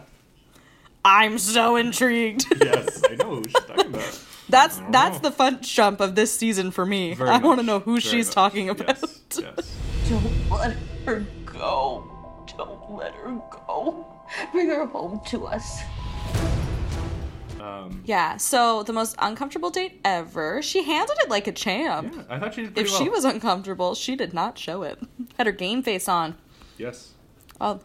I'm 1.05 1.37
so 1.37 1.75
intrigued. 1.77 2.45
Yes, 2.61 3.01
I 3.09 3.15
know 3.15 3.35
who 3.35 3.43
she's 3.45 3.53
talking 3.53 3.87
about. 3.93 4.25
that's 4.49 4.81
that's 4.89 5.21
know. 5.21 5.29
the 5.29 5.31
fun 5.31 5.59
jump 5.61 6.01
of 6.01 6.15
this 6.15 6.35
season 6.35 6.71
for 6.71 6.85
me. 6.85 7.13
Very 7.13 7.29
I 7.29 7.37
want 7.37 7.59
to 7.59 7.65
know 7.65 7.79
who 7.79 7.93
very 7.93 8.01
she's 8.01 8.27
much. 8.27 8.35
talking 8.35 8.69
about. 8.69 8.87
Yes, 8.87 9.21
yes. 9.39 9.75
Don't 10.09 10.49
let 10.49 10.75
her 11.05 11.25
go. 11.45 12.43
Don't 12.57 12.91
let 12.91 13.13
her 13.13 13.39
go. 13.51 14.05
Bring 14.51 14.67
her 14.69 14.85
home 14.85 15.21
to 15.27 15.45
us. 15.45 15.81
Um, 17.61 18.01
Yeah, 18.05 18.37
so 18.37 18.83
the 18.83 18.93
most 18.93 19.15
uncomfortable 19.19 19.69
date 19.69 19.99
ever. 20.05 20.61
She 20.61 20.83
handled 20.83 21.17
it 21.21 21.29
like 21.29 21.47
a 21.47 21.51
champ. 21.51 22.13
yeah, 22.15 22.23
I 22.29 22.39
thought 22.39 22.53
she 22.53 22.61
did 22.63 22.69
If 22.77 22.87
pretty 22.89 23.03
she 23.03 23.09
was 23.09 23.25
uncomfortable, 23.25 23.95
she 23.95 24.15
did 24.15 24.33
not 24.33 24.57
show 24.57 24.83
it. 24.83 24.99
Had 25.37 25.47
her 25.47 25.51
game 25.53 25.83
face 25.83 26.07
on. 26.07 26.35
Yes. 26.77 27.13
Oh, 27.59 27.79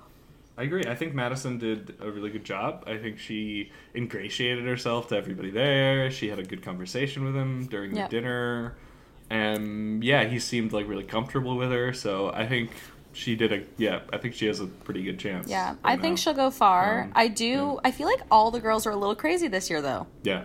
I 0.58 0.64
agree. 0.64 0.84
I 0.86 0.94
think 0.94 1.14
Madison 1.14 1.58
did 1.58 1.94
a 2.00 2.10
really 2.10 2.28
good 2.30 2.44
job. 2.44 2.84
I 2.86 2.98
think 2.98 3.18
she 3.18 3.72
ingratiated 3.94 4.64
herself 4.66 5.08
to 5.08 5.16
everybody 5.16 5.50
there. 5.50 6.10
She 6.10 6.28
had 6.28 6.38
a 6.38 6.42
good 6.44 6.62
conversation 6.62 7.24
with 7.24 7.34
him 7.34 7.66
during 7.66 7.92
the 7.92 8.00
Yep. 8.00 8.10
dinner. 8.10 8.74
And 9.30 10.04
yeah, 10.04 10.24
he 10.24 10.38
seemed 10.38 10.72
like 10.74 10.86
really 10.86 11.04
comfortable 11.04 11.56
with 11.56 11.70
her. 11.70 11.94
So 11.94 12.30
I 12.34 12.46
think 12.46 12.70
she 13.12 13.36
did 13.36 13.52
a 13.52 13.62
yeah, 13.76 14.00
I 14.12 14.18
think 14.18 14.34
she 14.34 14.46
has 14.46 14.60
a 14.60 14.66
pretty 14.66 15.02
good 15.02 15.18
chance. 15.18 15.48
yeah. 15.48 15.70
right 15.70 15.78
I 15.84 15.96
think 15.96 16.12
now. 16.12 16.16
she'll 16.16 16.34
go 16.34 16.50
far. 16.50 17.02
Um, 17.02 17.12
I 17.14 17.28
do. 17.28 17.78
I 17.84 17.90
feel 17.90 18.06
like 18.06 18.20
all 18.30 18.50
the 18.50 18.60
girls 18.60 18.86
are 18.86 18.90
a 18.90 18.96
little 18.96 19.14
crazy 19.16 19.48
this 19.48 19.68
year, 19.70 19.80
though. 19.82 20.06
Yeah. 20.22 20.44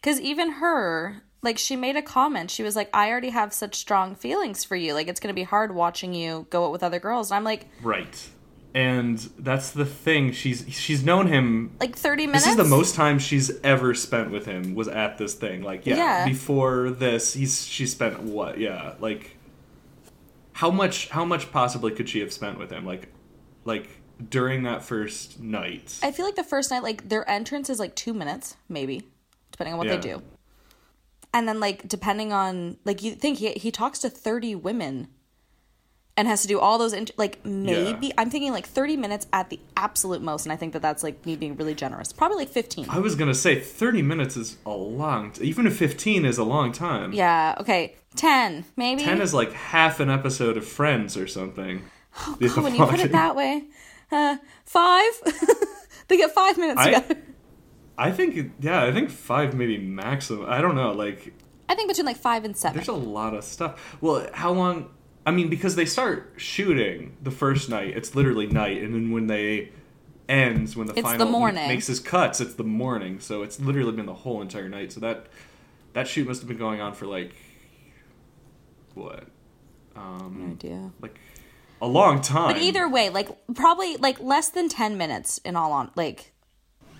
Because 0.00 0.18
even 0.20 0.52
her, 0.52 1.22
like, 1.42 1.58
she 1.58 1.76
made 1.76 1.96
a 1.96 2.02
comment. 2.02 2.50
She 2.50 2.62
was 2.62 2.74
like, 2.74 2.88
I 2.94 3.10
already 3.10 3.28
have 3.30 3.52
such 3.52 3.74
strong 3.74 4.14
feelings 4.14 4.64
for 4.64 4.76
you. 4.76 4.94
Like, 4.94 5.08
it's 5.08 5.20
going 5.20 5.28
to 5.28 5.38
be 5.38 5.42
hard 5.42 5.74
watching 5.74 6.14
you 6.14 6.46
go 6.50 6.64
out 6.64 6.72
with 6.72 6.82
other 6.82 6.98
girls. 6.98 7.30
And 7.30 7.36
I'm 7.36 7.44
like, 7.44 7.66
Right. 7.82 8.28
And 8.72 9.18
that's 9.36 9.72
the 9.72 9.84
thing. 9.84 10.30
She's 10.30 10.64
she's 10.68 11.04
known 11.04 11.26
him 11.26 11.72
like 11.80 11.96
30 11.96 12.28
minutes? 12.28 12.44
This 12.44 12.52
is 12.52 12.56
the 12.56 12.62
most 12.64 12.94
time 12.94 13.18
she's 13.18 13.50
ever 13.64 13.94
spent 13.94 14.30
with 14.30 14.46
him 14.46 14.76
was 14.76 14.86
at 14.86 15.18
this 15.18 15.34
thing. 15.34 15.62
Like, 15.64 15.86
yeah, 15.86 15.96
Yeah. 15.96 16.24
before 16.24 16.90
this, 16.90 17.34
he's 17.34 17.66
she 17.66 17.84
spent 17.84 18.20
what? 18.22 18.58
Yeah, 18.60 18.94
like 19.00 19.36
how 20.60 20.70
much? 20.70 21.08
How 21.08 21.24
much 21.24 21.50
possibly 21.50 21.90
could 21.90 22.06
she 22.06 22.20
have 22.20 22.34
spent 22.34 22.58
with 22.58 22.70
him? 22.70 22.84
Like, 22.84 23.08
like 23.64 23.88
during 24.28 24.64
that 24.64 24.82
first 24.82 25.40
night. 25.40 25.98
I 26.02 26.12
feel 26.12 26.26
like 26.26 26.34
the 26.36 26.44
first 26.44 26.70
night, 26.70 26.82
like, 26.82 27.08
their 27.08 27.26
entrance 27.30 27.70
is 27.70 27.78
like 27.78 27.94
two 27.94 28.12
minutes, 28.12 28.56
maybe, 28.68 29.08
depending 29.52 29.72
on 29.72 29.78
what 29.78 29.86
Yeah. 29.86 29.96
they 29.96 30.02
do. 30.02 30.22
And 31.32 31.48
then, 31.48 31.60
like, 31.60 31.88
depending 31.88 32.34
on, 32.34 32.76
like, 32.84 33.02
you 33.02 33.14
think 33.14 33.38
he, 33.38 33.52
he 33.52 33.70
talks 33.70 34.00
to 34.00 34.10
30 34.10 34.54
women 34.56 35.08
and 36.20 36.28
has 36.28 36.42
to 36.42 36.48
do 36.48 36.60
all 36.60 36.76
those, 36.76 36.92
int- 36.92 37.12
like, 37.16 37.42
maybe, 37.46 38.12
I'm 38.18 38.28
thinking 38.28 38.52
like 38.52 38.66
30 38.66 38.98
minutes 38.98 39.26
at 39.32 39.48
the 39.48 39.58
absolute 39.74 40.20
most. 40.20 40.44
And 40.44 40.52
I 40.52 40.56
think 40.56 40.74
that 40.74 40.82
that's, 40.82 41.02
like, 41.02 41.24
me 41.24 41.34
being 41.34 41.56
really 41.56 41.74
generous. 41.74 42.12
Probably 42.12 42.36
like 42.36 42.50
15. 42.50 42.86
I 42.90 42.98
was 42.98 43.14
gonna 43.14 43.32
say 43.34 43.58
thirty 43.58 44.02
minutes 44.02 44.36
is 44.36 44.58
a 44.66 44.70
long. 44.70 45.32
T- 45.32 45.44
even 45.44 45.66
if 45.66 45.76
fifteen 45.78 46.26
is 46.26 46.36
a 46.36 46.44
long 46.44 46.72
time. 46.72 47.14
Yeah, 47.14 47.54
okay. 47.58 47.96
10, 48.16 48.66
maybe. 48.76 49.02
Ten 49.02 49.22
is 49.22 49.32
like 49.32 49.52
half 49.52 49.98
an 49.98 50.10
episode 50.10 50.58
of 50.58 50.66
Friends 50.66 51.16
or 51.16 51.26
something. 51.26 51.84
Oh, 52.18 52.36
when 52.38 52.74
you 52.74 52.84
put 52.84 53.00
it 53.00 53.12
that 53.12 53.34
way. 53.34 53.64
Uh, 54.12 54.36
five? 54.66 55.12
they 56.08 56.18
get 56.18 56.32
five 56.32 56.58
minutes 56.58 56.80
I- 56.80 56.84
together. 56.92 57.16
I 57.96 58.10
think 58.10 58.52
yeah, 58.60 58.82
I 58.84 58.92
think 58.92 59.10
five 59.10 59.54
maybe 59.54 59.78
maximum. 59.78 60.46
I 60.48 60.60
don't 60.60 60.74
know. 60.74 60.92
Like 60.92 61.34
I 61.68 61.74
think 61.74 61.88
between 61.88 62.06
like 62.06 62.16
five 62.16 62.44
and 62.44 62.56
seven. 62.56 62.76
There's 62.76 62.88
a 62.88 62.92
lot 62.92 63.34
of 63.34 63.44
stuff. 63.44 63.96
Well, 64.00 64.26
how 64.32 64.52
long? 64.52 64.90
I 65.30 65.32
mean, 65.32 65.48
because 65.48 65.76
they 65.76 65.84
start 65.84 66.32
shooting 66.38 67.16
the 67.22 67.30
first 67.30 67.68
night, 67.68 67.96
it's 67.96 68.16
literally 68.16 68.48
night, 68.48 68.82
and 68.82 68.92
then 68.92 69.12
when 69.12 69.28
they 69.28 69.68
ends, 70.28 70.74
when 70.74 70.88
the 70.88 70.92
It's 70.94 71.02
the 71.02 71.08
final 71.08 71.28
morning. 71.30 71.68
makes 71.68 71.86
his 71.86 72.00
cuts, 72.00 72.40
it's 72.40 72.54
the 72.54 72.64
morning. 72.64 73.20
So 73.20 73.44
it's 73.44 73.60
literally 73.60 73.92
been 73.92 74.06
the 74.06 74.14
whole 74.14 74.42
entire 74.42 74.68
night. 74.68 74.90
So 74.90 74.98
that 74.98 75.26
that 75.92 76.08
shoot 76.08 76.26
must 76.26 76.40
have 76.40 76.48
been 76.48 76.58
going 76.58 76.80
on 76.80 76.94
for 76.94 77.06
like 77.06 77.32
what? 78.94 79.28
Um, 79.94 80.48
idea. 80.50 80.90
like 81.00 81.16
a 81.80 81.86
long 81.86 82.20
time. 82.22 82.52
But 82.52 82.60
either 82.60 82.88
way, 82.88 83.08
like 83.08 83.28
probably 83.54 83.98
like 83.98 84.18
less 84.18 84.48
than 84.48 84.68
ten 84.68 84.98
minutes 84.98 85.38
in 85.44 85.54
all 85.54 85.70
on 85.70 85.92
like, 85.94 86.32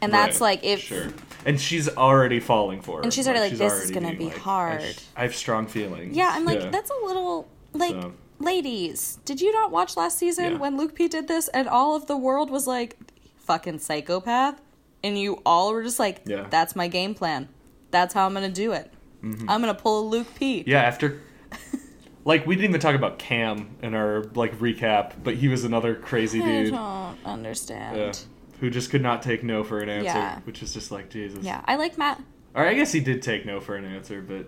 and 0.01 0.12
that's 0.12 0.40
Right, 0.40 0.61
like 0.61 0.64
if 0.64 0.79
sure. 0.79 1.09
And 1.45 1.61
she's 1.61 1.88
already 1.88 2.38
falling 2.38 2.81
for 2.81 2.99
her. 2.99 3.03
And 3.03 3.12
she's 3.12 3.27
already 3.27 3.51
like, 3.51 3.59
"This 3.59 3.73
is 3.83 3.90
gonna 3.90 4.14
be 4.14 4.27
like, 4.27 4.38
hard." 4.38 4.95
I 5.16 5.23
have 5.23 5.35
strong 5.35 5.66
feelings. 5.66 6.16
yeah, 6.16 6.31
I'm 6.33 6.45
like 6.45 6.71
that's 6.71 6.93
a 6.93 7.07
little 7.07 7.49
like 7.72 7.92
So- 7.92 8.12
ladies. 8.38 9.18
Did 9.24 9.40
you 9.40 9.52
not 9.52 9.70
watch 9.70 9.96
last 9.96 10.18
season 10.18 10.52
Yeah. 10.52 10.59
when 10.59 10.76
Luke 10.76 10.94
P 10.94 11.09
did 11.09 11.28
this 11.28 11.48
and 11.48 11.68
all 11.68 11.94
of 11.96 12.06
the 12.06 12.16
world 12.16 12.50
was 12.50 12.66
like 12.66 12.96
fucking 13.38 13.78
psychopath, 13.80 14.61
and 15.02 15.18
you 15.18 15.40
all 15.44 15.72
were 15.72 15.83
just 15.83 15.98
like, 15.98 16.22
Yeah. 16.26 16.37
Mm-hmm. 16.38 16.50
that's 16.50 16.74
my 16.76 16.88
game 16.88 17.14
plan. 17.14 17.48
That's 17.90 18.14
how 18.14 18.26
I'm 18.26 18.35
gonna 18.35 18.48
do 18.48 18.72
it. 18.72 18.92
I'm 19.22 19.46
gonna 19.61 19.74
pull 19.74 20.00
a 20.00 20.06
Luke 20.09 20.28
P. 20.35 20.64
Yeah, 20.66 20.80
after 20.83 21.20
like 22.24 22.46
we 22.46 22.54
didn't 22.54 22.70
even 22.70 22.80
talk 22.80 22.94
about 22.94 23.18
Cam 23.18 23.76
in 23.83 23.94
our 23.94 24.24
like 24.35 24.59
recap, 24.59 25.12
but 25.22 25.35
he 25.35 25.48
was 25.48 25.64
another 25.64 25.94
crazy 25.94 26.40
dude. 26.40 26.72
I 26.72 27.14
don't 27.14 27.18
understand. 27.26 27.96
yeah, 27.98 28.12
who 28.61 28.70
just 28.70 28.90
could 28.90 29.02
not 29.02 29.20
take 29.22 29.42
no 29.44 29.62
for 29.64 29.80
an 29.80 29.88
answer, 29.90 30.04
Yeah. 30.06 30.38
which 30.44 30.62
is 30.62 30.72
just 30.72 30.90
like 30.90 31.11
Jesus. 31.11 31.44
Yeah, 31.44 31.61
I 31.66 31.76
like 31.76 31.98
Matt. 31.98 32.22
Or 32.54 32.64
I 32.66 32.74
guess 32.74 32.92
he 32.92 33.00
did 33.00 33.20
take 33.22 33.44
no 33.46 33.61
for 33.61 33.76
an 33.76 33.85
answer, 33.85 34.22
but 34.22 34.46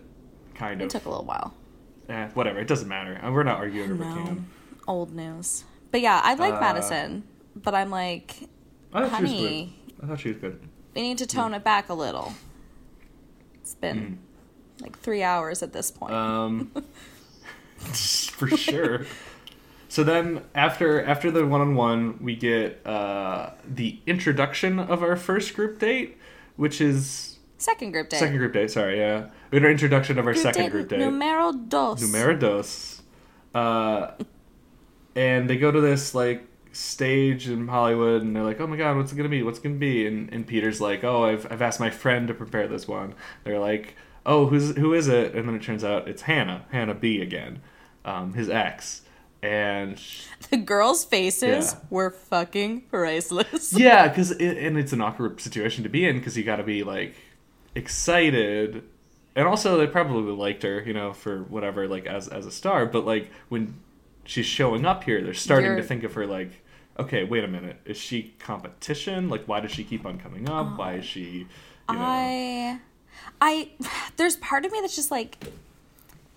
kind 0.54 0.80
It 0.80 0.86
of. 0.86 0.90
took 0.90 1.04
a 1.04 1.08
little 1.10 1.24
while. 1.24 1.54
Eh, 2.12 2.28
whatever. 2.34 2.58
It 2.60 2.68
doesn't 2.68 2.88
matter. 2.88 3.18
Uh, 3.24 3.32
We're 3.32 3.42
not 3.42 3.56
arguing 3.58 3.92
over 3.92 4.04
No. 4.04 4.14
Cam. 4.14 4.46
Old 4.86 5.14
news. 5.14 5.64
But 5.90 6.02
yeah, 6.02 6.20
I 6.22 6.34
like 6.34 6.54
Uh, 6.54 6.60
Madison. 6.60 7.24
But 7.56 7.74
I'm 7.74 7.90
like, 7.90 8.48
I 8.92 9.08
thought 9.08 9.16
she 9.18 9.22
was 9.22 9.32
honey. 9.32 9.76
I 10.02 10.06
thought 10.06 10.20
she 10.20 10.28
was 10.28 10.36
good. 10.38 10.60
we 10.94 11.02
need 11.02 11.18
to 11.18 11.26
tone 11.26 11.54
it 11.54 11.64
back 11.64 11.88
a 11.88 11.94
little. 11.94 12.34
It's 13.54 13.74
been 13.74 14.18
like 14.80 14.98
three 14.98 15.22
hours 15.22 15.62
at 15.62 15.72
this 15.72 15.90
point. 15.90 16.12
Um, 16.12 16.70
for 17.78 18.48
sure. 18.56 19.06
So 19.88 20.02
then, 20.04 20.42
after 20.54 21.02
after 21.04 21.30
the 21.30 21.46
one 21.46 21.60
on 21.60 21.74
one, 21.74 22.22
we 22.22 22.36
get 22.36 22.86
uh, 22.86 23.50
the 23.66 24.00
introduction 24.06 24.78
of 24.78 25.02
our 25.02 25.16
first 25.16 25.54
group 25.54 25.78
date, 25.78 26.18
which 26.56 26.80
is 26.80 27.31
second 27.62 27.92
group 27.92 28.08
date. 28.10 28.18
second 28.18 28.36
group 28.38 28.52
date. 28.52 28.70
Sorry, 28.70 28.98
yeah, 28.98 29.26
we 29.50 29.56
had 29.56 29.64
our 29.64 29.70
introduction 29.70 30.18
of 30.18 30.26
our 30.26 30.32
Group 30.32 30.42
second 30.42 30.62
date 30.64 30.70
group 30.72 30.88
date, 30.88 30.98
Numero 31.00 31.52
dos. 31.52 32.00
numero 32.02 32.36
dos, 32.36 33.02
uh, 33.54 34.12
and 35.14 35.48
they 35.48 35.56
go 35.56 35.70
to 35.70 35.80
this 35.80 36.14
like 36.14 36.44
stage 36.72 37.48
in 37.48 37.68
Hollywood, 37.68 38.22
and 38.22 38.34
they're 38.34 38.42
like, 38.44 38.60
"Oh 38.60 38.66
my 38.66 38.76
God, 38.76 38.96
what's 38.96 39.12
it 39.12 39.16
gonna 39.16 39.28
be? 39.28 39.42
What's 39.42 39.58
it 39.58 39.62
gonna 39.62 39.74
be?" 39.76 40.06
And 40.06 40.32
and 40.32 40.46
Peter's 40.46 40.80
like, 40.80 41.04
"Oh, 41.04 41.24
I've 41.24 41.46
I've 41.50 41.62
asked 41.62 41.80
my 41.80 41.90
friend 41.90 42.28
to 42.28 42.34
prepare 42.34 42.66
this 42.68 42.88
one." 42.88 43.14
They're 43.44 43.58
like, 43.58 43.94
"Oh, 44.24 44.46
who's 44.46 44.76
who 44.76 44.94
is 44.94 45.08
it?" 45.08 45.34
And 45.34 45.48
then 45.48 45.54
it 45.56 45.62
turns 45.62 45.84
out 45.84 46.08
it's 46.08 46.22
Hannah, 46.22 46.64
Hannah 46.70 46.94
B 46.94 47.20
again, 47.20 47.60
um, 48.06 48.32
his 48.32 48.48
ex, 48.48 49.02
and 49.42 50.00
The 50.50 50.56
girls' 50.56 51.04
faces 51.04 51.72
Yeah. 51.74 51.80
were 51.90 52.10
fucking 52.10 52.82
priceless. 52.90 53.74
yeah, 53.74 54.08
because 54.08 54.30
it, 54.32 54.56
and 54.56 54.78
it's 54.78 54.92
an 54.94 55.02
awkward 55.02 55.40
situation 55.42 55.82
to 55.82 55.90
be 55.90 56.06
in 56.06 56.16
because 56.18 56.38
you 56.38 56.44
got 56.44 56.56
to 56.56 56.62
be 56.64 56.82
like 56.84 57.14
excited, 57.74 58.82
and 59.34 59.46
also 59.48 59.76
they 59.76 59.86
probably 59.86 60.32
liked 60.32 60.62
her, 60.62 60.82
you 60.82 60.92
know, 60.92 61.12
for 61.12 61.42
whatever, 61.44 61.88
like 61.88 62.06
as 62.06 62.28
as 62.28 62.46
a 62.46 62.50
star. 62.50 62.86
But 62.86 63.04
like 63.06 63.30
when 63.48 63.74
she's 64.24 64.46
showing 64.46 64.84
up 64.84 65.04
here, 65.04 65.22
they're 65.22 65.34
starting 65.34 65.70
You're- 65.70 65.82
to 65.82 65.86
think 65.86 66.04
of 66.04 66.14
her 66.14 66.26
like, 66.26 66.62
okay, 66.98 67.24
wait 67.24 67.44
a 67.44 67.48
minute, 67.48 67.76
is 67.84 67.96
she 67.96 68.34
competition? 68.38 69.28
Like, 69.28 69.46
why 69.46 69.60
does 69.60 69.72
she 69.72 69.84
keep 69.84 70.04
on 70.06 70.18
coming 70.18 70.48
up? 70.48 70.78
why 70.78 70.94
is 70.94 71.04
she, 71.04 71.20
you 71.20 71.46
know? 71.88 71.98
I, 71.98 72.80
I, 73.40 73.70
there's 74.16 74.36
part 74.36 74.64
of 74.64 74.72
me 74.72 74.80
that's 74.80 74.96
just 74.96 75.10
like, 75.10 75.38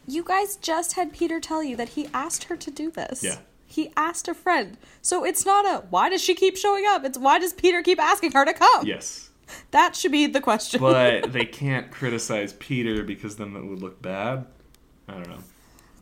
you 0.07 0.23
guys 0.23 0.55
just 0.57 0.93
had 0.93 1.11
Peter 1.13 1.39
tell 1.39 1.63
you 1.63 1.75
that 1.75 1.89
he 1.89 2.07
asked 2.13 2.45
her 2.45 2.55
to 2.55 2.71
do 2.71 2.91
this. 2.91 3.23
Yeah. 3.23 3.38
He 3.67 3.91
asked 3.97 4.27
a 4.27 4.33
friend. 4.33 4.77
So 5.01 5.25
it's 5.25 5.45
not 5.45 5.65
a 5.65 5.86
why 5.89 6.09
does 6.09 6.21
she 6.23 6.36
keep 6.36 6.55
showing 6.55 6.86
up? 6.88 7.03
It's 7.03 7.17
why 7.17 7.39
does 7.39 7.51
Peter 7.53 7.81
keep 7.81 7.99
asking 7.99 8.31
her 8.33 8.45
to 8.45 8.53
come? 8.53 8.86
yes, 8.86 9.24
That 9.71 9.95
should 9.95 10.11
be 10.11 10.27
the 10.27 10.41
question. 10.41 10.79
but 10.79 11.31
they 11.33 11.45
can't 11.45 11.91
criticize 11.91 12.53
Peter 12.53 13.03
because 13.03 13.35
then 13.35 13.53
that 13.53 13.65
would 13.65 13.81
look 13.81 14.01
bad. 14.01 14.45
I 15.07 15.13
don't 15.13 15.29
know. 15.29 15.39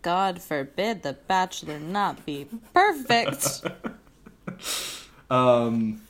God 0.01 0.41
forbid 0.41 1.03
the 1.03 1.13
bachelor 1.13 1.79
not 1.79 2.25
be 2.25 2.47
perfect. 2.73 3.63
Um, 5.29 6.01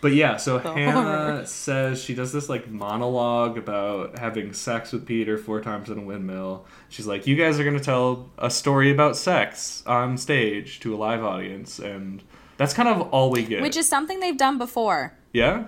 but 0.00 0.12
yeah, 0.12 0.36
so 0.36 0.58
The 0.58 0.72
Hannah 0.72 0.92
horror. 1.02 1.46
says 1.46 2.02
she 2.02 2.14
does 2.14 2.32
this 2.32 2.48
like 2.48 2.68
monologue 2.68 3.56
about 3.56 4.18
having 4.18 4.52
sex 4.52 4.92
with 4.92 5.06
Peter 5.06 5.38
four 5.38 5.60
times 5.62 5.88
in 5.88 5.98
a 5.98 6.02
windmill. 6.02 6.66
She's 6.90 7.06
like, 7.06 7.26
"You 7.26 7.36
guys 7.36 7.58
are 7.58 7.64
gonna 7.64 7.80
tell 7.80 8.28
a 8.36 8.50
story 8.50 8.90
about 8.90 9.16
sex 9.16 9.82
on 9.86 10.18
stage 10.18 10.80
to 10.80 10.94
a 10.94 10.98
live 10.98 11.24
audience," 11.24 11.78
and 11.78 12.22
that's 12.58 12.74
kind 12.74 12.88
of 12.88 13.00
all 13.12 13.30
we 13.30 13.44
get. 13.44 13.62
Which 13.62 13.76
is 13.78 13.88
something 13.88 14.20
they've 14.20 14.36
done 14.36 14.58
before. 14.58 15.14
yeah, 15.32 15.64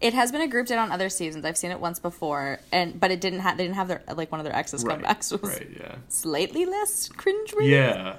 It 0.00 0.14
has 0.14 0.30
been 0.30 0.40
a 0.42 0.46
group 0.48 0.66
date 0.68 0.76
on 0.78 0.92
other 0.92 1.08
seasons. 1.08 1.44
I've 1.44 1.56
seen 1.58 1.70
it 1.72 1.80
once 1.80 1.98
before, 1.98 2.60
and 2.70 2.98
but 3.00 3.10
it 3.10 3.20
didn't 3.20 3.40
have 3.40 3.56
they 3.56 3.64
didn't 3.64 3.76
have 3.76 3.88
their 3.88 4.02
like 4.14 4.30
one 4.30 4.40
of 4.40 4.44
their 4.44 4.54
exes 4.54 4.84
right, 4.84 4.94
come 4.94 5.02
back, 5.02 5.22
so 5.24 5.38
right, 5.38 5.68
yeah, 5.76 5.96
slightly 6.08 6.66
less 6.66 7.08
cringeworthy. 7.08 7.68
yeah, 7.70 8.16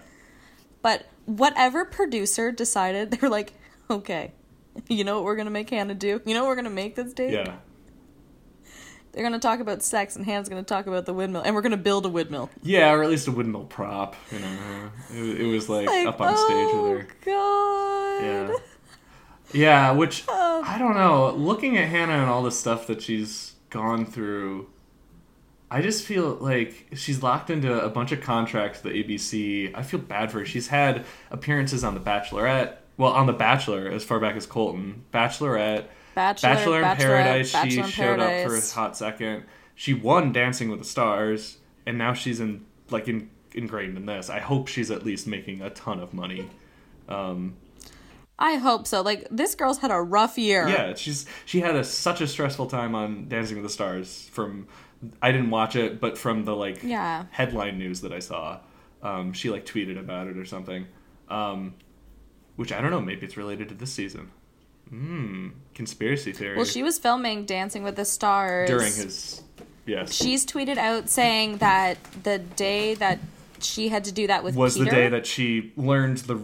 But 0.82 1.05
whatever 1.25 1.86
producer 1.86 2.51
decided, 2.51 3.11
they 3.11 3.17
were 3.21 3.30
like, 3.30 3.53
okay, 3.89 4.34
you 4.89 5.03
know 5.05 5.15
what 5.15 5.23
we're 5.23 5.36
gonna 5.38 5.49
make 5.51 5.69
Hannah 5.69 5.95
do? 5.95 6.21
You 6.25 6.34
know 6.34 6.41
what 6.41 6.49
we're 6.49 6.55
gonna 6.57 6.69
make 6.69 6.95
this 6.95 7.13
date? 7.13 7.32
yeah, 7.34 7.55
They're 9.13 9.23
gonna 9.23 9.39
talk 9.39 9.59
about 9.61 9.82
sex, 9.82 10.15
and 10.17 10.25
Hannah's 10.25 10.49
gonna 10.49 10.63
talk 10.63 10.86
about 10.86 11.05
the 11.05 11.13
windmill, 11.13 11.43
and 11.43 11.55
we're 11.55 11.61
gonna 11.61 11.77
build 11.77 12.05
a 12.05 12.09
windmill. 12.09 12.49
yeah, 12.61 12.91
or 12.91 13.03
at 13.03 13.09
least 13.09 13.27
a 13.27 13.32
windmill 13.32 13.65
prop. 13.65 14.15
You 14.32 14.39
know, 14.39 14.91
it, 15.13 15.41
it 15.41 15.45
was 15.47 15.69
like, 15.69 15.88
Like, 15.88 16.07
up 16.07 16.19
on 16.19 16.34
oh 16.36 16.45
stage 16.45 16.65
with 16.75 16.75
oh 16.75 16.97
her. 16.97 17.07
God. 17.25 18.25
Yeah. 18.51 18.57
Yeah, 19.54 19.91
which 19.91 20.24
Oh. 20.30 20.64
I 20.66 20.78
don't 20.78 20.95
know. 20.95 21.32
Looking 21.32 21.78
at 21.78 21.88
Hannah 21.88 22.14
and 22.20 22.30
all 22.30 22.43
the 22.43 22.52
stuff 22.52 22.88
that 22.88 23.02
she's 23.02 23.54
gone 23.70 24.06
through, 24.06 24.70
I 25.72 25.82
just 25.82 26.04
feel 26.06 26.36
like 26.36 26.88
she's 26.95 27.24
locked 27.24 27.50
into 27.50 27.82
a 27.84 27.89
bunch 27.89 28.12
of 28.12 28.22
contracts 28.22 28.84
with 28.84 28.93
the 28.93 29.04
ABC. 29.04 29.72
I 29.76 29.84
feel 29.84 30.00
bad 30.00 30.32
for 30.32 30.39
her. 30.39 30.45
She's 30.45 30.68
had 30.68 31.06
appearances 31.32 31.84
on 31.84 31.93
The 31.93 32.00
Bachelorette. 32.00 32.76
Well, 32.97 33.12
on 33.12 33.28
The 33.28 33.34
Bachelor, 33.34 33.88
as 33.88 34.04
far 34.04 34.20
back 34.20 34.36
as 34.36 34.45
Colton. 34.45 35.04
Bachelorette. 35.14 35.86
Bachelor, 36.16 36.50
Bachelor 36.50 36.78
in 36.80 36.84
Bachelorette, 36.84 36.97
Paradise. 36.97 37.52
Bachelor 37.54 37.72
she 37.72 37.80
in 37.80 37.86
showed 37.86 38.20
up 38.20 38.47
for 38.47 38.56
a 38.56 38.62
hot 38.74 38.97
second. 38.97 39.45
She 39.76 39.93
won 39.93 40.34
Dancing 40.34 40.70
with 40.70 40.80
the 40.80 40.86
Stars, 40.86 41.60
and 41.86 41.97
now 41.97 42.14
she's 42.14 42.41
in 42.41 42.66
like 42.89 43.08
in, 43.08 43.30
ingrained 43.54 43.95
in 43.95 44.06
this. 44.06 44.30
I 44.30 44.39
hope 44.39 44.68
she's 44.68 44.91
at 44.91 45.06
least 45.06 45.28
making 45.28 45.62
a 45.62 45.70
ton 45.70 46.00
of 46.00 46.14
money. 46.14 46.50
Um, 47.08 47.56
I 48.42 48.56
hope 48.56 48.88
so. 48.88 49.02
Like 49.02 49.28
this 49.30 49.54
girl's 49.54 49.80
had 49.80 49.92
a 49.92 50.02
rough 50.02 50.38
year. 50.38 50.68
yeah, 50.68 50.96
she's 50.96 51.26
she 51.46 51.60
had 51.60 51.76
a 51.76 51.84
such 51.84 52.22
a 52.22 52.28
stressful 52.28 52.68
time 52.68 52.96
on 52.96 53.28
Dancing 53.28 53.58
with 53.58 53.64
the 53.66 53.70
Stars. 53.70 54.30
From 54.32 54.68
I 55.22 55.32
didn't 55.32 55.50
watch 55.50 55.76
it, 55.76 56.00
but 56.00 56.18
from 56.18 56.46
the 56.46 56.56
like 56.56 56.82
Yeah. 56.82 57.26
headline 57.32 57.78
news 57.78 58.02
that 58.02 58.12
I 58.14 58.20
saw, 58.20 58.60
um, 59.04 59.34
she 59.34 59.50
like 59.50 59.66
tweeted 59.66 60.00
about 60.00 60.28
it 60.28 60.38
or 60.38 60.46
something. 60.46 60.88
Um, 61.30 61.76
which 62.56 62.72
I 62.72 62.82
don't 62.82 62.92
know. 62.92 63.02
Maybe 63.02 63.26
it's 63.26 63.38
related 63.38 63.70
to 63.70 63.76
this 63.76 63.92
season. 63.94 64.32
Hmm. 64.90 65.50
Conspiracy 65.76 66.32
theory. 66.32 66.56
Well, 66.56 66.66
she 66.66 66.82
was 66.82 66.98
filming 66.98 67.46
Dancing 67.46 67.84
with 67.84 67.96
the 67.96 68.06
Stars 68.06 68.70
during 68.70 68.92
his 68.94 69.44
yes 69.86 70.14
She's 70.14 70.46
tweeted 70.46 70.78
out 70.78 71.10
saying 71.10 71.58
that 71.58 71.98
the 72.24 72.40
day 72.40 72.96
that 72.96 73.20
she 73.60 73.90
had 73.90 74.04
to 74.06 74.12
do 74.12 74.28
that 74.28 74.44
with 74.44 74.56
was 74.56 74.74
Peter, 74.78 74.86
the 74.86 74.92
day 74.92 75.10
that 75.10 75.26
she 75.28 75.72
learned 75.78 76.20
the 76.20 76.40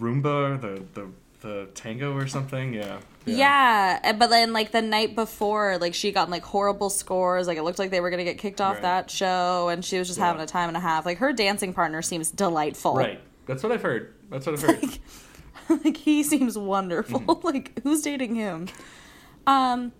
rumba, 0.00 0.60
the 0.60 0.82
the 0.94 1.08
the 1.42 1.68
tango 1.74 2.14
or 2.14 2.26
something. 2.26 2.72
Yeah. 2.74 2.98
Yeah, 3.24 4.00
and- 4.02 4.18
but 4.18 4.30
then 4.30 4.52
like 4.52 4.72
the 4.72 4.82
night 4.82 5.14
before, 5.14 5.78
like 5.78 5.94
she 5.94 6.10
got 6.12 6.30
like 6.30 6.42
horrible 6.42 6.90
scores. 6.90 7.46
Like 7.46 7.58
it 7.58 7.62
looked 7.62 7.78
like 7.78 7.90
they 7.90 8.00
were 8.00 8.10
gonna 8.10 8.24
get 8.24 8.38
kicked 8.38 8.60
off 8.60 8.74
Right. 8.74 8.82
that 8.82 9.10
show, 9.10 9.68
and 9.68 9.84
she 9.84 9.98
was 9.98 10.08
just 10.08 10.18
Yeah. 10.18 10.26
having 10.26 10.42
a 10.42 10.46
time 10.46 10.68
and 10.68 10.76
a 10.76 10.80
half. 10.80 11.04
Like 11.06 11.18
her 11.18 11.32
dancing 11.32 11.72
partner 11.74 12.02
seems 12.02 12.30
delightful. 12.30 12.94
Right. 12.96 13.20
That's 13.46 13.62
what 13.62 13.70
I've 13.72 13.82
heard. 13.82 14.14
That's 14.30 14.46
what 14.46 14.54
I've 14.54 14.62
heard. 14.62 14.98
like 15.84 15.96
he 16.08 16.22
seems 16.22 16.56
wonderful. 16.58 17.20
Mm-hmm. 17.20 17.46
like 17.46 17.80
who's 17.82 18.02
dating 18.02 18.34
him? 18.34 18.68
Um, 19.46 19.92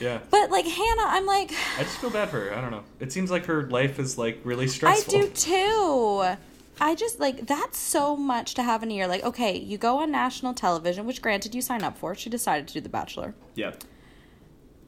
yeah. 0.00 0.18
but 0.30 0.50
like 0.50 0.64
Hannah, 0.66 1.06
I'm 1.06 1.26
like 1.26 1.52
I 1.78 1.82
just 1.82 1.98
feel 1.98 2.10
bad 2.10 2.28
for 2.30 2.40
her. 2.40 2.54
I 2.56 2.60
don't 2.60 2.70
know. 2.70 2.84
It 3.00 3.12
seems 3.12 3.30
like 3.30 3.46
her 3.46 3.68
life 3.68 3.98
is 3.98 4.16
like 4.18 4.40
really 4.44 4.66
stressful. 4.68 5.14
I 5.16 5.20
do 5.22 5.28
too. 5.30 6.36
I 6.80 6.94
just 6.94 7.18
like 7.20 7.46
that's 7.46 7.78
so 7.78 8.16
much 8.16 8.54
to 8.54 8.62
have 8.62 8.82
in 8.82 8.90
a 8.90 8.94
year. 8.94 9.06
Like, 9.08 9.24
okay, 9.24 9.56
you 9.58 9.78
go 9.78 9.98
on 9.98 10.10
national 10.10 10.54
television, 10.54 11.06
which 11.06 11.20
granted 11.22 11.54
you 11.54 11.62
sign 11.62 11.82
up 11.82 11.98
for. 11.98 12.14
She 12.14 12.30
decided 12.30 12.68
to 12.68 12.74
do 12.74 12.80
The 12.80 12.88
Bachelor. 12.88 13.34
Yeah. 13.54 13.72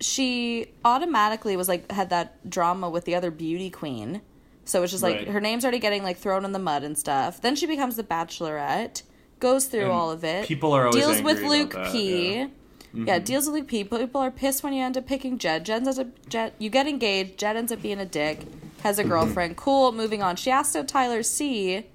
She 0.01 0.68
automatically 0.84 1.57
was 1.57 1.68
like 1.68 1.91
had 1.93 2.11
that 2.11 2.49
drama 2.49 2.88
with 2.88 3.05
the 3.05 3.14
other 3.14 3.30
beauty 3.30 3.70
queen. 3.70 4.22
So 4.64 4.82
it's 4.82 4.93
just 4.93 5.03
like 5.03 5.16
Right. 5.16 5.28
her 5.28 5.41
name's 5.41 5.64
already 5.64 5.78
getting 5.80 6.03
like 6.03 6.16
thrown 6.16 6.45
in 6.45 6.53
the 6.53 6.59
mud 6.59 6.84
and 6.84 6.97
stuff. 6.97 7.41
Then 7.41 7.57
she 7.57 7.66
becomes 7.66 7.97
the 7.97 8.05
Bachelorette, 8.05 9.03
goes 9.41 9.66
through 9.66 9.82
And 9.84 9.93
all 9.93 10.11
of 10.11 10.24
it. 10.24 10.47
people 10.47 10.72
are 10.72 10.86
always 10.86 11.05
deals 11.05 11.22
with 11.22 11.43
Luke 11.43 11.72
that, 11.72 11.93
P. 11.93 12.34
yeah. 12.34 12.47
Yeah, 12.93 13.16
mm-hmm. 13.18 13.24
deals 13.24 13.47
with 13.47 13.55
Luke 13.55 13.68
P. 13.68 13.84
People 13.84 14.20
are 14.20 14.30
pissed 14.32 14.64
when 14.64 14.72
you 14.72 14.82
end 14.82 14.97
up 14.99 15.07
picking 15.07 15.38
Jed. 15.38 15.64
Jed 15.64 15.86
ends 15.86 15.99
up 15.99 16.09
Jed. 16.28 16.55
You 16.59 16.70
get 16.70 16.88
engaged. 16.88 17.38
Jed 17.38 17.57
ends 17.57 17.70
up 17.70 17.80
being 17.82 18.01
a 18.01 18.05
dick. 18.07 18.41
Has 18.83 18.99
a 18.99 19.05
girlfriend. 19.05 19.57
Cool. 19.57 19.93
Moving 19.93 20.22
on. 20.22 20.37
She 20.37 20.51
asked 20.51 20.74
out 20.76 20.89
Tyler 20.89 21.22
C. 21.22 21.87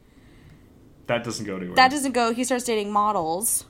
That 1.07 1.23
doesn't 1.23 1.45
go 1.45 1.57
anywhere. 1.57 1.75
That 1.75 1.91
doesn't 1.91 2.13
go. 2.13 2.33
He 2.33 2.43
starts 2.43 2.63
dating 2.63 2.91
models, 2.91 3.65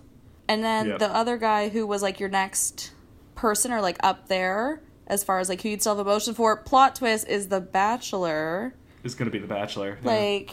and 0.47 0.63
then 0.63 0.88
Yeah. 0.88 0.97
the 0.97 1.09
other 1.13 1.38
guy 1.38 1.70
who 1.70 1.86
was 1.86 2.01
like 2.01 2.20
your 2.20 2.30
next 2.30 2.91
person 3.36 3.72
or 3.74 3.82
like 3.82 3.97
up 4.01 4.28
there 4.28 4.82
as 5.07 5.24
far 5.24 5.39
as 5.39 5.49
like 5.49 5.61
who 5.61 5.70
you'd 5.70 5.82
still 5.82 5.95
have 5.97 6.05
emotion 6.05 6.34
for. 6.34 6.55
Plot 6.57 6.95
twist 6.95 7.28
is 7.28 7.47
the 7.49 7.59
Bachelor. 7.61 8.74
Is 9.03 9.16
going 9.16 9.26
to 9.28 9.32
be 9.32 9.39
the 9.39 9.47
Bachelor. 9.47 9.97
Yeah. 10.01 10.07
Like, 10.11 10.51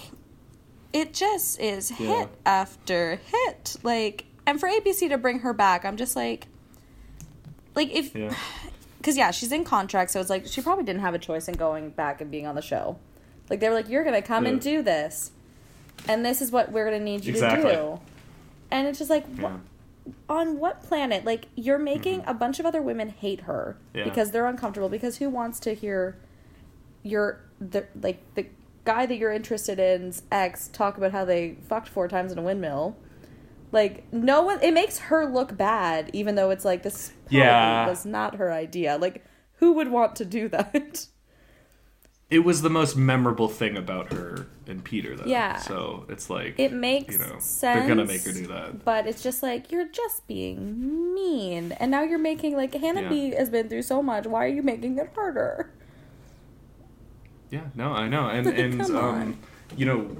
it 0.92 1.14
just 1.14 1.58
is 1.60 1.88
hit 1.88 2.08
Yeah. 2.08 2.26
after 2.44 3.16
hit. 3.16 3.76
Like, 3.82 4.26
and 4.46 4.58
for 4.60 4.68
ABC 4.68 5.08
to 5.08 5.18
bring 5.18 5.38
her 5.40 5.52
back, 5.54 5.84
I'm 5.84 5.96
just 5.96 6.16
like, 6.16 6.48
like 7.74 7.90
if 7.92 8.14
yeah. 8.14 8.34
because 9.02 9.16
yeah, 9.16 9.32
she's 9.32 9.50
in 9.52 9.64
contract, 9.64 10.10
so 10.12 10.20
it's 10.20 10.30
like 10.30 10.46
she 10.46 10.60
probably 10.62 10.84
didn't 10.84 11.00
have 11.02 11.14
a 11.14 11.18
choice 11.18 11.48
in 11.48 11.54
going 11.54 11.90
back 11.90 12.20
and 12.20 12.30
being 12.30 12.46
on 12.46 12.54
the 12.54 12.62
show. 12.62 12.98
Like 13.50 13.58
they 13.60 13.68
were 13.68 13.74
like, 13.74 13.88
"You're 13.88 14.04
gonna 14.04 14.22
come 14.22 14.46
and 14.46 14.60
do 14.60 14.80
this, 14.82 15.32
and 16.08 16.24
this 16.24 16.40
is 16.40 16.50
what 16.52 16.70
we're 16.70 16.84
gonna 16.84 17.00
need 17.00 17.24
you 17.24 17.32
Exactly. 17.32 17.70
to 17.72 17.76
do." 17.76 18.00
And 18.70 18.86
it's 18.86 18.98
just 18.98 19.10
like, 19.10 19.26
Yeah. 19.36 19.48
Mm-hmm. 19.48 20.10
on 20.28 20.58
what 20.58 20.82
planet? 20.82 21.24
Like 21.24 21.46
you're 21.56 21.78
making 21.78 22.22
a 22.26 22.32
bunch 22.34 22.58
of 22.60 22.64
other 22.66 22.80
women 22.80 23.08
hate 23.10 23.40
her 23.42 23.76
Yeah. 23.92 24.04
because 24.04 24.30
they're 24.30 24.46
uncomfortable. 24.46 24.88
Because 24.88 25.18
who 25.18 25.28
wants 25.28 25.58
to 25.60 25.74
hear 25.74 26.16
your 27.02 27.40
the 27.60 27.86
like 28.00 28.18
the 28.34 28.46
guy 28.84 29.06
that 29.06 29.16
you're 29.16 29.32
interested 29.32 29.78
in's 29.78 30.22
ex 30.32 30.68
talk 30.68 30.96
about 30.96 31.12
how 31.12 31.24
they 31.24 31.56
fucked 31.68 31.88
four 31.88 32.08
times 32.08 32.32
in 32.32 32.38
a 32.38 32.42
windmill? 32.42 32.96
Like 33.72 34.04
no 34.12 34.42
one, 34.42 34.62
it 34.62 34.72
makes 34.74 34.98
her 34.98 35.26
look 35.26 35.56
bad, 35.56 36.10
even 36.12 36.34
though 36.34 36.50
it's 36.50 36.64
like 36.64 36.82
this 36.82 37.12
Yeah. 37.30 37.88
was 37.88 38.04
not 38.06 38.36
her 38.36 38.52
idea. 38.52 38.98
Like 38.98 39.24
who 39.56 39.72
would 39.72 39.88
want 39.88 40.14
to 40.16 40.24
do 40.24 40.48
that? 40.56 41.06
It 42.30 42.44
was 42.46 42.62
the 42.62 42.70
most 42.70 42.96
memorable 42.96 43.48
thing 43.48 43.76
about 43.76 44.12
her 44.14 44.46
and 44.66 44.82
Peter, 44.82 45.14
though. 45.16 45.26
Yeah. 45.26 45.56
So 45.56 46.06
it's 46.08 46.30
like 46.30 46.54
It 46.58 46.72
makes 46.72 47.12
you 47.12 47.18
know 47.18 47.38
sense. 47.38 47.60
they're 47.60 47.86
gonna 47.88 48.06
make 48.06 48.22
her 48.24 48.32
do 48.32 48.46
that. 48.46 48.84
But 48.84 49.06
it's 49.06 49.22
just 49.22 49.42
like 49.42 49.70
you're 49.72 49.88
just 49.88 50.26
being 50.26 51.14
mean, 51.14 51.72
and 51.72 51.90
now 51.90 52.02
you're 52.02 52.18
making 52.18 52.56
like 52.56 52.72
Hannah 52.74 53.02
Yeah. 53.02 53.08
B 53.08 53.30
has 53.30 53.50
been 53.50 53.68
through 53.68 53.82
so 53.82 54.02
much. 54.02 54.26
Why 54.26 54.44
are 54.44 54.48
you 54.48 54.62
making 54.62 54.96
it 54.98 55.10
harder? 55.14 55.70
Yeah, 57.50 57.64
no, 57.74 57.92
I 57.92 58.08
know, 58.08 58.28
and 58.28 58.46
and 58.64 58.80
um, 58.96 59.38
you 59.76 59.84
know, 59.86 60.16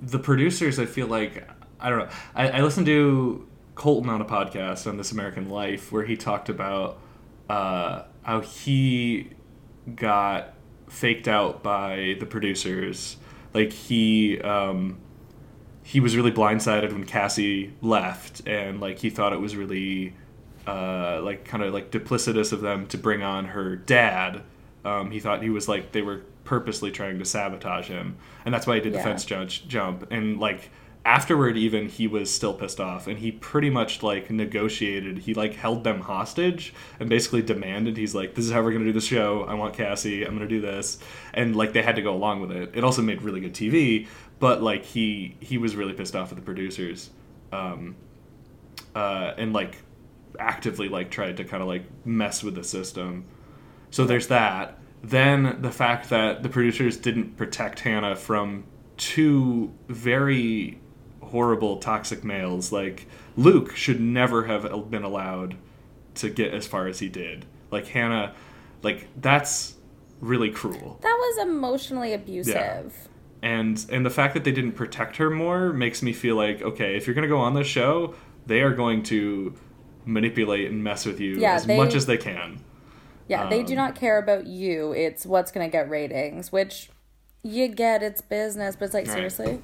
the 0.00 0.18
producers. 0.18 0.78
I 0.78 0.86
feel 0.86 1.06
like 1.08 1.46
I 1.80 1.90
don't 1.90 1.98
know. 1.98 2.08
I, 2.34 2.48
I 2.48 2.60
listened 2.60 2.86
to 2.86 3.46
Colton 3.74 4.10
on 4.10 4.20
a 4.20 4.24
podcast 4.24 4.86
on 4.86 4.96
This 4.96 5.12
American 5.12 5.48
Life 5.48 5.92
where 5.92 6.04
he 6.04 6.16
talked 6.16 6.48
about 6.48 6.98
uh, 7.48 8.02
how 8.22 8.40
he 8.40 9.30
got 9.94 10.54
faked 10.88 11.28
out 11.28 11.62
by 11.62 12.16
the 12.18 12.26
producers. 12.26 13.16
Like 13.54 13.72
he 13.72 14.40
um, 14.40 14.98
he 15.82 16.00
was 16.00 16.16
really 16.16 16.32
blindsided 16.32 16.92
when 16.92 17.04
Cassie 17.04 17.72
left, 17.80 18.46
and 18.46 18.80
like 18.80 18.98
he 18.98 19.10
thought 19.10 19.32
it 19.32 19.40
was 19.40 19.56
really 19.56 20.14
uh, 20.66 21.20
like 21.22 21.44
kind 21.44 21.62
of 21.62 21.72
like 21.72 21.90
duplicitous 21.90 22.52
of 22.52 22.60
them 22.60 22.86
to 22.88 22.98
bring 22.98 23.22
on 23.22 23.46
her 23.46 23.76
dad. 23.76 24.42
Um, 24.84 25.10
he 25.10 25.20
thought 25.20 25.42
he 25.42 25.50
was 25.50 25.68
like 25.68 25.92
they 25.92 26.02
were 26.02 26.22
purposely 26.44 26.90
trying 26.90 27.18
to 27.18 27.24
sabotage 27.24 27.88
him, 27.88 28.16
and 28.44 28.52
that's 28.52 28.66
why 28.66 28.74
he 28.74 28.80
did 28.80 28.92
the 28.92 28.98
fence 29.00 29.24
judge 29.24 29.66
jump. 29.68 30.10
And 30.10 30.38
like 30.38 30.70
afterward, 31.08 31.56
even 31.56 31.88
he 31.88 32.06
was 32.06 32.32
still 32.32 32.52
pissed 32.52 32.78
off, 32.78 33.06
and 33.06 33.18
he 33.18 33.32
pretty 33.32 33.70
much 33.70 34.02
like 34.02 34.30
negotiated. 34.30 35.20
He 35.20 35.32
like 35.32 35.54
held 35.54 35.82
them 35.82 36.00
hostage 36.00 36.74
and 37.00 37.08
basically 37.08 37.40
demanded. 37.40 37.96
He's 37.96 38.14
like, 38.14 38.34
"This 38.34 38.44
is 38.44 38.52
how 38.52 38.62
we're 38.62 38.72
gonna 38.72 38.84
do 38.84 38.92
the 38.92 39.00
show. 39.00 39.44
I 39.44 39.54
want 39.54 39.72
Cassie. 39.72 40.22
I'm 40.24 40.34
gonna 40.34 40.46
do 40.46 40.60
this," 40.60 40.98
and 41.32 41.56
like 41.56 41.72
they 41.72 41.80
had 41.80 41.96
to 41.96 42.02
go 42.02 42.14
along 42.14 42.42
with 42.42 42.52
it. 42.52 42.72
It 42.74 42.84
also 42.84 43.00
made 43.00 43.22
really 43.22 43.40
good 43.40 43.54
TV, 43.54 44.06
but 44.38 44.62
like 44.62 44.84
he 44.84 45.34
he 45.40 45.56
was 45.56 45.76
really 45.76 45.94
pissed 45.94 46.14
off 46.14 46.30
at 46.30 46.36
the 46.36 46.42
producers. 46.42 47.08
Um, 47.52 47.96
uh, 48.94 49.32
and 49.38 49.54
like 49.54 49.78
actively 50.38 50.90
like 50.90 51.10
tried 51.10 51.38
to 51.38 51.44
kind 51.44 51.62
of 51.62 51.68
like 51.68 51.84
mess 52.04 52.42
with 52.42 52.54
the 52.54 52.64
system. 52.64 53.24
So 53.90 54.04
there's 54.04 54.26
that. 54.28 54.78
Then 55.02 55.56
the 55.62 55.70
fact 55.70 56.10
that 56.10 56.42
the 56.42 56.50
producers 56.50 56.98
didn't 56.98 57.38
protect 57.38 57.80
Hannah 57.80 58.14
from 58.14 58.64
two 58.98 59.72
very 59.88 60.80
horrible 61.28 61.76
toxic 61.78 62.24
males 62.24 62.72
like 62.72 63.06
Luke 63.36 63.74
should 63.76 64.00
never 64.00 64.44
have 64.44 64.90
been 64.90 65.02
allowed 65.04 65.56
to 66.16 66.28
get 66.28 66.52
as 66.52 66.66
far 66.66 66.86
as 66.88 66.98
he 66.98 67.08
did. 67.08 67.46
Like 67.70 67.86
Hannah 67.88 68.34
like 68.82 69.08
that's 69.20 69.74
really 70.20 70.50
cruel. 70.50 70.98
That 71.02 71.16
was 71.18 71.46
emotionally 71.46 72.12
abusive. 72.12 72.54
Yeah. 72.54 72.82
And 73.40 73.86
and 73.90 74.04
the 74.04 74.10
fact 74.10 74.34
that 74.34 74.44
they 74.44 74.52
didn't 74.52 74.72
protect 74.72 75.16
her 75.18 75.30
more 75.30 75.72
makes 75.72 76.02
me 76.02 76.12
feel 76.12 76.34
like 76.36 76.60
okay, 76.62 76.96
if 76.96 77.06
you're 77.06 77.14
going 77.14 77.22
to 77.22 77.28
go 77.28 77.38
on 77.38 77.54
this 77.54 77.66
show, 77.68 78.14
they 78.46 78.62
are 78.62 78.72
going 78.74 79.02
to 79.04 79.54
manipulate 80.04 80.70
and 80.70 80.82
mess 80.82 81.04
with 81.06 81.20
you 81.20 81.38
Yeah, 81.38 81.54
as 81.54 81.66
they- 81.66 81.76
much 81.76 81.94
as 81.94 82.06
they 82.06 82.16
can. 82.16 82.64
Yeah, 83.28 83.48
they 83.50 83.60
Um, 83.60 83.66
do 83.66 83.74
not 83.76 83.94
care 83.94 84.16
about 84.18 84.46
you. 84.46 84.92
It's 84.92 85.26
what's 85.26 85.52
going 85.52 85.68
to 85.68 85.70
get 85.70 85.90
ratings, 85.90 86.50
which 86.50 86.88
you 87.42 87.68
get 87.68 88.02
it's 88.02 88.22
business, 88.22 88.74
but 88.74 88.86
it's 88.86 88.94
like 88.94 89.06
Right. 89.06 89.12
seriously. 89.14 89.60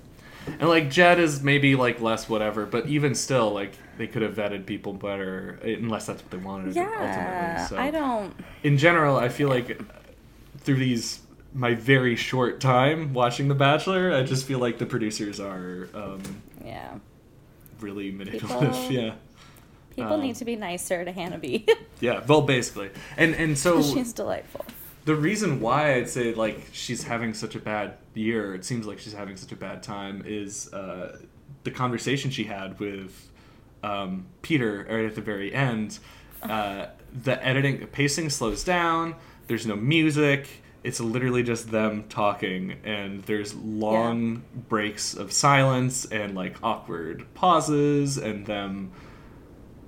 And 0.46 0.68
like 0.68 0.90
Jed 0.90 1.18
is 1.18 1.42
maybe 1.42 1.74
like 1.76 2.00
less 2.00 2.28
whatever, 2.28 2.66
but 2.66 2.86
even 2.86 3.14
still, 3.14 3.50
like 3.52 3.72
they 3.98 4.06
could 4.06 4.22
have 4.22 4.34
vetted 4.34 4.66
people 4.66 4.92
better, 4.92 5.58
unless 5.62 6.06
that's 6.06 6.22
what 6.22 6.30
they 6.30 6.36
wanted. 6.38 6.74
Yeah, 6.76 6.84
ultimately. 7.60 7.68
So 7.68 7.76
I 7.82 7.90
don't. 7.90 8.34
in 8.62 8.76
general, 8.78 9.16
I 9.16 9.28
feel 9.28 9.48
like 9.48 9.80
through 10.58 10.76
these 10.76 11.20
my 11.54 11.74
very 11.74 12.16
short 12.16 12.60
time 12.60 13.14
watching 13.14 13.46
The 13.48 13.54
Bachelor, 13.54 14.12
I 14.12 14.22
just 14.24 14.44
feel 14.46 14.58
like 14.58 14.78
the 14.78 14.86
producers 14.86 15.38
are 15.40 15.88
um, 15.94 16.20
Yeah, 16.64 16.98
really 17.80 18.10
manipulative. 18.10 18.72
People- 18.72 18.90
Yeah, 18.90 19.14
people 19.94 20.14
Um, 20.14 20.20
need 20.22 20.34
to 20.36 20.44
be 20.44 20.56
nicer 20.56 21.04
to 21.04 21.12
Hannah 21.12 21.38
B. 21.38 21.64
yeah. 22.00 22.24
Well, 22.26 22.42
basically, 22.42 22.90
and 23.16 23.34
and 23.34 23.56
so 23.56 23.80
She's 23.82 24.12
delightful. 24.12 24.64
The 25.04 25.14
reason 25.14 25.60
why 25.60 25.94
I'd 25.94 26.08
say 26.08 26.34
like 26.34 26.68
she's 26.72 27.02
having 27.02 27.34
such 27.34 27.54
a 27.54 27.58
bad 27.58 27.94
year, 28.14 28.54
it 28.54 28.64
seems 28.64 28.86
like 28.86 28.98
she's 28.98 29.12
having 29.12 29.36
such 29.36 29.52
a 29.52 29.56
bad 29.56 29.82
time, 29.82 30.22
is 30.26 30.72
uh, 30.72 31.18
the 31.64 31.70
conversation 31.70 32.30
she 32.30 32.44
had 32.44 32.78
with 32.80 33.30
um, 33.82 34.26
Peter 34.42 34.86
right 34.88 35.04
at 35.04 35.14
the 35.14 35.20
very 35.20 35.52
end. 35.52 35.98
Uh, 36.42 36.86
the 37.22 37.44
editing 37.44 37.80
the 37.80 37.86
pacing 37.86 38.30
slows 38.30 38.64
down. 38.64 39.14
There's 39.46 39.66
no 39.66 39.76
music. 39.76 40.48
It's 40.82 41.00
literally 41.00 41.42
just 41.42 41.70
them 41.70 42.04
talking, 42.10 42.76
and 42.84 43.22
there's 43.24 43.54
long 43.54 44.42
breaks 44.68 45.14
of 45.14 45.32
silence 45.32 46.04
and 46.04 46.34
like 46.34 46.56
awkward 46.62 47.26
pauses, 47.34 48.18
and 48.18 48.44
them 48.44 48.92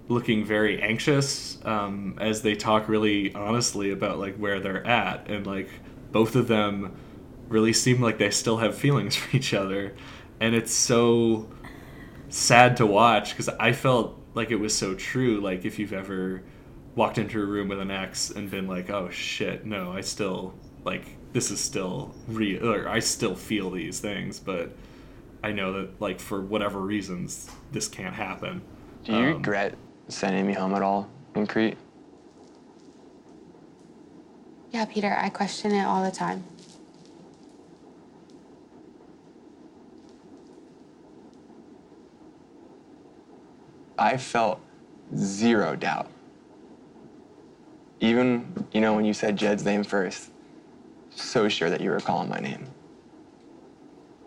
looking 0.08 0.44
very 0.44 0.80
anxious 0.82 1.58
um, 1.64 2.16
as 2.20 2.42
they 2.42 2.54
talk 2.54 2.88
really 2.88 3.34
honestly 3.34 3.90
about 3.90 4.18
like 4.18 4.36
where 4.36 4.60
they're 4.60 4.86
at 4.86 5.28
and 5.28 5.46
like 5.46 5.68
both 6.12 6.36
of 6.36 6.48
them 6.48 6.96
really 7.48 7.72
seem 7.72 8.00
like 8.00 8.18
they 8.18 8.30
still 8.30 8.58
have 8.58 8.76
feelings 8.76 9.16
for 9.16 9.36
each 9.36 9.54
other. 9.54 9.94
And 10.40 10.54
it's 10.54 10.72
so 10.72 11.48
sad 12.28 12.76
to 12.76 12.86
watch 12.86 13.30
because 13.30 13.48
i 13.60 13.72
felt 13.72 14.18
like 14.34 14.50
it 14.50 14.56
was 14.56 14.74
so 14.74 14.94
true 14.94 15.40
like 15.40 15.64
if 15.64 15.78
you've 15.78 15.92
ever 15.92 16.42
walked 16.94 17.18
into 17.18 17.40
a 17.40 17.44
room 17.44 17.68
with 17.68 17.80
an 17.80 17.90
ex 17.90 18.30
and 18.30 18.50
been 18.50 18.66
like 18.66 18.90
oh 18.90 19.08
shit 19.10 19.64
no 19.64 19.92
i 19.92 20.00
still 20.00 20.54
like 20.84 21.16
this 21.32 21.50
is 21.50 21.60
still 21.60 22.14
real 22.26 22.68
or 22.68 22.88
i 22.88 22.98
still 22.98 23.34
feel 23.34 23.70
these 23.70 24.00
things 24.00 24.40
but 24.40 24.72
i 25.42 25.52
know 25.52 25.72
that 25.72 26.00
like 26.00 26.20
for 26.20 26.40
whatever 26.40 26.80
reasons 26.80 27.50
this 27.72 27.88
can't 27.88 28.14
happen. 28.14 28.62
Do 29.04 29.12
you 29.12 29.18
Um, 29.18 29.24
regret 29.24 29.78
sending 30.08 30.46
me 30.46 30.52
home 30.52 30.74
at 30.74 30.82
all 30.82 31.08
in 31.34 31.46
Crete? 31.46 31.76
Yeah, 34.70 34.84
Peter, 34.84 35.16
I 35.18 35.28
question 35.28 35.72
it 35.72 35.84
all 35.84 36.04
the 36.04 36.10
time. 36.10 36.44
I 43.98 44.16
felt 44.16 44.60
zero 45.16 45.76
doubt. 45.76 46.10
Even, 48.00 48.66
you 48.72 48.80
know, 48.82 48.92
when 48.94 49.06
you 49.06 49.14
said 49.14 49.36
Jed's 49.36 49.64
name 49.64 49.82
first, 49.82 50.30
so 51.10 51.48
sure 51.48 51.70
that 51.70 51.80
you 51.80 51.90
were 51.90 52.00
calling 52.00 52.28
my 52.28 52.38
name. 52.38 52.66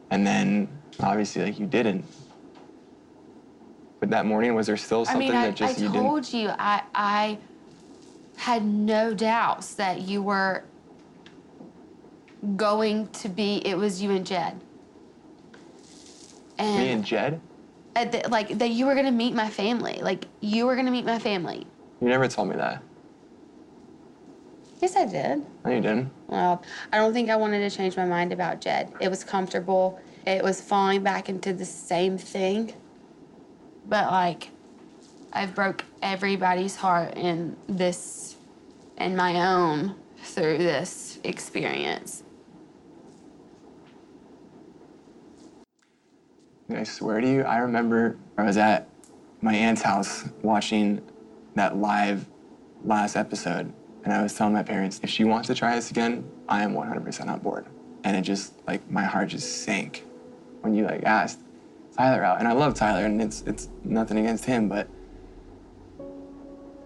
And 0.09 0.25
then, 0.25 0.67
obviously, 0.99 1.43
like, 1.43 1.59
you 1.59 1.67
didn't. 1.67 2.03
But 4.00 4.10
that 4.12 4.26
morning, 4.26 4.56
was 4.56 4.68
there 4.68 4.78
still 4.78 5.02
I 5.02 5.04
something 5.06 5.20
mean, 5.28 5.36
I, 5.36 5.47
that 5.47 5.56
just 5.56 5.78
I 5.78 5.82
you 5.82 5.89
didn't? 5.89 6.06
I 6.06 6.10
told 6.10 6.34
you, 6.34 6.50
I, 6.58 6.84
I 6.95 7.38
had 8.38 8.64
no 8.64 9.14
doubts 9.14 9.76
that 9.76 10.02
you 10.02 10.22
were 10.22 10.64
going 12.56 13.08
to 13.10 13.30
be, 13.30 13.58
it 13.66 13.78
was 13.78 14.02
you 14.02 14.12
and 14.12 14.26
Jed. 14.26 14.60
And, 16.58 16.84
Me 16.84 16.91
and 16.91 17.04
Jed? 17.06 17.41
uh, 17.95 18.06
th- 18.06 18.30
like, 18.30 18.58
that 18.58 18.70
you 18.70 18.86
were 18.86 18.95
gonna 18.95 19.12
meet 19.12 19.34
my 19.34 19.50
family. 19.50 20.00
Like, 20.02 20.26
you 20.39 20.66
were 20.66 20.76
gonna 20.76 20.91
meet 20.91 21.06
my 21.06 21.20
family. 21.20 21.68
You 22.02 22.08
never 22.08 22.28
told 22.30 22.50
me 22.50 22.56
that. 22.56 22.82
Yes, 24.82 24.95
I 24.95 25.06
did. 25.06 25.45
No, 25.66 25.72
you 25.72 25.82
didn't. 25.82 26.10
Well, 26.28 26.64
I 26.93 26.97
don't 26.97 27.12
think 27.12 27.30
I 27.30 27.36
wanted 27.36 27.70
to 27.70 27.76
change 27.76 27.97
my 27.97 28.06
mind 28.06 28.32
about 28.32 28.62
Jed. 28.62 28.93
It 29.02 29.10
was 29.10 29.26
comfortable. 29.26 30.00
It 30.26 30.41
was 30.41 30.62
falling 30.62 31.04
back 31.04 31.28
into 31.28 31.52
the 31.52 31.66
same 31.66 32.18
thing. 32.18 32.74
But 33.89 34.11
like, 34.11 34.51
I've 35.33 35.55
broke 35.55 35.83
everybody's 36.01 36.75
heart 36.75 37.15
in 37.17 37.57
this, 37.67 38.35
and 38.97 39.17
my 39.17 39.47
own 39.47 39.95
through 40.23 40.59
this 40.59 41.19
experience. 41.23 42.23
I 46.69 46.83
swear 46.83 47.19
to 47.19 47.27
you, 47.27 47.41
I 47.41 47.57
remember 47.57 48.15
I 48.37 48.43
was 48.43 48.57
at 48.57 48.87
my 49.41 49.55
aunt's 49.55 49.81
house 49.81 50.29
watching 50.43 51.01
that 51.55 51.77
live 51.77 52.27
last 52.85 53.15
episode, 53.15 53.73
and 54.03 54.13
I 54.13 54.21
was 54.21 54.35
telling 54.35 54.53
my 54.53 54.61
parents, 54.61 54.99
if 55.01 55.09
she 55.09 55.23
wants 55.23 55.47
to 55.47 55.55
try 55.55 55.75
this 55.75 55.89
again, 55.89 56.29
I 56.47 56.61
am 56.61 56.75
100% 56.75 57.27
on 57.27 57.39
board. 57.39 57.65
And 58.03 58.15
it 58.15 58.21
just, 58.21 58.53
like, 58.67 58.89
my 58.89 59.03
heart 59.03 59.29
just 59.29 59.63
sank 59.63 60.05
when 60.61 60.75
you, 60.75 60.85
like, 60.85 61.03
asked 61.03 61.39
Tyler 62.00 62.24
out. 62.24 62.39
And 62.39 62.47
I 62.47 62.54
love 62.54 62.76
Tyler, 62.76 63.06
and 63.06 63.22
it's, 63.22 63.41
it's 63.41 63.68
nothing 63.84 64.20
against 64.20 64.45
him, 64.45 64.70
but 64.70 64.88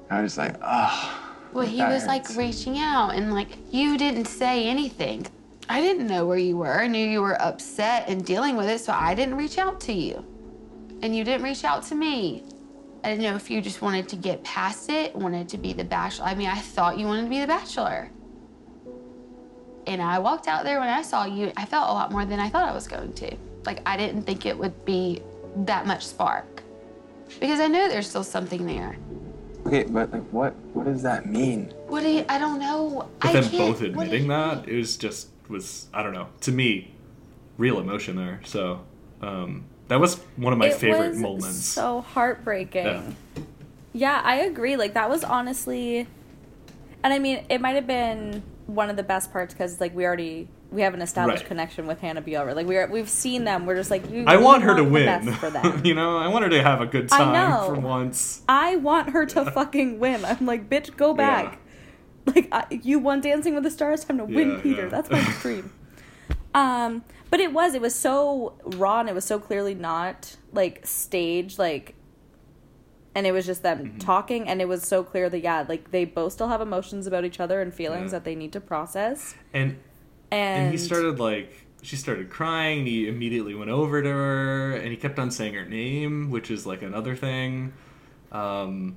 I 0.10 0.22
was 0.22 0.32
just 0.32 0.40
like, 0.40 0.56
oh. 0.64 1.20
Well, 1.54 1.68
he 1.68 1.84
was 1.84 2.08
like 2.08 2.36
reaching 2.36 2.80
out, 2.80 3.12
and 3.12 3.32
like, 3.32 3.50
you 3.72 3.96
didn't 3.96 4.26
say 4.26 4.68
anything. 4.68 5.28
I 5.70 5.82
didn't 5.82 6.08
know 6.08 6.26
where 6.26 6.40
you 6.40 6.58
were. 6.58 6.80
I 6.80 6.88
knew 6.88 7.08
you 7.08 7.22
were 7.22 7.40
upset 7.40 8.10
and 8.10 8.26
dealing 8.26 8.56
with 8.56 8.68
it, 8.68 8.80
so 8.80 8.92
I 8.92 9.14
didn't 9.14 9.36
reach 9.36 9.60
out 9.60 9.80
to 9.82 9.94
you. 9.94 10.26
And 11.04 11.16
you 11.16 11.24
didn't 11.24 11.44
reach 11.44 11.64
out 11.64 11.84
to 11.84 11.96
me. 11.96 12.44
I 13.04 13.12
didn't 13.12 13.24
know 13.24 13.36
if 13.36 13.52
you 13.52 13.62
just 13.62 13.84
wanted 13.84 14.10
to 14.10 14.16
get 14.16 14.44
past 14.44 14.90
it, 14.90 15.16
wanted 15.16 15.48
to 15.50 15.60
be 15.60 15.74
the 15.74 15.84
bachelor. 15.84 16.26
I 16.26 16.34
mean, 16.34 16.50
I 16.50 16.58
thought 16.58 16.98
you 16.98 17.06
wanted 17.06 17.26
to 17.26 17.30
be 17.30 17.40
the 17.40 17.46
bachelor. 17.46 18.10
And 19.86 20.02
I 20.02 20.18
walked 20.18 20.48
out 20.48 20.64
there 20.64 20.80
when 20.80 20.90
I 20.90 21.04
saw 21.04 21.26
you, 21.26 21.52
I 21.56 21.66
felt 21.66 21.88
a 21.88 21.94
lot 21.94 22.12
more 22.12 22.26
than 22.26 22.40
I 22.40 22.50
thought 22.50 22.68
I 22.68 22.74
was 22.74 22.88
going 22.88 23.14
to. 23.14 23.38
Like, 23.66 23.82
I 23.86 23.98
didn't 23.98 24.24
think 24.24 24.46
it 24.46 24.58
would 24.58 24.86
be 24.86 25.22
that 25.58 25.86
much 25.86 26.06
spark. 26.06 26.64
Because 27.40 27.60
I 27.60 27.68
know 27.68 27.88
there's 27.90 28.10
still 28.10 28.24
something 28.24 28.66
there. 28.66 28.98
Okay, 29.66 29.84
but, 29.84 30.12
like, 30.12 30.24
what, 30.32 30.54
what 30.74 30.86
does 30.86 31.02
that 31.04 31.26
mean? 31.26 31.74
What 31.88 32.04
do 32.04 32.10
you, 32.10 32.26
I 32.28 32.38
don't 32.38 32.60
know. 32.60 33.08
But 33.20 33.30
I 33.30 33.34
them 33.34 33.44
can't- 33.46 33.58
both 33.58 33.82
admitting 33.82 34.28
that 34.28 34.66
mean? 34.68 34.76
it 34.76 34.78
was 34.78 34.98
just 34.98 35.30
was 35.50 35.88
I 35.94 36.02
don't 36.02 36.14
know 36.14 36.28
to 36.42 36.52
me, 36.52 36.94
real 37.58 37.80
emotion 37.80 38.16
there. 38.16 38.40
So 38.46 38.80
um, 39.22 39.66
That 39.90 40.00
was 40.00 40.16
one 40.38 40.54
of 40.54 40.60
my 40.60 40.68
it 40.68 40.76
favorite 40.76 41.10
was 41.10 41.18
moments. 41.20 41.56
So 41.66 42.02
heartbreaking. 42.02 42.86
Yeah. 42.86 43.04
Yeah. 43.94 44.22
I 44.24 44.38
agree. 44.38 44.78
Like 44.78 44.94
that 44.96 45.10
was 45.10 45.24
honestly, 45.24 46.08
and 47.04 47.14
I 47.14 47.20
mean, 47.20 47.46
it 47.50 47.62
might 47.62 47.76
have 47.76 47.86
been 47.88 48.42
one 48.68 48.90
of 48.90 48.96
the 48.96 49.04
best 49.04 49.32
parts 49.32 49.54
because 49.54 49.80
like 49.82 49.94
we 49.94 50.06
already 50.06 50.48
we 50.74 50.82
have 50.82 50.94
an 50.94 51.02
established 51.02 51.44
Right. 51.44 51.48
connection 51.48 51.88
with 51.88 52.00
Hannah 52.00 52.22
Biover. 52.22 52.56
Like 52.56 52.66
we 52.68 52.76
are, 52.78 52.88
we've 52.88 53.10
seen 53.10 53.44
them. 53.44 53.66
We're 53.66 53.76
just 53.76 53.92
like 53.92 54.10
we, 54.10 54.26
I 54.26 54.38
we 54.38 54.44
want 54.44 54.64
her 54.64 54.76
to 54.76 54.84
win. 54.84 55.32
for 55.34 55.50
them. 55.50 55.82
you 55.86 55.94
know, 55.94 56.18
I 56.18 56.28
want 56.28 56.44
her 56.44 56.50
to 56.50 56.62
have 56.64 56.82
a 56.82 56.86
good 56.86 57.08
time 57.10 57.66
for 57.68 57.76
once. 57.80 58.42
I 58.50 58.76
want 58.78 59.12
her 59.12 59.26
to 59.28 59.52
fucking 59.52 60.00
win. 60.00 60.26
I'm 60.26 60.46
like, 60.46 60.70
bitch, 60.70 60.96
go 60.98 61.14
back. 61.14 61.60
Like 62.26 62.48
I, 62.52 62.66
you 62.82 63.00
won 63.00 63.22
Dancing 63.22 63.54
with 63.54 63.64
the 63.64 63.72
Stars, 63.72 64.04
time 64.06 64.18
to 64.18 64.26
win 64.26 64.62
Peter. 64.62 64.84
yeah. 64.84 64.88
That's 64.90 65.10
my 65.10 65.22
dream. 65.42 65.72
um, 66.54 67.04
but 67.30 67.40
it 67.40 67.52
was 67.54 67.74
it 67.76 67.82
was 67.82 67.94
so 67.96 68.54
raw 68.66 69.00
and 69.00 69.10
it 69.10 69.16
was 69.16 69.26
so 69.26 69.40
clearly 69.40 69.74
not 69.76 70.38
like 70.52 70.86
staged 70.86 71.58
like 71.60 71.96
and 73.16 73.28
it 73.28 73.32
was 73.32 73.46
just 73.46 73.62
them 73.64 73.80
Mm-hmm. 73.80 73.98
talking 74.00 74.48
and 74.48 74.62
it 74.62 74.68
was 74.68 74.84
so 74.84 75.04
clear 75.04 75.30
that 75.30 75.40
yeah 75.42 75.66
like 75.68 75.92
they 75.92 76.06
both 76.06 76.34
still 76.34 76.48
have 76.48 76.62
emotions 76.62 77.08
about 77.08 77.26
each 77.26 77.40
other 77.40 77.60
and 77.62 77.74
feelings 77.74 78.12
Yeah. 78.12 78.20
that 78.20 78.24
they 78.26 78.36
need 78.36 78.54
to 78.54 78.62
process 78.62 79.36
And 79.54 79.78
and, 80.34 80.64
and 80.64 80.72
he 80.72 80.78
started 80.78 81.20
like 81.20 81.68
she 81.82 81.96
started 81.96 82.30
crying 82.30 82.80
and 82.80 82.88
he 82.88 83.08
immediately 83.08 83.54
went 83.54 83.70
over 83.70 84.02
to 84.02 84.10
her 84.10 84.72
and 84.74 84.88
he 84.90 84.96
kept 84.98 85.20
on 85.20 85.30
saying 85.32 85.54
her 85.54 85.66
name 85.66 86.30
which 86.32 86.50
is 86.50 86.66
like 86.66 86.82
another 86.82 87.16
thing 87.16 87.74
um 88.32 88.96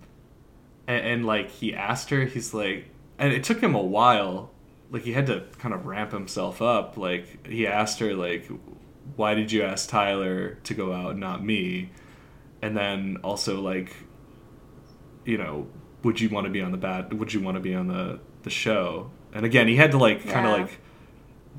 and, 0.87 1.05
and 1.07 1.27
like 1.27 1.51
he 1.51 1.75
asked 1.75 2.11
her 2.11 2.25
he's 2.25 2.55
like 2.55 2.89
and 3.19 3.33
it 3.33 3.43
took 3.45 3.61
him 3.61 3.75
a 3.75 3.83
while 3.83 4.51
like 4.91 5.03
he 5.03 5.13
had 5.13 5.27
to 5.27 5.43
kind 5.59 5.75
of 5.75 5.85
ramp 5.87 6.13
himself 6.13 6.63
up 6.63 6.97
like 6.97 7.47
he 7.47 7.67
asked 7.67 7.99
her 7.99 8.15
like 8.15 8.49
why 9.17 9.35
did 9.35 9.51
you 9.51 9.63
ask 9.63 9.89
tyler 9.89 10.59
to 10.63 10.75
go 10.75 10.93
out 10.93 11.11
and 11.13 11.21
not 11.21 11.45
me 11.45 11.91
and 12.63 12.77
then 12.77 13.17
also 13.25 13.61
like 13.61 13.93
you 15.25 15.37
know 15.39 15.67
would 16.03 16.21
you 16.21 16.29
want 16.29 16.45
to 16.45 16.51
be 16.51 16.61
on 16.61 16.71
the 16.71 16.79
bat? 16.79 17.13
would 17.15 17.33
you 17.35 17.41
want 17.41 17.57
to 17.57 17.61
be 17.61 17.75
on 17.75 17.89
the 17.89 18.21
the 18.45 18.51
show 18.51 19.11
and 19.33 19.45
again 19.45 19.67
he 19.67 19.75
had 19.77 19.91
to 19.91 19.99
like 19.99 20.25
kind 20.29 20.47
of 20.47 20.53
Yeah. 20.53 20.63
like 20.65 20.79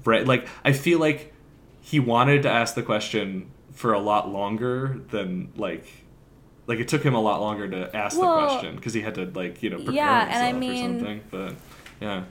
right 0.05 0.25
like 0.25 0.47
i 0.63 0.71
feel 0.71 0.99
like 0.99 1.33
he 1.81 1.99
wanted 1.99 2.43
to 2.43 2.49
ask 2.49 2.75
the 2.75 2.83
question 2.83 3.49
for 3.71 3.93
a 3.93 3.99
lot 3.99 4.29
longer 4.29 4.99
than 5.11 5.51
like 5.55 5.85
like 6.67 6.79
it 6.79 6.87
took 6.87 7.03
him 7.03 7.13
a 7.15 7.21
lot 7.21 7.39
longer 7.39 7.67
to 7.69 7.95
ask 7.95 8.19
Well, 8.19 8.35
the 8.35 8.47
question 8.47 8.75
because 8.75 8.93
he 8.93 9.01
had 9.01 9.15
to 9.15 9.25
like 9.25 9.63
you 9.63 9.69
know 9.69 9.77
prepare 9.77 9.93
yeah, 9.95 10.25
and 10.29 10.43
I 10.43 10.51
himself 10.51 10.59
mean- 10.59 10.95
or 10.95 10.99
something 10.99 11.21
but 11.31 11.53
yeah 12.01 12.23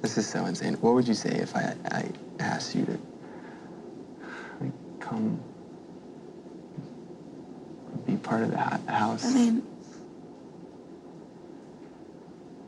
This 0.00 0.16
is 0.16 0.28
so 0.28 0.46
insane. 0.46 0.74
What 0.74 0.94
would 0.94 1.08
you 1.08 1.14
say 1.14 1.30
if 1.30 1.56
I, 1.56 1.74
I 1.90 2.04
asked 2.38 2.74
you 2.74 2.84
to 2.86 2.98
like, 4.60 4.70
come 5.00 5.40
be 8.06 8.16
part 8.16 8.42
of 8.42 8.52
the 8.52 8.56
house? 8.56 9.26
I 9.26 9.34
mean, 9.34 9.66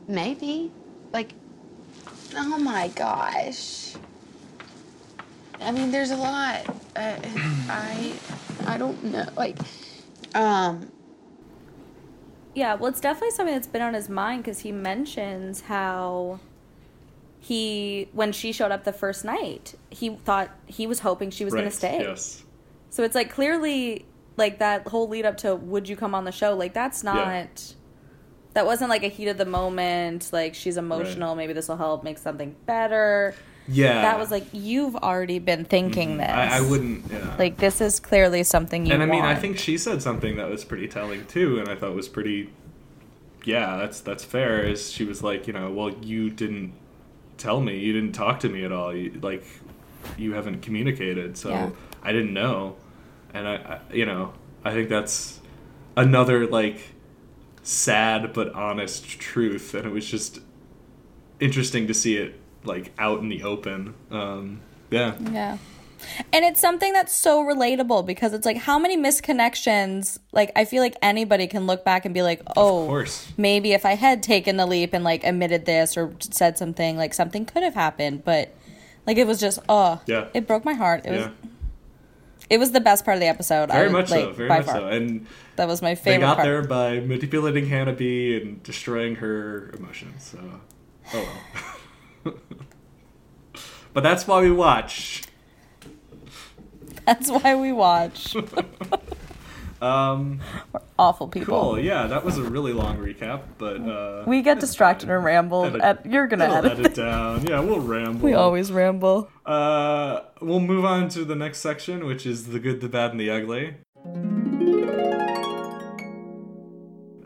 maybe. 0.07 0.71
Like, 1.13 1.33
oh 2.35 2.57
my 2.59 2.87
gosh. 2.89 3.95
I 5.59 5.71
mean, 5.71 5.91
there's 5.91 6.11
a 6.11 6.15
lot. 6.17 6.67
Uh, 6.95 7.15
I, 7.69 8.13
I 8.65 8.77
don't 8.77 9.03
know. 9.03 9.27
Like, 9.37 9.57
um, 10.33 10.91
Yeah, 12.55 12.73
well, 12.75 12.89
it's 12.89 12.99
definitely 12.99 13.31
something 13.31 13.53
that's 13.53 13.67
been 13.67 13.81
on 13.81 13.93
his 13.93 14.09
mind 14.09 14.43
because 14.43 14.59
he 14.59 14.71
mentions 14.71 15.61
how 15.61 16.39
he, 17.39 18.09
when 18.13 18.31
she 18.31 18.51
showed 18.51 18.71
up 18.71 18.83
the 18.85 18.93
first 18.93 19.23
night, 19.23 19.75
he 19.89 20.09
thought 20.15 20.49
he 20.65 20.87
was 20.87 20.99
hoping 20.99 21.29
she 21.29 21.45
was 21.45 21.53
going 21.53 21.65
to 21.65 21.71
stay. 21.71 21.99
yes 22.01 22.43
So 22.89 23.03
it's 23.03 23.15
like 23.15 23.29
clearly, 23.31 24.05
like 24.37 24.59
that 24.59 24.87
whole 24.87 25.07
lead 25.07 25.25
up 25.25 25.37
to 25.37 25.55
would 25.55 25.87
you 25.87 25.95
come 25.95 26.15
on 26.15 26.25
the 26.25 26.31
show? 26.31 26.55
Like 26.55 26.73
that's 26.73 27.03
not. 27.03 27.17
Yeah. 27.17 27.75
That 28.53 28.65
wasn't 28.65 28.89
like 28.89 29.03
a 29.03 29.07
heat 29.07 29.27
of 29.27 29.37
the 29.37 29.45
moment. 29.45 30.29
Like 30.31 30.55
she's 30.55 30.77
emotional. 30.77 31.35
Maybe 31.35 31.53
this 31.53 31.67
will 31.67 31.77
help 31.77 32.03
make 32.03 32.17
something 32.17 32.55
better. 32.65 33.33
yeah 33.67 34.01
That 34.01 34.19
was 34.19 34.31
like 34.31 34.45
you've 34.51 34.95
already 34.95 35.39
been 35.39 35.65
thinking 35.65 36.09
mm-hmm. 36.09 36.19
this. 36.19 36.29
I, 36.29 36.57
I 36.57 36.61
wouldn't 36.61 37.11
yeah 37.11 37.35
Like 37.37 37.57
this 37.57 37.79
is 37.79 37.99
clearly 37.99 38.43
something 38.43 38.85
you 38.85 38.93
and 38.93 39.03
I 39.03 39.05
mean, 39.05 39.23
I 39.23 39.35
think 39.35 39.57
she 39.57 39.77
said 39.77 40.01
something 40.01 40.37
that 40.37 40.49
was 40.49 40.65
pretty 40.65 40.87
telling 40.87 41.25
too, 41.27 41.59
and 41.59 41.69
I 41.69 41.75
thought 41.75 41.93
was 41.95 42.09
pretty. 42.09 42.49
Yeah, 43.43 43.77
that's 43.77 44.01
that's 44.01 44.23
fair. 44.23 44.63
Is 44.63 44.91
she 44.91 45.03
was 45.03 45.23
like, 45.23 45.47
you 45.47 45.53
know, 45.53 45.71
well, 45.71 45.89
you 45.89 46.29
didn't 46.29 46.73
tell 47.41 47.59
me, 47.59 47.79
you 47.79 47.91
didn't 47.91 48.13
talk 48.13 48.39
to 48.41 48.49
me 48.49 48.63
at 48.63 48.71
all, 48.71 48.95
you, 48.95 49.19
like, 49.21 49.43
you 50.15 50.33
haven't 50.33 50.61
communicated, 50.61 51.35
so 51.37 51.49
Yeah. 51.49 51.69
I 52.03 52.11
didn't 52.11 52.33
know, 52.33 52.75
and 53.33 53.47
I, 53.47 53.55
I, 53.55 53.79
you 53.93 54.05
know, 54.05 54.33
I 54.63 54.71
think 54.71 54.89
that's 54.89 55.39
another 55.97 56.45
like 56.45 56.93
sad 57.63 58.33
but 58.33 58.53
honest 58.53 59.19
truth, 59.19 59.73
and 59.73 59.85
it 59.85 59.91
was 59.91 60.07
just 60.07 60.39
interesting 61.39 61.87
to 61.87 61.93
see 61.93 62.17
it 62.17 62.39
like 62.63 62.91
out 62.97 63.19
in 63.19 63.29
the 63.29 63.43
open. 63.43 63.93
Um, 64.09 64.61
yeah. 64.89 65.15
Yeah. 65.31 65.57
And 66.33 66.43
it's 66.43 66.59
something 66.59 66.93
that's 66.93 67.13
so 67.13 67.43
relatable 67.43 68.07
because 68.07 68.33
it's 68.33 68.45
like 68.45 68.57
how 68.57 68.79
many 68.79 68.97
misconnections 68.97 70.17
like 70.31 70.51
I 70.55 70.65
feel 70.65 70.81
like 70.81 70.95
anybody 71.01 71.45
can 71.45 71.67
look 71.67 71.85
back 71.85 72.05
and 72.05 72.13
be 72.13 72.23
like, 72.23 72.41
"Oh, 72.57 72.87
course. 72.87 73.31
maybe 73.37 73.73
if 73.73 73.85
I 73.85 73.93
had 73.93 74.23
taken 74.23 74.57
the 74.57 74.65
leap 74.65 74.93
and 74.93 75.03
like 75.03 75.23
admitted 75.23 75.65
this 75.65 75.95
or 75.97 76.13
said 76.19 76.57
something, 76.57 76.97
like 76.97 77.13
something 77.13 77.45
could 77.45 77.61
have 77.63 77.75
happened." 77.75 78.25
But 78.25 78.53
like 79.05 79.17
it 79.17 79.27
was 79.27 79.39
just, 79.39 79.59
oh, 79.69 80.01
Yeah. 80.07 80.27
it 80.33 80.47
broke 80.47 80.65
my 80.65 80.73
heart. 80.73 81.05
It 81.05 81.11
was 81.11 81.19
Yeah. 81.21 81.29
It 82.51 82.59
was 82.59 82.73
the 82.73 82.81
best 82.81 83.05
part 83.05 83.15
of 83.15 83.21
the 83.21 83.27
episode. 83.27 83.71
Very 83.71 83.89
much 83.89 84.09
so. 84.09 84.33
Very 84.33 84.49
by 84.49 84.57
much 84.57 84.65
far. 84.65 84.75
so. 84.75 84.87
And 84.87 85.25
That 85.55 85.69
was 85.69 85.81
my 85.81 85.95
favorite. 85.95 86.17
they 86.17 86.19
got 86.19 86.35
part. 86.35 86.45
there 86.45 86.61
by 86.63 86.99
manipulating 86.99 87.67
Hannah 87.67 87.93
B 87.93 88.35
and 88.35 88.61
destroying 88.61 89.15
her 89.15 89.71
emotions. 89.77 90.35
So, 90.35 90.39
oh 91.13 91.41
well. 92.25 92.33
but 93.93 94.03
that's 94.03 94.27
why 94.27 94.41
we 94.41 94.51
watch. 94.51 95.23
That's 97.05 97.31
why 97.31 97.55
we 97.55 97.71
watch. 97.71 98.35
Um, 99.81 100.39
We're 100.73 100.81
Awful 100.99 101.27
people. 101.27 101.59
cool. 101.59 101.79
Yeah, 101.79 102.05
that 102.07 102.23
was 102.23 102.37
a 102.37 102.43
really 102.43 102.73
long 102.73 102.97
recap, 102.97 103.41
but 103.57 103.81
uh, 103.81 104.23
We 104.27 104.43
get 104.43 104.59
distracted 104.59 105.09
and 105.09 105.23
ramble. 105.23 105.65
Edit- 105.65 105.81
At, 105.81 106.05
you're 106.05 106.27
gonna 106.27 106.43
it'll 106.45 106.57
edit. 106.57 106.79
edit 106.79 106.93
down. 106.95 107.45
Yeah, 107.47 107.59
we'll 107.61 107.79
ramble. 107.79 108.19
We 108.23 108.33
always 108.33 108.71
ramble. 108.71 109.29
Uh, 109.45 110.19
we'll 110.39 110.59
move 110.59 110.85
on 110.85 111.09
to 111.09 111.25
the 111.25 111.35
next 111.35 111.59
section, 111.59 112.05
which 112.05 112.27
is 112.27 112.47
the 112.47 112.59
good, 112.59 112.81
the 112.81 112.89
bad, 112.89 113.11
and 113.11 113.19
the 113.19 113.31
ugly. 113.31 113.75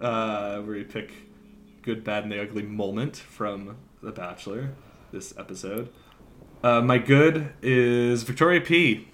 Uh, 0.02 0.62
where 0.62 0.76
we 0.78 0.84
pick 0.84 1.12
good, 1.82 2.04
bad, 2.04 2.24
and 2.24 2.32
the 2.32 2.42
ugly 2.42 2.64
moment 2.64 3.18
from 3.18 3.78
The 4.02 4.12
Bachelor 4.12 4.72
this 5.12 5.34
episode. 5.38 5.90
Uh, 6.64 6.82
my 6.82 6.98
good 6.98 7.50
is 7.62 8.24
Victoria 8.24 8.62
P. 8.62 9.08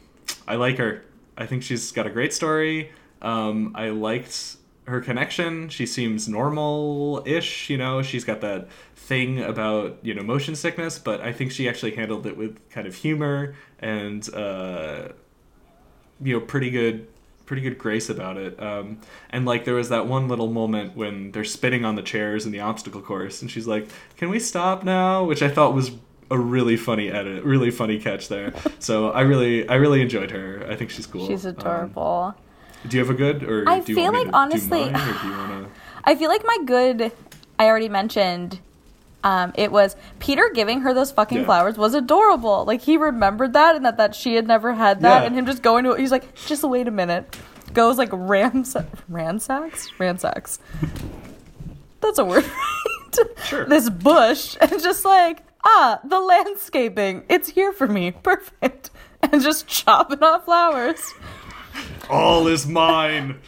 I 0.48 0.56
like 0.56 0.78
her. 0.78 1.04
I 1.38 1.46
think 1.46 1.64
she's 1.64 1.92
got 1.92 2.06
a 2.08 2.10
great 2.10 2.34
story. 2.34 2.92
Um, 3.22 3.72
I 3.76 3.90
liked 3.90 4.58
her 4.88 5.00
connection. 5.02 5.70
She 5.70 5.86
seems 5.86 6.28
normal-ish. 6.28 7.70
You 7.70 7.78
know, 7.78 8.02
she's 8.02 8.24
got 8.24 8.42
that 8.42 8.68
thing 8.96 9.40
about 9.42 9.98
you 10.02 10.14
know 10.14 10.24
motion 10.24 10.56
sickness, 10.56 11.00
but 11.00 11.22
I 11.22 11.32
think 11.34 11.52
she 11.52 11.68
actually 11.70 11.96
handled 11.96 12.26
it 12.26 12.38
with 12.38 12.58
kind 12.70 12.88
of 12.88 12.96
humor 12.96 13.56
and 13.80 14.28
uh, 14.34 15.10
you 16.22 16.34
know 16.34 16.40
pretty 16.46 16.70
good 16.70 17.08
pretty 17.46 17.64
good 17.64 17.78
grace 17.78 18.10
about 18.10 18.38
it 18.38 18.58
um, 18.62 18.98
and 19.32 19.46
like 19.46 19.66
there 19.66 19.74
was 19.74 19.90
that 19.90 20.08
one 20.08 20.30
little 20.30 20.48
moment 20.48 20.96
when 20.96 21.32
they're 21.34 21.44
spinning 21.44 21.84
on 21.84 21.96
the 21.96 22.02
chairs 22.02 22.46
in 22.46 22.52
the 22.54 22.62
obstacle 22.62 23.02
course 23.02 23.42
and 23.42 23.52
she's 23.52 23.68
like 23.68 23.90
can 24.16 24.30
we 24.30 24.40
stop 24.40 24.86
now 24.86 25.22
which 25.26 25.42
i 25.44 25.50
thought 25.50 25.74
was 25.74 25.92
a 26.30 26.38
really 26.38 26.78
funny 26.78 27.10
edit 27.12 27.44
really 27.44 27.70
funny 27.70 28.00
catch 28.00 28.30
there 28.30 28.54
so 28.80 29.12
i 29.12 29.20
really 29.20 29.68
i 29.68 29.76
really 29.76 30.02
enjoyed 30.02 30.32
her 30.32 30.66
i 30.70 30.78
think 30.78 30.90
she's 30.92 31.06
cool 31.06 31.28
She's 31.28 31.46
Um, 31.46 31.52
adorable. 31.58 32.36
Do 32.88 32.98
you 32.98 33.04
have 33.04 33.10
a 33.14 33.18
good 33.18 33.44
or 33.44 33.64
I 33.68 33.80
do 33.80 33.92
you 33.92 33.96
feel 33.96 34.12
like, 34.14 34.26
to 34.26 34.32
do 34.32 34.38
honestly- 34.38 34.92
mine, 34.92 34.94
do 35.22 35.28
you 35.28 35.34
want 35.38 35.66
to 35.66 35.72
I 36.04 36.16
feel 36.16 36.30
like 36.30 36.44
my 36.46 36.58
good, 36.66 37.12
I 37.60 37.66
already 37.68 37.90
mentioned. 37.90 38.60
Um, 39.24 39.54
it 39.56 39.72
was 39.72 39.96
Peter 40.18 40.50
giving 40.52 40.82
her 40.82 40.96
those 40.96 41.12
fucking 41.12 41.40
Yeah. 41.40 41.46
flowers 41.46 41.78
was 41.78 41.94
adorable. 41.94 42.66
Like 42.66 42.82
he 42.82 42.98
remembered 42.98 43.54
that 43.54 43.76
and 43.76 43.86
that 43.86 43.98
that 43.98 44.16
she 44.16 44.34
had 44.34 44.48
never 44.48 44.74
had 44.74 45.02
that, 45.02 45.22
Yeah. 45.22 45.28
and 45.28 45.36
him 45.36 45.46
just 45.46 45.62
going 45.62 45.84
to 45.84 45.92
it, 45.92 46.00
he's 46.00 46.10
like, 46.12 46.34
just 46.48 46.64
wait 46.64 46.88
a 46.88 46.92
minute, 46.92 47.38
goes 47.72 48.00
like 48.00 48.10
rams 48.12 48.76
ransacks 49.08 49.92
ransacks. 50.00 50.58
That's 52.02 52.18
a 52.20 52.26
word, 52.26 52.44
right? 52.46 52.88
Sure. 53.46 53.66
This 53.66 53.90
bush 53.90 54.56
and 54.62 54.72
just 54.82 55.04
like 55.04 55.44
ah 55.66 56.00
the 56.04 56.20
landscaping, 56.20 57.24
it's 57.30 57.50
here 57.50 57.74
for 57.74 57.86
me, 57.86 58.12
perfect, 58.12 58.90
and 59.22 59.42
just 59.42 59.68
chopping 59.68 60.24
off 60.24 60.46
flowers. 60.46 61.14
All 62.10 62.48
is 62.48 62.68
mine 62.68 63.40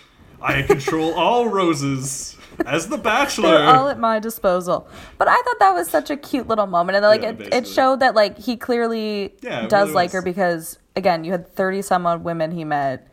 i 0.42 0.62
control 0.62 1.14
all 1.14 1.48
roses 1.48 2.38
as 2.68 2.88
the 2.88 2.98
bachelor 2.98 3.50
They're 3.58 3.68
all 3.68 3.90
at 3.90 3.98
my 3.98 4.20
disposal. 4.20 4.88
But 5.18 5.28
I 5.28 5.34
thought 5.42 5.58
that 5.60 5.74
was 5.74 5.90
such 5.90 6.12
a 6.12 6.16
cute 6.16 6.48
little 6.48 6.68
moment, 6.68 6.96
and 6.98 7.04
like 7.04 7.24
Yeah, 7.24 7.30
it, 7.30 7.54
it 7.54 7.68
showed 7.68 8.00
that 8.02 8.14
like 8.14 8.38
he 8.38 8.58
clearly 8.58 9.34
Yeah, 9.42 9.66
does 9.68 9.88
really 9.90 9.94
like 9.96 10.08
was. 10.10 10.14
her 10.14 10.22
because 10.22 10.78
again, 10.96 11.24
you 11.24 11.32
had 11.32 11.48
30 11.56 11.82
some 11.82 12.06
odd 12.06 12.24
women 12.24 12.52
he 12.52 12.64
met, 12.64 13.08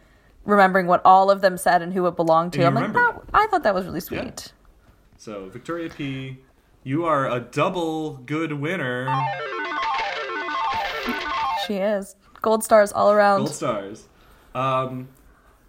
remembering 0.44 0.86
what 0.86 1.00
all 1.06 1.30
of 1.30 1.40
them 1.40 1.56
said 1.56 1.80
and 1.80 1.94
who 1.94 2.06
it 2.06 2.16
belonged 2.16 2.52
to. 2.52 2.64
I'm 2.66 2.74
like, 2.74 2.92
that, 2.92 3.22
I 3.32 3.46
thought 3.46 3.62
that 3.62 3.74
was 3.74 3.86
really 3.86 4.00
sweet. 4.00 4.52
So 5.16 5.48
Victoria 5.48 5.88
P, 5.88 6.36
you 6.84 7.06
are 7.06 7.26
a 7.30 7.40
double 7.40 8.18
good 8.18 8.52
winner. 8.52 9.08
She 11.66 11.76
is. 11.76 12.16
Gold 12.42 12.64
stars 12.64 12.92
all 12.92 13.10
around. 13.10 13.38
Gold 13.40 13.54
stars. 13.54 14.06
Um, 14.54 15.08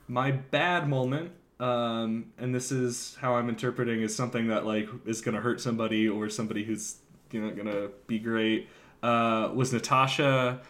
my 0.08 0.32
bad 0.32 0.90
moment, 0.90 1.32
um, 1.60 2.32
and 2.38 2.54
this 2.54 2.72
is 2.72 3.18
how 3.22 3.36
I'm 3.36 3.50
interpreting 3.50 4.02
is 4.02 4.16
something 4.16 4.48
that 4.48 4.66
like 4.66 4.90
is 5.06 5.22
gonna 5.22 5.42
hurt 5.42 5.62
somebody 5.62 6.08
or 6.10 6.30
somebody 6.30 6.64
who's 6.64 6.98
you 7.32 7.42
know 7.42 7.52
gonna 7.52 7.90
be 8.08 8.20
great. 8.20 8.68
Uh, 9.04 9.52
was 9.54 9.74
Natasha 9.74 10.62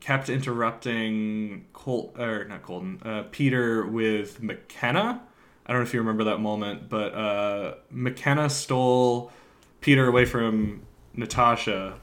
kept 0.00 0.28
interrupting 0.28 1.66
Colt 1.72 2.18
or 2.18 2.44
not 2.44 2.62
Colton, 2.62 3.00
uh, 3.04 3.24
Peter 3.30 3.86
with 3.86 4.40
Mykenna. 4.40 5.20
I 5.66 5.72
don't 5.72 5.80
know 5.80 5.86
if 5.86 5.92
you 5.92 6.00
remember 6.00 6.24
that 6.24 6.38
moment, 6.38 6.88
but 6.88 7.14
uh, 7.14 7.74
Mykenna 7.92 8.50
stole 8.50 9.32
Peter 9.80 10.06
away 10.06 10.24
from 10.24 10.82
Natasha. 11.14 11.94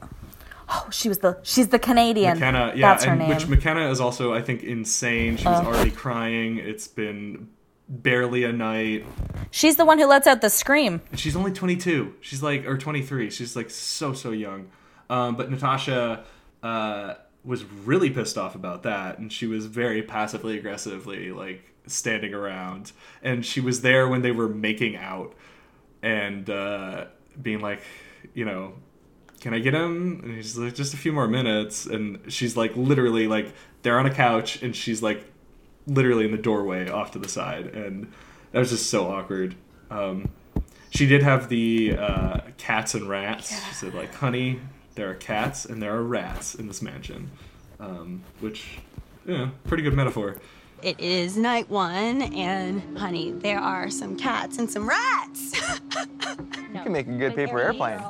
Oh, 0.68 0.88
she 0.90 1.08
was 1.08 1.18
the 1.18 1.38
she's 1.42 1.68
the 1.68 1.78
Canadian. 1.78 2.38
Mykenna, 2.38 2.76
yeah, 2.76 2.88
That's 2.92 3.04
her 3.04 3.12
and 3.12 3.20
name. 3.20 3.28
Which 3.28 3.46
Mykenna 3.46 3.90
is 3.90 4.00
also, 4.00 4.32
I 4.32 4.42
think, 4.42 4.62
insane. 4.62 5.36
She's 5.36 5.46
was 5.46 5.66
already 5.66 5.90
crying. 5.90 6.58
It's 6.58 6.88
been 6.88 7.48
barely 7.88 8.44
a 8.44 8.52
night. 8.52 9.04
she's 9.50 9.76
the 9.76 9.84
one 9.84 9.98
who 9.98 10.06
lets 10.06 10.26
out 10.26 10.40
the 10.40 10.50
scream. 10.50 11.02
And 11.10 11.20
she's 11.20 11.36
only 11.36 11.52
22. 11.52 12.14
She's 12.20 12.42
like, 12.42 12.66
or 12.66 12.78
23. 12.78 13.30
She's 13.30 13.56
like 13.56 13.70
so, 13.70 14.12
so 14.12 14.30
young. 14.30 14.70
Um, 15.10 15.36
but 15.36 15.50
Natasha 15.50 16.24
uh, 16.62 17.14
was 17.44 17.64
really 17.64 18.10
pissed 18.10 18.38
off 18.38 18.54
about 18.54 18.84
that. 18.84 19.18
And 19.18 19.32
she 19.32 19.46
was 19.46 19.66
very 19.66 20.02
passively 20.02 20.56
aggressively, 20.58 21.30
like, 21.30 21.72
standing 21.86 22.32
around. 22.32 22.92
And 23.22 23.44
she 23.44 23.60
was 23.60 23.82
there 23.82 24.08
when 24.08 24.22
they 24.22 24.32
were 24.32 24.48
making 24.48 24.96
out 24.96 25.34
and 26.02 26.48
uh, 26.48 27.06
being 27.40 27.60
like, 27.60 27.82
you 28.32 28.44
know, 28.44 28.74
can 29.44 29.52
I 29.52 29.58
get 29.58 29.74
him? 29.74 30.20
And 30.24 30.34
he's 30.36 30.56
like, 30.56 30.74
just 30.74 30.94
a 30.94 30.96
few 30.96 31.12
more 31.12 31.28
minutes. 31.28 31.84
And 31.84 32.18
she's 32.32 32.56
like, 32.56 32.74
literally, 32.76 33.26
like, 33.26 33.52
they're 33.82 33.98
on 33.98 34.06
a 34.06 34.14
couch 34.14 34.62
and 34.62 34.74
she's 34.74 35.02
like, 35.02 35.22
literally 35.86 36.24
in 36.24 36.30
the 36.30 36.38
doorway 36.38 36.88
off 36.88 37.10
to 37.10 37.18
the 37.18 37.28
side. 37.28 37.66
And 37.66 38.10
that 38.52 38.58
was 38.58 38.70
just 38.70 38.88
so 38.88 39.06
awkward. 39.06 39.54
Um, 39.90 40.30
she 40.88 41.06
did 41.06 41.22
have 41.22 41.50
the 41.50 41.94
uh, 41.94 42.40
cats 42.56 42.94
and 42.94 43.06
rats. 43.06 43.50
She 43.50 43.74
said, 43.74 43.92
like, 43.92 44.14
honey, 44.14 44.60
there 44.94 45.10
are 45.10 45.14
cats 45.14 45.66
and 45.66 45.82
there 45.82 45.94
are 45.94 46.02
rats 46.02 46.54
in 46.54 46.66
this 46.66 46.80
mansion. 46.80 47.30
Um, 47.78 48.22
which, 48.40 48.78
yeah, 49.26 49.50
pretty 49.64 49.82
good 49.82 49.92
metaphor. 49.92 50.38
It 50.80 50.98
is 50.98 51.36
night 51.36 51.68
one, 51.68 52.22
and 52.22 52.96
honey, 52.96 53.32
there 53.32 53.58
are 53.58 53.90
some 53.90 54.16
cats 54.16 54.56
and 54.56 54.70
some 54.70 54.88
rats. 54.88 55.52
You 56.74 56.82
can 56.82 56.92
make 56.92 57.06
a 57.06 57.12
good 57.12 57.36
paper 57.36 57.60
airplane. 57.60 58.00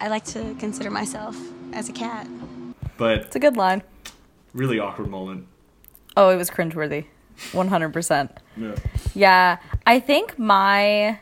I 0.00 0.08
like 0.08 0.24
to 0.26 0.54
consider 0.58 0.90
myself 0.90 1.36
as 1.72 1.88
a 1.88 1.92
cat. 1.92 2.26
But 2.96 3.18
It's 3.18 3.36
a 3.36 3.38
good 3.40 3.56
line. 3.56 3.82
really 4.54 4.78
awkward 4.78 5.08
moment. 5.08 5.46
Oh, 6.16 6.30
it 6.30 6.36
was 6.36 6.50
cringeworthy. 6.50 7.06
100%. 7.52 8.30
Yeah. 8.56 8.74
Yeah, 9.14 9.58
I 9.86 10.00
think 10.00 10.38
my 10.38 11.18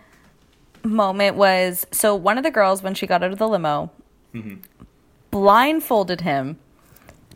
moment 0.85 1.37
was 1.37 1.87
so 1.91 2.15
one 2.15 2.37
of 2.39 2.45
the 2.45 2.51
girls 2.51 2.83
when 2.83 2.95
she 2.95 3.07
got 3.07 3.23
out 3.25 3.33
of 3.33 3.39
the 3.39 3.49
limo 3.49 3.91
mm-hmm. 4.35 4.57
blindfolded 5.31 6.21
him 6.21 6.59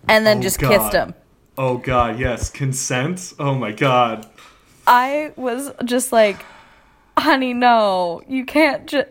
and 0.07 0.25
then 0.27 0.39
Oh, 0.39 0.43
just 0.43 0.59
God. 0.61 0.69
kissed 0.71 0.93
him. 0.93 1.15
Oh, 1.57 1.79
God, 1.79 2.21
yes. 2.21 2.51
Consent? 2.51 3.33
Oh, 3.39 3.55
my 3.55 3.73
God. 3.73 4.29
I 4.87 5.33
was 5.35 5.73
just 5.85 6.13
like, 6.13 6.45
honey, 7.19 7.53
no, 7.53 8.23
you 8.29 8.45
can't 8.45 8.87
just. 8.87 9.09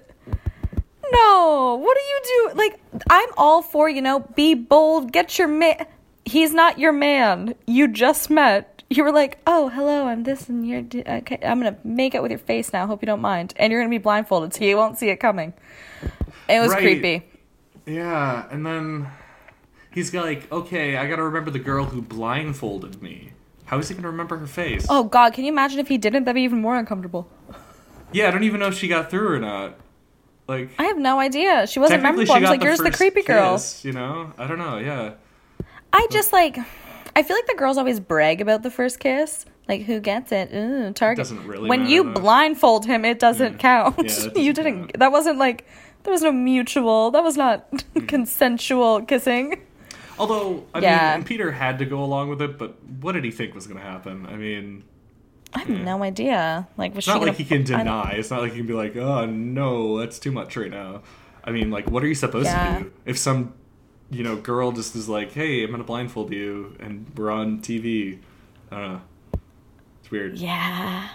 No, 1.12 1.80
what 1.82 1.98
are 1.98 2.00
you 2.02 2.22
doing? 2.44 2.58
Like, 2.58 2.80
I'm 3.10 3.30
all 3.38 3.62
for, 3.62 3.90
you 3.90 4.02
know, 4.02 4.20
be 4.36 4.54
bold, 4.54 5.12
get 5.12 5.38
your 5.38 5.48
man. 5.48 5.86
He's 6.26 6.54
not 6.54 6.78
your 6.80 6.92
man. 6.92 7.56
You 7.66 7.88
just 7.88 8.30
met. 8.30 8.84
You 8.90 9.04
were 9.04 9.12
like, 9.12 9.38
oh, 9.48 9.70
hello, 9.70 10.08
I'm 10.08 10.24
this, 10.24 10.48
and 10.50 10.66
you're. 10.68 10.82
d- 10.82 11.04
Okay, 11.06 11.40
I'm 11.44 11.60
gonna 11.62 11.78
make 11.84 12.16
it 12.16 12.22
with 12.22 12.32
your 12.32 12.40
face 12.40 12.72
now. 12.72 12.88
Hope 12.88 13.02
you 13.02 13.06
don't 13.06 13.22
mind. 13.22 13.54
And 13.58 13.72
you're 13.72 13.82
gonna 13.82 13.90
be 13.90 13.98
blindfolded, 13.98 14.54
so 14.54 14.64
you 14.64 14.78
won't 14.78 14.98
see 14.98 15.10
it 15.10 15.18
coming. 15.18 15.54
It 16.50 16.60
was 16.60 16.72
Right. 16.72 16.82
creepy. 16.82 17.26
Yeah, 17.86 18.46
and 18.50 18.66
then 18.66 19.08
he's 19.92 20.14
like, 20.14 20.50
okay, 20.52 20.98
I 20.98 21.08
gotta 21.08 21.24
remember 21.24 21.52
the 21.52 21.60
girl 21.60 21.86
who 21.86 22.02
blindfolded 22.02 23.02
me. 23.02 23.32
How 23.66 23.78
is 23.80 23.90
he 23.90 23.96
gonna 23.96 24.08
remember 24.10 24.38
her 24.38 24.48
face? 24.48 24.86
Oh 24.90 25.04
God, 25.04 25.34
can 25.34 25.44
you 25.44 25.52
imagine 25.52 25.80
if 25.80 25.88
he 25.90 25.98
didn't? 25.98 26.24
That'd 26.24 26.36
be 26.36 26.42
even 26.44 26.62
more 26.62 26.78
uncomfortable. 26.78 27.28
Yeah, 28.14 28.30
I 28.30 28.32
don't 28.32 28.44
even 28.44 28.60
know 28.62 28.68
if 28.68 28.78
she 28.78 28.88
got 28.88 29.10
through 29.12 29.34
or 29.34 29.40
not. 29.40 29.78
Like, 30.48 30.70
I 30.80 30.86
have 30.86 30.98
no 30.98 31.20
idea. 31.20 31.68
She 31.68 31.80
wasn't 31.80 32.04
memorable. 32.04 32.32
I 32.34 32.40
was 32.40 32.50
like, 32.50 32.60
the 32.62 32.66
"You're 32.68 32.78
the 32.78 32.92
creepy 32.92 33.22
girl." 33.24 33.54
kiss, 33.56 33.84
You 33.84 33.92
know, 33.94 34.32
I 34.38 34.48
don't 34.48 34.58
know. 34.60 34.78
Yeah, 34.78 35.14
I 35.92 36.08
just 36.12 36.32
like, 36.32 36.58
I 37.16 37.24
feel 37.24 37.36
like 37.36 37.48
the 37.48 37.56
girls 37.58 37.78
always 37.78 38.00
brag 38.00 38.40
about 38.42 38.64
the 38.64 38.72
first 38.72 39.00
kiss. 39.00 39.46
Like, 39.68 39.82
who 39.82 40.00
gets 40.00 40.32
it? 40.32 40.54
Ooh, 40.54 40.94
target. 40.94 41.18
Doesn't 41.18 41.46
really 41.46 41.70
When 41.70 41.82
matter, 41.82 41.92
you 41.92 42.04
though. 42.06 42.14
blindfold 42.22 42.86
him, 42.86 43.04
it 43.04 43.20
doesn't 43.20 43.60
count. 43.60 43.98
Yeah, 43.98 44.04
you 44.36 44.54
doesn't 44.54 44.54
didn't. 44.54 44.80
count. 44.80 45.00
That 45.00 45.12
wasn't 45.12 45.38
like. 45.38 45.66
There 46.04 46.12
was 46.14 46.22
no 46.22 46.32
mutual. 46.32 47.12
That 47.12 47.24
was 47.24 47.36
not 47.36 47.68
consensual 48.08 49.02
kissing. 49.02 49.62
Although, 50.18 50.64
I 50.74 50.80
Yeah. 50.80 51.16
mean, 51.18 51.26
Peter 51.26 51.52
had 51.52 51.80
to 51.80 51.86
go 51.86 52.02
along 52.02 52.30
with 52.30 52.42
it, 52.42 52.58
but 52.58 52.82
what 53.02 53.12
did 53.12 53.26
he 53.26 53.32
think 53.32 53.54
was 53.54 53.68
gonna 53.68 53.82
happen? 53.82 54.26
I 54.26 54.38
mean, 54.38 54.84
I 55.54 55.60
have 55.60 55.68
hmm. 55.68 55.84
no 55.84 56.04
idea. 56.04 56.68
Like, 56.78 56.92
was 56.92 57.00
it's 57.00 57.06
she 57.06 57.12
not 57.12 57.22
like 57.22 57.36
he 57.36 57.46
can 57.46 57.64
deny. 57.64 58.12
It's 58.12 58.30
not 58.30 58.42
like 58.42 58.52
he 58.52 58.58
can 58.58 58.68
be 58.68 58.74
like, 58.74 58.96
oh 58.96 59.26
no, 59.26 60.00
that's 60.00 60.20
too 60.20 60.32
much 60.32 60.56
right 60.58 60.72
now. 60.72 61.02
I 61.44 61.52
mean, 61.52 61.72
like, 61.72 61.90
what 61.90 62.04
are 62.04 62.08
you 62.08 62.16
supposed 62.16 62.48
Yeah. 62.48 62.78
to 62.78 62.84
do 62.84 62.92
if 63.06 63.18
some, 63.18 63.54
you 64.10 64.24
know, 64.24 64.36
girl 64.36 64.72
just 64.72 64.96
is 64.96 65.08
like, 65.08 65.32
hey, 65.32 65.64
I'm 65.64 65.72
gonna 65.72 65.84
blindfold 65.84 66.32
you, 66.32 66.76
and 66.80 67.08
we're 67.16 67.32
on 67.32 67.60
TV. 67.60 68.20
I 68.72 68.80
don't 68.80 68.94
know. 68.94 69.02
It's 70.02 70.12
weird. 70.12 70.38
Yeah. 70.38 71.08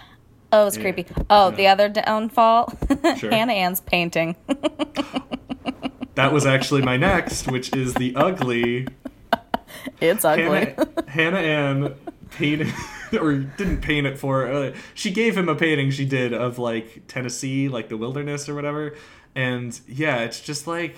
Oh, 0.51 0.67
it's 0.67 0.77
Yeah. 0.77 0.83
creepy. 0.83 1.05
Oh, 1.29 1.51
the 1.51 1.67
other 1.67 1.89
downfall. 1.89 2.73
Sure. 3.17 3.29
Hannah 3.29 3.53
Ann's 3.53 3.81
painting. 3.81 4.35
That 6.15 6.31
was 6.31 6.45
actually 6.45 6.83
my 6.83 6.95
next, 6.95 7.49
which 7.49 7.75
is 7.75 7.95
the 7.95 8.15
ugly 8.15 8.85
it's 10.01 10.25
ugly. 10.25 10.43
Hannah, 10.45 11.03
Hannah 11.07 11.37
Ann 11.37 11.95
painted 12.31 12.73
or 13.21 13.33
didn't 13.35 13.81
paint 13.81 14.07
it 14.07 14.17
for 14.17 14.47
uh, 14.47 14.73
she 14.93 15.11
gave 15.11 15.37
him 15.37 15.49
a 15.49 15.55
painting 15.55 15.91
she 15.91 16.05
did 16.05 16.33
of 16.33 16.57
like 16.59 17.03
Tennessee 17.07 17.69
like 17.69 17.89
the 17.89 17.97
wilderness 17.97 18.47
or 18.49 18.55
whatever 18.55 18.95
and 19.35 19.79
yeah 19.87 20.19
it's 20.19 20.39
just 20.41 20.67
like 20.67 20.95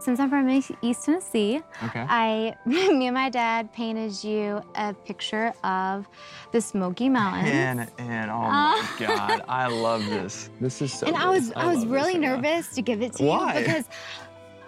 Since 0.00 0.20
I'm 0.20 0.30
from 0.30 0.48
East 0.48 0.70
East 0.80 1.04
Tennessee, 1.06 1.60
Okay. 1.86 2.06
I, 2.08 2.54
me 2.66 3.06
and 3.08 3.14
my 3.14 3.28
dad 3.30 3.72
painted 3.72 4.14
you 4.22 4.62
a 4.76 4.94
picture 4.94 5.52
of 5.64 6.06
the 6.52 6.60
Smoky 6.60 7.08
Mountains. 7.08 7.50
And 7.50 7.80
and 7.98 8.30
oh 8.30 8.48
my 8.48 8.88
god, 9.06 9.42
I 9.48 9.66
love 9.66 10.06
this. 10.06 10.50
This 10.60 10.80
is 10.82 10.92
so. 10.92 11.06
and 11.08 11.16
I 11.16 11.28
was 11.28 11.50
I, 11.56 11.66
was 11.74 11.84
really 11.84 12.12
Hannah. 12.12 12.36
nervous 12.36 12.68
to 12.76 12.82
give 12.82 13.02
it 13.02 13.14
to 13.14 13.24
Why? 13.24 13.54
you 13.54 13.60
because 13.66 13.86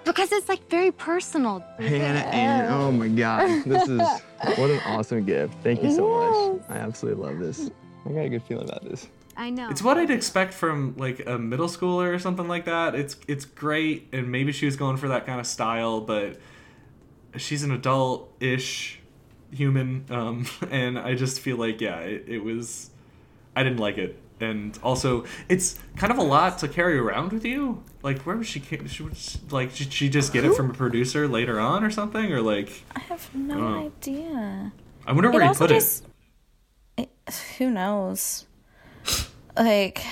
because 0.05 0.33
it's 0.33 0.49
like 0.49 0.69
very 0.69 0.91
personal. 0.93 1.65
Hannah 1.79 2.21
Ann, 2.21 2.73
oh 2.73 2.93
my 2.93 3.09
god, 3.09 3.65
this 3.65 3.89
is 3.89 4.01
what 4.59 4.71
an 4.71 4.81
awesome 4.87 5.25
gift. 5.25 5.55
Thank 5.63 5.83
you 5.83 5.91
so 5.91 6.09
much. 6.59 6.63
I 6.69 6.79
absolutely 6.79 7.25
love 7.25 7.39
this. 7.39 7.71
I 8.07 8.11
got 8.11 8.21
a 8.21 8.29
good 8.29 8.43
feeling 8.43 8.69
about 8.69 8.85
this. 8.85 9.09
I 9.37 9.49
know. 9.49 9.71
it's 9.71 9.81
what 9.83 9.97
I'd 9.97 10.11
expect 10.11 10.53
from 10.53 10.95
like 10.99 11.27
a 11.27 11.39
middle 11.39 11.69
schooler 11.69 12.13
or 12.15 12.19
something 12.19 12.47
like 12.47 12.67
that 12.67 12.95
it's 12.95 13.17
it's 13.27 13.47
great 13.47 14.09
and 14.13 14.31
maybe 14.31 14.53
she 14.53 14.67
was 14.67 14.77
going 14.77 14.99
for 14.99 15.09
that 15.09 15.25
kind 15.25 15.41
of 15.41 15.47
style 15.47 16.03
but 16.03 16.39
she's 17.37 17.63
an 17.63 17.71
adult-ish 17.71 19.01
human 19.51 20.05
um 20.11 20.47
and 20.71 20.99
I 20.99 21.15
just 21.15 21.41
feel 21.41 21.57
like 21.57 21.81
yeah 21.81 22.01
it, 22.01 22.25
it 22.27 22.39
was 22.45 22.91
I 23.57 23.63
didn't 23.63 23.79
like 23.79 23.97
it 23.97 24.19
and 24.41 24.79
also 24.83 25.25
it's 25.49 25.79
kind 25.97 26.13
of 26.13 26.19
a 26.19 26.23
lot 26.23 26.59
to 26.59 26.69
carry 26.69 26.99
around 26.99 27.33
with 27.33 27.45
you. 27.45 27.83
Like 28.03 28.21
where 28.23 28.37
was 28.37 28.47
she, 28.47 28.61
she 28.87 29.03
was, 29.03 29.39
like 29.51 29.75
did 29.75 29.93
she 29.93 30.09
just 30.09 30.33
get 30.33 30.45
it 30.45 30.55
from 30.55 30.71
a 30.71 30.75
producer 30.75 31.29
later 31.29 31.61
on 31.61 31.85
or 31.85 31.91
something? 31.91 32.33
Or 32.33 32.41
like 32.41 32.83
I 32.97 33.01
have 33.01 33.35
no 33.35 33.59
Oh. 33.61 33.87
idea. 33.87 34.73
I 35.07 35.13
wonder 35.13 35.31
where 35.31 35.43
it 35.43 35.49
he 35.49 35.55
put 35.55 35.71
just 35.71 36.07
it, 36.97 37.11
who 37.59 37.71
knows? 37.71 38.47
Like 39.57 40.03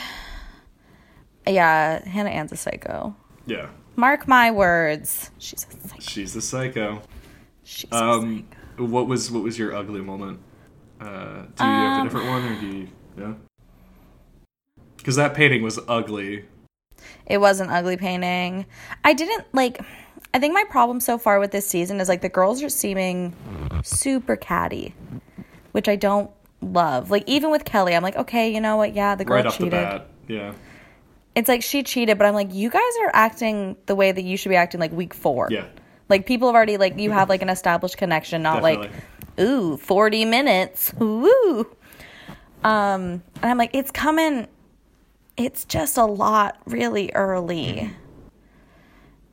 yeah 1.47 2.07
hannah 2.07 2.31
ann's 2.31 2.53
a 2.53 2.57
psycho. 2.57 3.17
Yeah. 3.47 3.69
Mark 3.97 4.29
my 4.29 4.51
words 4.51 5.31
she's 5.39 5.67
a 5.67 5.89
psycho. 5.89 6.01
She's 6.03 6.37
a 6.37 6.43
psycho. 6.43 7.03
She's 7.65 7.91
a 7.91 7.97
um 7.97 8.47
what 8.77 9.07
was 9.09 9.31
what 9.31 9.43
was 9.43 9.59
your 9.59 9.75
ugly 9.75 10.01
moment? 10.03 10.41
Uh 11.01 11.43
do 11.57 11.65
you 11.65 11.71
have 11.71 12.01
a 12.01 12.05
different 12.05 12.27
one 12.29 12.45
or 12.45 12.61
do 12.61 12.67
you 12.67 12.89
yeah 13.17 13.35
because 15.09 15.17
that 15.17 15.33
painting 15.33 15.63
was 15.63 15.79
ugly 15.89 16.45
it 17.25 17.39
was 17.39 17.61
an 17.61 17.71
ugly 17.71 17.97
painting 17.97 18.67
i 19.05 19.15
didn't 19.15 19.47
like 19.55 19.81
I 20.35 20.39
think 20.39 20.53
my 20.53 20.65
problem 20.69 21.01
so 21.01 21.17
far 21.19 21.41
with 21.41 21.53
this 21.53 21.67
season 21.67 22.01
is 22.01 22.09
like 22.09 22.21
the 22.21 22.29
girls 22.29 22.63
are 22.63 22.69
seeming 22.69 23.35
super 23.83 24.37
catty, 24.37 24.95
which 25.73 25.89
I 25.89 25.97
don't 25.97 26.31
love. 26.61 27.11
Like 27.11 27.25
even 27.27 27.51
with 27.51 27.65
Kelley, 27.65 27.95
I'm 27.95 28.03
like, 28.03 28.17
okay, 28.17 28.53
you 28.53 28.61
know 28.61 28.77
what? 28.77 28.95
Yeah, 28.95 29.15
the 29.15 29.25
girl 29.25 29.37
right 29.37 29.47
off 29.47 29.57
cheated. 29.57 29.73
the 29.73 29.77
bat. 29.77 30.07
Yeah. 30.27 30.53
It's 31.35 31.49
like 31.49 31.63
she 31.63 31.83
cheated, 31.83 32.19
but 32.19 32.27
I'm 32.27 32.35
like, 32.35 32.53
you 32.53 32.69
guys 32.69 32.83
are 33.03 33.11
acting 33.15 33.77
the 33.87 33.95
way 33.95 34.13
that 34.13 34.23
you 34.23 34.37
should 34.37 34.51
be 34.51 34.57
acting 34.57 34.81
like 34.81 34.93
week 34.93 35.15
four. 35.15 35.49
Yeah. 35.51 35.67
Like 36.09 36.27
people 36.27 36.49
have 36.49 36.55
already 36.55 36.77
like 36.77 36.99
you 36.99 37.11
have 37.11 37.29
like 37.29 37.43
an 37.43 37.49
established 37.49 37.97
connection, 37.97 38.43
not 38.43 38.63
like, 38.63 38.91
ooh, 39.41 39.77
40 39.79 40.25
minutes. 40.27 40.93
Woo. 40.95 41.67
Um, 42.65 43.23
and 43.43 43.45
I'm 43.45 43.59
like, 43.59 43.71
it's 43.73 43.91
coming. 43.91 44.47
It's 45.39 45.65
just 45.65 45.97
a 45.97 46.05
lot 46.05 46.59
really 46.67 47.13
early. 47.15 47.91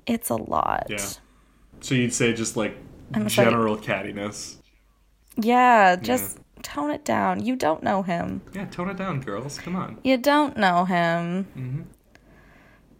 It's 0.05 0.29
a 0.29 0.35
lot. 0.35 0.85
Yeah. 0.87 1.05
So 1.81 1.95
you'd 1.95 2.13
say 2.13 2.31
just 2.33 2.55
like 2.55 2.77
I'm 3.13 3.27
sorry. 3.27 3.49
general 3.49 3.75
cattiness. 3.75 4.57
Yeah, 5.35 5.95
just 5.95 6.37
tone 6.61 6.91
it 6.91 7.03
down. 7.03 7.43
You 7.43 7.55
don't 7.55 7.83
know 7.83 8.03
him. 8.03 8.41
Yeah, 8.53 8.65
tone 8.65 8.89
it 8.89 8.97
down, 8.97 9.19
girls. 9.21 9.57
Come 9.57 9.75
on. 9.75 9.97
You 10.03 10.17
don't 10.17 10.55
know 10.57 10.85
him. 10.85 11.45
Mm-hmm. 11.57 11.81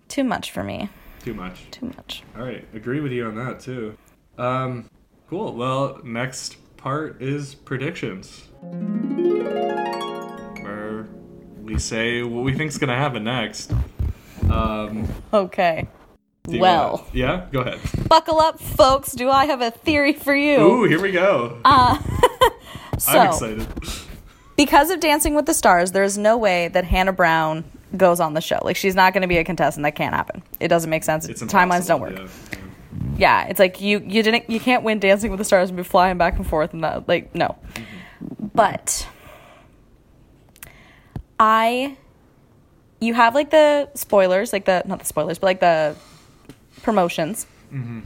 Too 0.07 0.23
much 0.23 0.51
for 0.51 0.63
me. 0.63 0.89
Too 1.23 1.35
much. 1.35 1.69
Too 1.71 1.85
much. 1.87 2.23
All 2.35 2.43
right, 2.43 2.67
agree 2.73 2.99
with 2.99 3.11
you 3.11 3.27
on 3.27 3.35
that 3.35 3.59
too. 3.59 3.97
Um, 4.37 4.89
cool. 5.29 5.53
Well, 5.55 5.99
next 6.03 6.57
part 6.77 7.21
is 7.21 7.55
predictions, 7.55 8.49
we 11.65 11.79
say 11.79 12.21
what 12.23 12.43
we 12.43 12.53
think's 12.53 12.77
gonna 12.77 12.95
happen 12.95 13.23
next. 13.23 13.73
Um, 14.49 15.07
Okay. 15.33 15.87
Well, 16.47 16.91
wanna- 16.91 17.03
yeah, 17.11 17.45
go 17.51 17.61
ahead. 17.61 17.79
buckle 18.07 18.39
up, 18.39 18.59
folks. 18.59 19.13
Do 19.13 19.29
I 19.31 19.45
have 19.45 19.61
a 19.61 19.71
theory 19.71 20.13
for 20.13 20.35
you? 20.35 20.59
Ooh, 20.59 20.83
here 20.83 21.01
we 21.01 21.11
go. 21.11 21.57
Uh, 21.65 21.97
so, 22.99 23.19
I'm 23.19 23.27
excited. 23.29 23.67
because 24.55 24.91
of 24.91 24.99
Dancing 24.99 25.33
with 25.33 25.47
the 25.47 25.55
Stars, 25.55 25.91
there's 25.91 26.19
no 26.19 26.37
way 26.37 26.67
that 26.67 26.85
Hannah 26.85 27.13
Brown 27.13 27.63
goes 27.97 28.19
on 28.19 28.35
the 28.35 28.41
show. 28.41 28.59
Like, 28.61 28.75
she's 28.75 28.93
not 28.93 29.11
going 29.13 29.23
to 29.23 29.27
be 29.27 29.37
a 29.37 29.43
contestant. 29.43 29.83
That 29.85 29.95
can't 29.95 30.13
happen. 30.13 30.43
It 30.59 30.67
doesn't 30.67 30.89
make 30.89 31.03
sense. 31.03 31.25
It's 31.27 31.41
Timelines 31.41 31.87
don't 31.87 31.99
work. 32.01 32.13
yeah. 32.15 32.27
Yeah, 33.17 33.47
it's 33.47 33.59
like 33.59 33.81
you 33.81 33.99
you 34.05 34.21
didn't 34.23 34.49
you 34.49 34.59
can't 34.59 34.83
win 34.83 34.99
Dancing 34.99 35.31
with 35.31 35.37
the 35.39 35.43
Stars 35.45 35.69
and 35.69 35.77
be 35.77 35.83
flying 35.83 36.17
back 36.17 36.35
and 36.37 36.45
forth 36.47 36.73
and 36.73 36.83
that 36.83 37.07
like 37.07 37.33
no. 37.33 37.55
But 38.53 39.07
I 41.39 41.97
you 42.99 43.13
have 43.13 43.35
like 43.35 43.49
the 43.49 43.89
spoilers, 43.93 44.53
like 44.53 44.65
the 44.65 44.83
not 44.85 44.99
the 44.99 45.05
spoilers, 45.05 45.37
but 45.39 45.47
like 45.47 45.59
the 45.59 45.95
promotions 46.81 47.45
Mhm. 47.73 48.03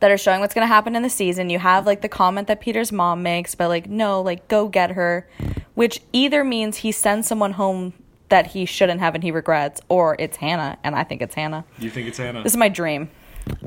that 0.00 0.10
are 0.10 0.16
showing 0.18 0.40
what's 0.40 0.54
to 0.54 0.72
happen 0.72 0.96
in 0.96 1.02
the 1.02 1.10
season. 1.10 1.50
You 1.50 1.58
have 1.58 1.86
like 1.86 2.00
the 2.00 2.08
comment 2.08 2.48
that 2.48 2.60
Peter's 2.60 2.92
mom 2.92 3.22
makes, 3.22 3.54
but 3.54 3.68
like 3.68 3.88
no, 3.88 4.20
like 4.22 4.48
go 4.48 4.68
get 4.68 4.92
her, 4.92 5.28
which 5.74 6.00
either 6.12 6.44
means 6.44 6.78
he 6.78 6.92
sends 6.92 7.26
someone 7.28 7.52
home 7.52 7.92
that 8.28 8.48
he 8.48 8.64
shouldn't 8.64 9.00
have 9.00 9.14
and 9.14 9.22
he 9.22 9.30
regrets, 9.30 9.80
or 9.88 10.16
it's 10.18 10.38
Hannah, 10.38 10.78
and 10.82 10.96
I 10.96 11.04
think 11.04 11.22
it's 11.22 11.34
Hannah. 11.34 11.64
You 11.78 11.90
think 11.90 12.08
it's 12.08 12.18
Hannah? 12.18 12.42
This 12.42 12.52
is 12.52 12.56
my 12.56 12.68
dream. 12.68 13.08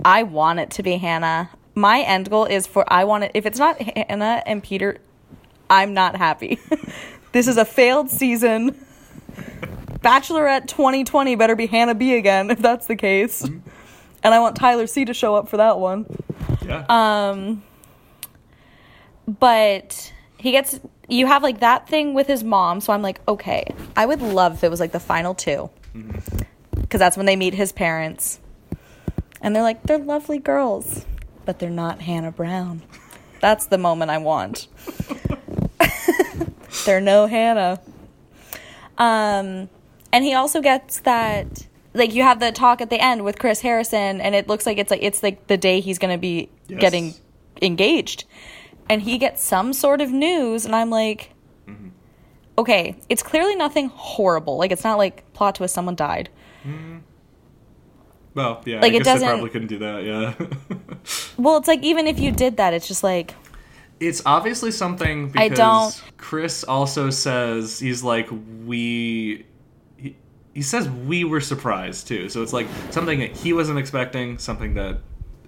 I 0.04 0.24
want 0.24 0.60
it 0.60 0.70
to 0.72 0.84
be 0.84 0.98
Hannah. 0.98 1.50
My 1.76 2.02
end 2.02 2.30
goal 2.30 2.44
is 2.46 2.68
for 2.68 2.84
I 2.92 3.06
want 3.06 3.24
it. 3.26 3.32
If 3.36 3.46
it's 3.46 3.60
not 3.60 3.80
Hannah 3.82 4.44
and 4.46 4.62
Peter, 4.64 4.98
I'm 5.70 5.94
not 5.94 6.16
happy. 6.18 6.60
this 7.32 7.47
is 7.47 7.57
a 7.57 7.65
failed 7.65 8.09
season. 8.09 8.86
Bachelorette 10.01 10.67
2020 10.67 11.36
better 11.36 11.55
be 11.55 11.67
Hannah 11.67 11.95
B 11.95 12.15
again 12.15 12.49
if 12.51 12.59
that's 12.59 12.86
the 12.88 12.95
case. 12.95 13.43
And 13.43 14.34
I 14.34 14.39
want 14.39 14.55
Tyler 14.55 14.88
C 14.88 15.05
to 15.05 15.13
show 15.13 15.36
up 15.36 15.49
for 15.49 15.57
that 15.57 15.80
one. 15.80 16.05
Yeah. 16.65 16.86
Um 16.88 17.63
but 19.27 20.11
he 20.38 20.51
gets 20.51 20.80
you 21.07 21.27
have 21.27 21.43
like 21.43 21.59
that 21.59 21.88
thing 21.89 22.13
with 22.13 22.27
his 22.27 22.43
mom, 22.43 22.82
so 22.82 22.93
I'm 22.93 23.01
like, 23.01 23.19
okay. 23.27 23.73
I 23.95 24.05
would 24.05 24.21
love 24.21 24.55
if 24.55 24.63
it 24.63 24.69
was 24.69 24.80
like 24.80 24.91
the 24.91 24.99
final 24.99 25.34
two. 25.34 25.69
Cuz 26.89 26.99
that's 26.99 27.17
when 27.17 27.25
they 27.25 27.36
meet 27.36 27.53
his 27.53 27.71
parents. 27.71 28.39
And 29.41 29.55
they're 29.55 29.63
like, 29.63 29.84
they're 29.84 29.97
lovely 29.97 30.38
girls, 30.38 31.05
but 31.45 31.59
they're 31.59 31.69
not 31.69 32.01
Hannah 32.01 32.32
Brown. 32.32 32.82
That's 33.41 33.65
the 33.65 33.77
moment 33.77 34.11
I 34.11 34.17
want. 34.17 34.67
they're 36.86 37.01
no 37.01 37.26
Hannah. 37.28 37.80
Um, 38.97 39.70
and 40.11 40.24
he 40.24 40.34
also 40.34 40.61
gets 40.61 40.99
that, 41.01 41.67
like, 41.93 42.13
you 42.13 42.24
have 42.24 42.39
the 42.39 42.51
talk 42.51 42.82
at 42.82 42.89
the 42.89 43.01
end 43.01 43.24
with 43.24 43.39
Chris 43.39 43.61
Harrison, 43.61 44.20
and 44.22 44.36
it 44.36 44.47
looks 44.47 44.65
like 44.65 44.78
it's 44.78 44.91
like 44.91 45.01
it's 45.03 45.24
like 45.24 45.47
the 45.47 45.57
day 45.57 45.80
he's 45.80 45.97
gonna 45.99 46.17
be 46.17 46.49
Yes. 46.67 46.80
getting 46.82 47.13
engaged, 47.61 48.26
and 48.89 49.01
he 49.01 49.17
gets 49.17 49.43
some 49.43 49.74
sort 49.74 50.01
of 50.01 50.11
news, 50.11 50.65
and 50.65 50.76
I'm 50.76 50.89
like, 50.89 51.32
okay, 52.57 52.95
it's 53.07 53.24
clearly 53.24 53.55
nothing 53.55 53.88
horrible. 53.93 54.57
Like, 54.57 54.72
it's 54.72 54.84
not 54.84 54.97
like 54.97 55.32
plot 55.34 55.55
twist, 55.55 55.74
someone 55.74 55.95
died. 55.95 56.30
well, 58.36 58.61
yeah. 58.65 58.82
like, 58.82 58.93
I 58.93 58.95
it 58.97 59.03
guess 59.03 59.05
they 59.05 59.13
doesn't- 59.13 59.28
probably 59.30 59.49
couldn't 59.49 59.67
do 59.67 59.78
that. 59.80 60.03
Yeah. 60.03 60.34
Well, 61.38 61.55
it's 61.57 61.70
like 61.70 61.82
even 61.84 62.05
if 62.05 62.20
you 62.20 62.32
did 62.34 62.57
that, 62.57 62.74
it's 62.74 62.86
just 62.88 63.01
like 63.01 63.34
It's 64.00 64.22
obviously 64.26 64.72
something 64.72 65.32
I 65.36 65.50
because 65.50 65.58
don't- 65.58 66.18
Chris 66.18 66.64
also 66.64 67.10
says 67.10 67.80
he's 67.80 68.04
like 68.04 68.30
we 68.66 69.45
he, 69.97 70.16
he 70.54 70.62
says 70.62 70.89
we 70.89 71.24
were 71.24 71.41
surprised 71.41 72.08
too. 72.08 72.30
So 72.30 72.41
it's 72.41 72.54
like 72.54 72.68
something 72.91 73.20
that 73.20 73.32
he 73.32 73.54
wasn't 73.54 73.80
expecting, 73.80 74.38
something 74.38 74.74
that 74.76 75.00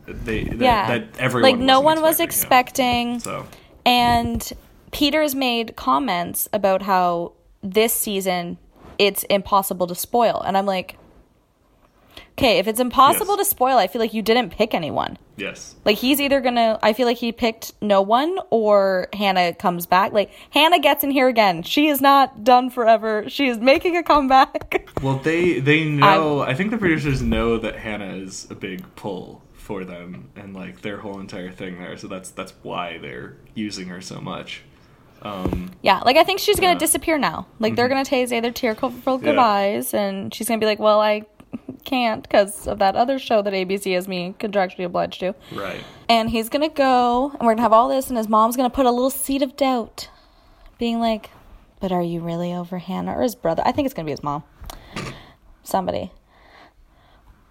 they 0.06 0.43
that, 0.43 0.60
yeah, 0.60 0.88
that 0.97 1.20
everyone 1.20 1.52
like 1.52 1.60
no 1.60 1.80
one 1.80 2.02
was 2.02 2.20
expecting, 2.20 3.16
expecting. 3.16 3.20
So 3.20 3.47
And 3.86 4.52
Peter's 4.91 5.34
made 5.36 5.76
comments 5.76 6.49
about 6.52 6.82
how 6.82 7.34
this 7.64 7.93
season 7.93 8.58
it's 8.99 9.24
impossible 9.24 9.88
to 9.88 9.95
spoil, 9.95 10.43
and 10.45 10.58
I'm 10.58 10.66
like, 10.66 10.97
okay, 12.38 12.57
if 12.59 12.67
it's 12.67 12.79
impossible 12.79 13.38
to 13.38 13.45
spoil, 13.45 13.77
I 13.77 13.88
feel 13.88 14.01
like 14.01 14.13
you 14.13 14.21
didn't 14.21 14.49
pick 14.51 14.73
anyone. 14.73 15.17
yes. 15.38 15.75
Like 15.86 15.97
he's 15.97 16.19
either 16.21 16.39
gonna, 16.41 16.79
I 16.84 16.93
feel 16.93 17.05
like 17.07 17.17
he 17.17 17.32
picked 17.32 17.73
no 17.82 18.01
one, 18.01 18.38
or 18.49 19.07
Hannah 19.13 19.53
comes 19.53 19.86
back. 19.86 20.11
Like 20.13 20.32
Hannah 20.51 20.79
gets 20.79 21.03
in 21.03 21.11
here 21.11 21.27
again. 21.27 21.63
She 21.63 21.88
is 21.88 21.99
not 22.01 22.43
done 22.43 22.69
forever. 22.69 23.25
She 23.27 23.47
is 23.47 23.57
making 23.57 23.97
a 23.97 24.03
comeback. 24.03 24.88
Well, 25.01 25.17
they 25.17 25.59
they 25.59 25.86
know. 25.86 26.41
I 26.41 26.53
think 26.53 26.69
the 26.69 26.77
producers 26.77 27.23
know 27.23 27.57
that 27.57 27.75
Hannah 27.75 28.13
is 28.13 28.45
a 28.51 28.55
big 28.55 28.84
pull 28.95 29.41
for 29.53 29.84
them, 29.84 30.29
and 30.36 30.53
like 30.53 30.82
their 30.82 30.97
whole 30.97 31.19
entire 31.19 31.51
thing 31.51 31.79
there. 31.79 31.97
So 31.97 32.07
that's 32.07 32.29
that's 32.29 32.53
why 32.61 32.99
they're 32.99 33.36
using 33.55 33.88
her 33.88 33.99
so 34.01 34.21
much. 34.21 34.61
Um, 35.23 35.71
Yeah, 35.82 35.99
like 35.99 36.17
I 36.17 36.23
think 36.23 36.39
she's 36.39 36.59
gonna 36.59 36.77
disappear 36.79 37.17
now. 37.17 37.47
Like 37.59 37.75
they're 37.75 37.88
gonna 37.88 38.05
say 38.05 38.25
their 38.39 38.51
tearful 38.51 38.91
Yeah. 38.91 39.17
goodbyes, 39.25 39.93
and 39.95 40.34
she's 40.34 40.47
gonna 40.47 40.59
be 40.59 40.65
like, 40.67 40.79
"Well, 40.79 40.99
I 40.99 41.23
can't 41.84 42.24
because 42.24 42.68
of 42.68 42.80
that 42.80 42.95
other 42.95 43.20
show 43.20 43.41
that 43.41 43.54
ABC 43.54 43.93
has 43.93 44.08
me 44.08 44.36
contractually 44.39 44.86
obliged 44.86 45.20
to." 45.22 45.34
right. 45.54 45.84
And 46.10 46.30
he's 46.30 46.49
gonna 46.49 46.70
go, 46.70 47.32
and 47.32 47.41
we're 47.41 47.54
gonna 47.54 47.62
have 47.62 47.74
all 47.74 47.89
this, 47.89 48.10
and 48.10 48.18
his 48.18 48.28
mom's 48.28 48.56
gonna 48.56 48.70
put 48.70 48.86
a 48.86 48.91
little 48.91 49.10
seed 49.10 49.41
of 49.41 49.56
doubt, 49.56 50.10
being 50.78 50.99
like, 50.99 51.30
"But 51.80 51.91
are 51.91 52.02
you 52.02 52.22
really 52.22 52.54
over 52.54 52.78
Hannah 52.78 53.18
or 53.18 53.22
his 53.22 53.36
brother?" 53.36 53.64
I 53.66 53.72
think 53.72 53.86
it's 53.86 53.93
gonna 53.93 54.06
be 54.06 54.12
his 54.12 54.24
mom. 54.24 54.43
Somebody. 55.64 56.12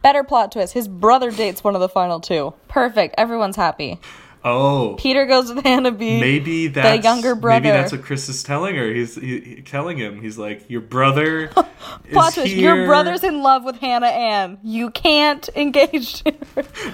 Better 0.03 0.25
plot 0.25 0.53
twist. 0.53 0.73
His 0.73 0.89
brother 0.89 1.31
dates 1.31 1.63
one 1.63 1.75
of 1.75 1.81
the 1.81 1.89
final 1.89 2.21
two. 2.21 2.55
Perfect. 2.69 3.15
Everyone's 3.19 3.57
happy. 3.57 3.99
Oh. 4.43 4.97
Peter 4.99 5.27
goes 5.27 5.53
with 5.53 5.65
Hannah 5.65 5.91
B. 5.91 6.19
Maybe 6.19 6.69
that's 6.69 7.05
younger 7.05 7.35
brother. 7.35 7.61
Maybe 7.61 7.73
that's 7.73 7.93
what 7.93 8.03
Chris 8.03 8.29
is 8.29 8.43
telling 8.43 8.75
her. 8.77 8.87
He's 8.87 9.15
he, 9.15 9.63
telling 9.63 9.99
him. 9.99 10.21
He's 10.21 10.39
like, 10.39 10.69
your 10.71 10.81
brother 10.81 11.49
Plot 12.13 12.35
twist. 12.35 12.55
Your 12.55 12.87
brother's 12.87 13.23
in 13.23 13.43
love 13.43 13.65
with 13.65 13.77
Hannah 13.77 14.07
Ann. 14.07 14.59
You 14.63 14.91
can't 14.91 15.49
engage. 15.57 16.25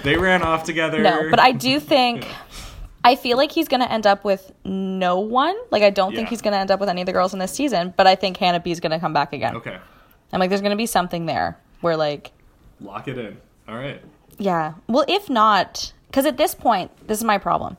They 0.03 0.17
ran 0.17 0.41
off 0.41 0.63
together. 0.63 1.01
No, 1.01 1.29
but 1.29 1.39
I 1.39 1.51
do 1.51 1.79
think 1.87 2.27
I 3.03 3.15
feel 3.15 3.37
like 3.37 3.51
he's 3.51 3.67
gonna 3.67 3.85
end 3.85 4.05
up 4.05 4.23
with 4.23 4.51
no 4.65 5.19
one. 5.19 5.55
Like 5.71 5.83
I 5.83 5.89
don't 5.89 6.13
think 6.13 6.29
he's 6.29 6.41
gonna 6.41 6.57
end 6.57 6.71
up 6.71 6.79
with 6.79 6.89
any 6.89 7.01
of 7.01 7.05
the 7.05 7.13
girls 7.13 7.33
in 7.33 7.39
this 7.39 7.53
season, 7.53 7.93
but 7.95 8.07
I 8.07 8.15
think 8.15 8.37
Hannah 8.37 8.59
B's 8.59 8.79
gonna 8.79 8.99
come 8.99 9.13
back 9.13 9.33
again. 9.33 9.55
Okay, 9.55 9.77
I'm 10.33 10.39
like, 10.39 10.49
there's 10.49 10.61
gonna 10.61 10.75
be 10.75 10.85
something 10.85 11.25
there 11.25 11.57
where 11.81 11.95
like, 11.95 12.31
lock 12.81 13.07
it 13.07 13.17
in. 13.17 13.37
All 13.67 13.75
right. 13.75 14.01
yeah. 14.37 14.73
Well, 14.87 15.05
if 15.07 15.29
not, 15.29 15.91
because 16.07 16.25
at 16.25 16.37
this 16.37 16.55
point, 16.55 16.91
this 17.07 17.17
is 17.17 17.23
my 17.23 17.37
problem. 17.37 17.77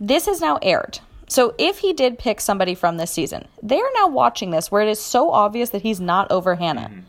This 0.00 0.26
has 0.26 0.40
now 0.40 0.58
aired. 0.62 1.00
So 1.28 1.54
if 1.58 1.78
he 1.78 1.92
did 1.92 2.18
pick 2.18 2.40
somebody 2.40 2.74
from 2.74 2.96
this 2.96 3.10
season, 3.10 3.46
they 3.62 3.78
are 3.78 3.90
now 3.94 4.08
watching 4.08 4.50
this 4.50 4.70
where 4.70 4.82
it 4.82 4.88
is 4.88 5.00
so 5.00 5.30
obvious 5.30 5.70
that 5.70 5.82
he's 5.82 6.00
not 6.00 6.30
over 6.30 6.54
Hannah. 6.54 6.88
Mm-hmm. 6.90 7.00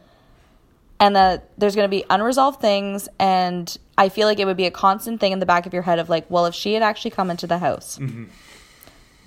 And 1.01 1.15
that 1.15 1.49
there's 1.57 1.75
going 1.75 1.85
to 1.85 1.89
be 1.89 2.03
unresolved 2.09 2.59
things. 2.59 3.07
And 3.19 3.75
I 3.97 4.09
feel 4.09 4.27
like 4.27 4.37
it 4.37 4.43
would 4.45 4.57
be 4.57 4.65
a 4.65 4.71
constant 4.71 5.21
thing 5.21 5.31
in 5.31 5.39
the 5.39 5.45
back 5.45 5.65
of 5.65 5.73
your 5.73 5.83
head 5.83 5.97
of 5.97 6.09
like, 6.09 6.29
well, 6.29 6.45
if 6.45 6.53
she 6.53 6.73
had 6.73 6.83
actually 6.83 7.11
come 7.11 7.31
into 7.31 7.47
the 7.47 7.59
house, 7.59 7.97
mm-hmm. 7.97 8.25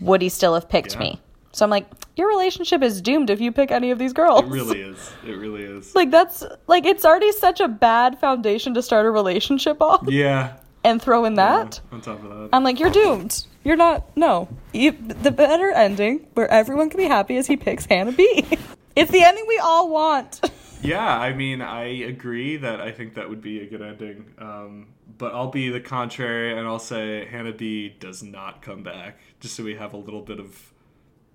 would 0.01 0.20
he 0.20 0.28
still 0.28 0.53
have 0.53 0.68
picked 0.68 0.95
Yeah. 0.95 1.01
me? 1.01 1.20
So 1.53 1.64
I'm 1.64 1.70
like, 1.70 1.87
your 2.16 2.28
relationship 2.28 2.83
is 2.83 3.01
doomed 3.01 3.30
if 3.30 3.41
you 3.41 3.53
pick 3.53 3.70
any 3.70 3.91
of 3.91 3.99
these 3.99 4.12
girls. 4.12 4.43
It 4.45 4.49
really 4.49 4.80
is. 4.80 5.12
It 5.26 5.33
really 5.33 5.62
is. 5.62 5.95
Like 5.95 6.11
that's 6.11 6.45
like 6.66 6.85
it's 6.85 7.05
already 7.05 7.33
such 7.33 7.61
a 7.61 7.68
bad 7.68 8.18
foundation 8.18 8.74
to 8.74 8.83
start 8.83 9.07
a 9.07 9.11
relationship 9.11 9.80
off 9.80 10.05
yeah. 10.09 10.55
And 10.85 11.01
throw 11.01 11.24
in 11.24 11.35
that. 11.35 11.80
On 11.91 12.01
top 12.01 12.22
of 12.22 12.30
that. 12.30 12.49
I'm 12.53 12.64
like, 12.64 12.80
you're 12.80 12.91
doomed. 12.91 13.47
You're 13.64 13.76
not. 13.76 14.16
No. 14.16 14.49
You, 14.72 14.93
the 14.93 15.30
better 15.30 15.70
ending 15.70 16.26
where 16.35 16.49
everyone 16.49 16.91
can 16.91 16.99
be 16.99 17.05
happy 17.05 17.37
is 17.37 17.47
he 17.47 17.57
picks 17.57 17.87
Hannah 17.87 18.12
B. 18.12 18.45
it's 18.97 19.11
the 19.11 19.22
ending 19.22 19.45
we 19.47 19.59
all 19.59 19.89
want. 19.89 20.41
Yeah, 20.83 21.16
I 21.16 21.33
mean, 21.33 21.62
I 21.62 21.85
agree 21.85 22.57
that 22.57 22.80
I 22.80 22.91
think 22.91 23.14
that 23.14 23.30
would 23.30 23.41
be 23.41 23.61
a 23.61 23.66
good 23.66 23.83
ending. 23.83 24.35
Um, 24.37 24.89
but 25.16 25.33
I'll 25.33 25.51
be 25.51 25.70
the 25.70 25.80
contrary 25.80 26.59
and 26.59 26.66
I'll 26.66 26.80
say 26.80 27.24
Hannah 27.24 27.53
B 27.53 27.89
does 27.89 28.22
not 28.22 28.62
come 28.62 28.83
back, 28.83 29.20
just 29.39 29.55
so 29.55 29.62
we 29.62 29.76
have 29.76 29.93
a 29.93 29.97
little 29.97 30.22
bit 30.22 30.41
of 30.41 30.72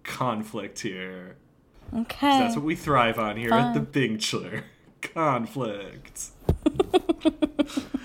conflict 0.03 0.81
here. 0.81 1.37
Okay. 1.95 2.39
That's 2.39 2.57
what 2.57 2.65
we 2.65 2.75
thrive 2.75 3.17
on 3.19 3.37
here 3.37 3.53
at 3.53 3.73
the 3.73 3.79
Bingchler. 3.79 4.63
Conflict. 5.01 6.31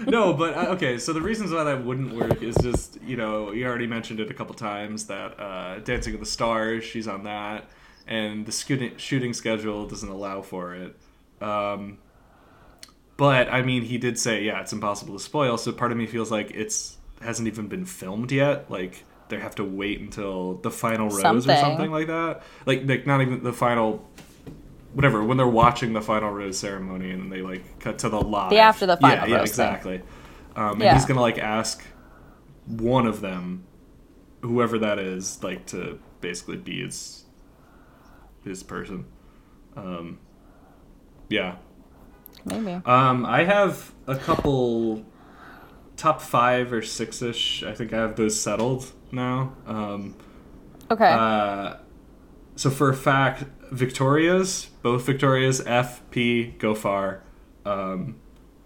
No, 0.06 0.32
but 0.34 0.54
uh, 0.56 0.66
okay. 0.72 0.98
So 0.98 1.12
the 1.12 1.20
reasons 1.20 1.52
why 1.52 1.64
that 1.64 1.84
wouldn't 1.84 2.14
work 2.14 2.42
is 2.42 2.56
just 2.56 3.00
you 3.02 3.16
know 3.16 3.52
you 3.52 3.66
already 3.66 3.86
mentioned 3.86 4.20
it 4.20 4.30
a 4.30 4.34
couple 4.34 4.54
times 4.54 5.06
that 5.06 5.38
uh, 5.40 5.78
Dancing 5.80 6.12
with 6.12 6.20
the 6.20 6.26
Stars, 6.26 6.84
she's 6.84 7.06
on 7.08 7.24
that, 7.24 7.64
and 8.06 8.46
the 8.46 8.52
shooting 8.52 8.96
shooting 8.96 9.32
schedule 9.32 9.86
doesn't 9.86 10.08
allow 10.08 10.42
for 10.42 10.74
it. 10.74 10.96
Um, 11.40 11.98
but 13.16 13.48
I 13.52 13.62
mean, 13.62 13.82
he 13.82 13.98
did 13.98 14.18
say 14.18 14.42
yeah, 14.42 14.60
it's 14.60 14.72
impossible 14.72 15.16
to 15.16 15.22
spoil. 15.22 15.56
So 15.58 15.72
part 15.72 15.92
of 15.92 15.98
me 15.98 16.06
feels 16.06 16.30
like 16.30 16.50
it's 16.52 16.96
hasn't 17.20 17.46
even 17.48 17.68
been 17.68 17.84
filmed 17.84 18.32
yet. 18.32 18.70
Like 18.70 19.04
they 19.28 19.38
have 19.38 19.54
to 19.56 19.64
wait 19.64 20.00
until 20.00 20.54
the 20.54 20.70
final 20.70 21.06
rose 21.08 21.18
or 21.18 21.20
Something. 21.20 21.56
something 21.56 21.90
like 21.90 22.06
that. 22.08 22.42
Like 22.66 22.82
like 22.86 23.06
not 23.06 23.20
even 23.22 23.42
the 23.42 23.52
final 23.52 24.08
whatever 24.94 25.22
when 25.24 25.36
they're 25.36 25.46
watching 25.46 25.92
the 25.92 26.02
final 26.02 26.30
rose 26.30 26.58
ceremony 26.58 27.10
and 27.10 27.22
then 27.22 27.30
they 27.30 27.42
like 27.42 27.78
cut 27.80 27.98
to 28.00 28.08
the 28.08 28.20
live 28.20 28.50
The 28.50 28.58
after 28.58 28.86
the 28.86 28.96
final 28.96 29.26
yeah, 29.28 29.36
yeah 29.36 29.42
exactly 29.42 30.02
um, 30.56 30.72
and 30.80 30.82
Yeah. 30.82 30.94
he's 30.94 31.04
gonna 31.06 31.20
like 31.20 31.38
ask 31.38 31.82
one 32.66 33.06
of 33.06 33.20
them 33.20 33.64
whoever 34.42 34.78
that 34.78 34.98
is 34.98 35.42
like 35.42 35.66
to 35.66 35.98
basically 36.20 36.56
be 36.56 36.82
his 36.82 37.24
his 38.44 38.62
person 38.62 39.06
um, 39.76 40.18
yeah 41.28 41.56
Maybe. 42.44 42.80
um, 42.84 43.24
I 43.24 43.44
have 43.44 43.92
a 44.08 44.16
couple 44.16 45.04
top 45.96 46.20
five 46.20 46.72
or 46.72 46.82
six 46.82 47.22
ish. 47.22 47.62
I 47.62 47.72
think 47.72 47.92
I 47.92 47.98
have 47.98 48.16
those 48.16 48.38
settled 48.38 48.90
now. 49.12 49.52
Um, 49.66 50.16
Okay. 50.90 51.08
uh, 51.12 51.76
so 52.56 52.70
for 52.70 52.90
a 52.90 52.94
fact, 52.96 53.44
Victoria's, 53.72 54.66
both 54.82 55.04
Victoria's, 55.06 55.60
F, 55.66 56.02
P, 56.10 56.54
go 56.58 56.74
far. 56.74 57.22
Um, 57.64 58.16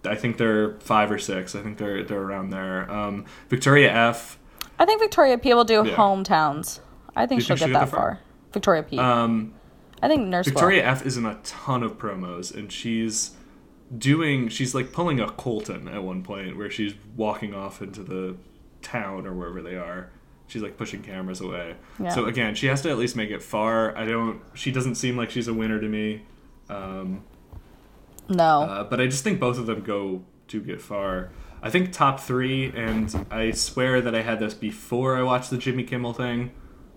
I 0.05 0.15
think 0.15 0.37
they're 0.37 0.79
five 0.79 1.11
or 1.11 1.17
six. 1.17 1.55
I 1.55 1.61
think 1.61 1.77
they're 1.77 2.03
they're 2.03 2.21
around 2.21 2.49
there. 2.49 2.89
Um, 2.91 3.25
Victoria 3.49 3.91
F. 3.91 4.37
I 4.79 4.85
think 4.85 4.99
Victoria 5.01 5.37
P 5.37 5.53
will 5.53 5.63
do 5.63 5.85
Yeah. 5.85 5.95
hometowns. 5.95 6.79
I 7.15 7.25
think 7.25 7.41
she'll 7.41 7.55
think 7.57 7.71
get 7.71 7.73
she'll 7.73 7.79
that 7.79 7.89
far. 7.89 8.19
Victoria 8.53 8.83
P. 8.83 8.99
I 8.99 9.23
Um, 9.23 9.53
think 10.01 10.27
Nurse 10.27 10.45
Victoria 10.45 10.85
F 10.85 11.05
is 11.05 11.17
in 11.17 11.25
a 11.25 11.35
ton 11.43 11.83
of 11.83 11.97
promos, 11.97 12.53
and 12.55 12.71
she's 12.71 13.31
doing. 13.97 14.49
She's 14.49 14.75
like 14.75 14.91
pulling 14.91 15.19
a 15.19 15.29
Colton 15.29 15.87
at 15.87 16.03
one 16.03 16.21
point, 16.23 16.57
where 16.57 16.69
she's 16.69 16.93
walking 17.15 17.53
off 17.55 17.81
into 17.81 18.03
the 18.03 18.35
town 18.81 19.25
or 19.25 19.33
wherever 19.33 19.61
they 19.61 19.75
are. 19.75 20.11
She's 20.47 20.61
like 20.61 20.77
pushing 20.77 21.01
cameras 21.01 21.41
away. 21.41 21.75
Yeah. 21.99 22.09
So 22.09 22.25
again, 22.25 22.55
she 22.55 22.67
has 22.67 22.81
to 22.83 22.89
at 22.89 22.97
least 22.97 23.15
make 23.15 23.29
it 23.29 23.43
far. 23.43 23.95
I 23.97 24.05
don't. 24.05 24.41
She 24.53 24.71
doesn't 24.71 24.95
seem 24.95 25.17
like 25.17 25.29
she's 25.29 25.47
a 25.47 25.53
winner 25.53 25.79
to 25.79 25.87
me. 25.87 26.23
Um. 26.69 27.23
No. 28.29 28.63
uh, 28.63 28.83
but 28.83 28.99
I 28.99 29.05
just 29.05 29.23
think 29.23 29.39
both 29.39 29.57
of 29.57 29.65
them 29.67 29.81
go 29.81 30.23
to 30.47 30.61
get 30.61 30.81
far. 30.81 31.31
I 31.61 31.69
think 31.69 31.91
top 31.91 32.19
three, 32.19 32.71
and 32.75 33.25
I 33.31 33.51
swear 33.51 34.01
that 34.01 34.13
I 34.13 34.21
had 34.21 34.39
this 34.39 34.53
before 34.53 35.17
I 35.17 35.23
watched 35.23 35.49
the 35.49 35.57
Jimmy 35.57 35.83
Kimmel 35.83 36.13
thing. 36.13 36.51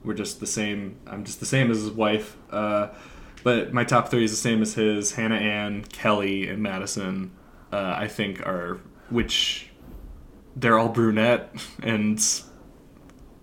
We're 0.05 0.15
just 0.15 0.41
the 0.41 0.47
same. 0.47 0.97
I'm 1.07 1.25
just 1.25 1.41
the 1.41 1.47
same 1.47 1.71
as 1.71 1.79
his 1.79 1.91
wife. 1.91 2.37
Uh, 2.51 2.89
but 3.43 3.73
my 3.73 3.85
top 3.85 4.11
three 4.11 4.25
is 4.25 4.31
the 4.31 4.37
same 4.37 4.63
as 4.63 4.75
his. 4.75 5.13
Hannah 5.13 5.37
Ann, 5.37 5.85
Kelley, 5.85 6.49
and 6.49 6.63
Madison. 6.63 7.33
Uh, 7.73 7.95
I 7.97 8.09
think 8.09 8.41
are 8.47 8.81
which 9.11 9.71
they're 10.57 10.79
all 10.79 10.89
brunette 10.89 11.55
and 11.83 12.21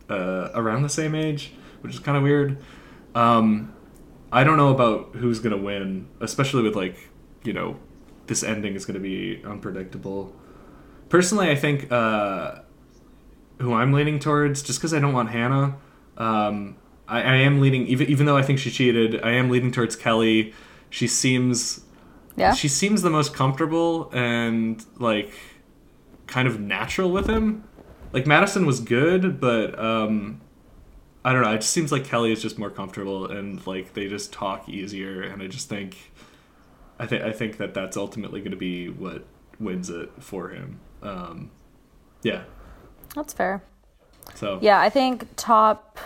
uh, 0.10 0.50
around 0.54 0.84
the 0.84 0.90
same 0.90 1.16
age, 1.16 1.54
which 1.82 1.94
is 1.94 2.00
kind 2.00 2.18
of 2.18 2.24
weird. 2.24 2.58
Um, 3.16 3.74
I 4.32 4.44
don't 4.44 4.58
know 4.58 4.70
about 4.70 5.16
who's 5.16 5.40
gonna 5.40 5.58
win, 5.58 6.08
especially 6.20 6.64
with 6.64 6.76
like, 6.76 7.10
you 7.44 7.54
know, 7.54 7.78
this 8.28 8.44
ending 8.44 8.76
is 8.76 8.86
gonna 8.86 9.00
be 9.00 9.42
unpredictable. 9.46 10.36
Personally, 11.10 11.50
I 11.50 11.56
think 11.56 11.92
uh, 11.92 12.60
who 13.60 13.74
I'm 13.74 13.94
leaning 13.94 14.20
towards, 14.20 14.62
just 14.62 14.80
because 14.80 14.94
I 14.94 15.00
don't 15.00 15.14
want 15.14 15.30
Hannah, 15.30 15.78
um, 16.18 16.76
I, 17.08 17.22
I 17.22 17.36
am 17.38 17.62
leaning 17.62 17.88
even 17.88 18.08
even 18.08 18.26
though 18.26 18.38
I 18.38 18.42
think 18.42 18.60
she 18.60 18.70
cheated, 18.70 19.22
I 19.24 19.32
am 19.32 19.50
leaning 19.50 19.72
towards 19.72 19.96
Kelley. 19.96 20.54
She 20.90 21.08
seems 21.08 21.82
yeah. 22.36 22.54
she 22.54 22.68
seems 22.68 23.02
the 23.02 23.10
most 23.10 23.34
comfortable 23.34 24.10
and 24.14 24.84
like 25.00 25.32
kind 26.28 26.48
of 26.48 26.60
natural 26.60 27.10
with 27.10 27.28
him. 27.28 27.64
Like 28.14 28.26
Madison 28.26 28.66
was 28.66 28.80
good, 28.80 29.40
but 29.40 29.78
um 29.80 30.42
I 31.26 31.34
don't 31.34 31.42
know, 31.42 31.52
it 31.52 31.58
just 31.58 31.72
seems 31.72 31.92
like 31.92 32.06
Kelley 32.06 32.32
is 32.32 32.42
just 32.42 32.58
more 32.58 32.70
comfortable 32.70 33.30
and 33.30 33.66
like 33.68 33.94
they 33.94 34.08
just 34.08 34.32
talk 34.32 34.70
easier 34.70 35.22
and 35.22 35.42
I 35.42 35.48
just 35.48 35.68
think 35.70 36.12
I 37.00 37.06
think 37.06 37.24
I 37.24 37.32
think 37.32 37.58
that 37.58 37.74
that's 37.74 37.98
ultimately 37.98 38.40
going 38.40 38.52
to 38.52 38.58
be 38.58 38.90
what 38.90 39.26
wins 39.60 39.90
it 39.90 40.10
for 40.20 40.50
him. 40.50 40.80
Um 41.02 41.52
yeah. 42.24 42.44
That's 43.16 43.34
fair. 43.34 43.64
So 44.36 44.60
Yeah, 44.62 44.80
I 44.80 44.90
think 44.90 45.28
top. 45.36 46.00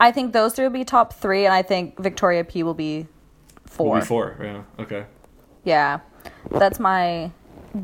I 0.00 0.10
think 0.10 0.32
those 0.32 0.54
three 0.54 0.64
will 0.64 0.72
be 0.72 0.84
top 0.84 1.12
three, 1.12 1.44
and 1.44 1.54
I 1.54 1.62
think 1.62 1.98
Victoria 2.00 2.42
P 2.44 2.62
will 2.64 2.74
be 2.74 3.06
four. 3.64 3.94
Will 3.94 4.00
be 4.00 4.06
four. 4.06 4.36
Yeah. 4.42 4.62
Okay. 4.78 5.06
Yeah, 5.64 6.00
that's 6.50 6.80
my 6.80 7.30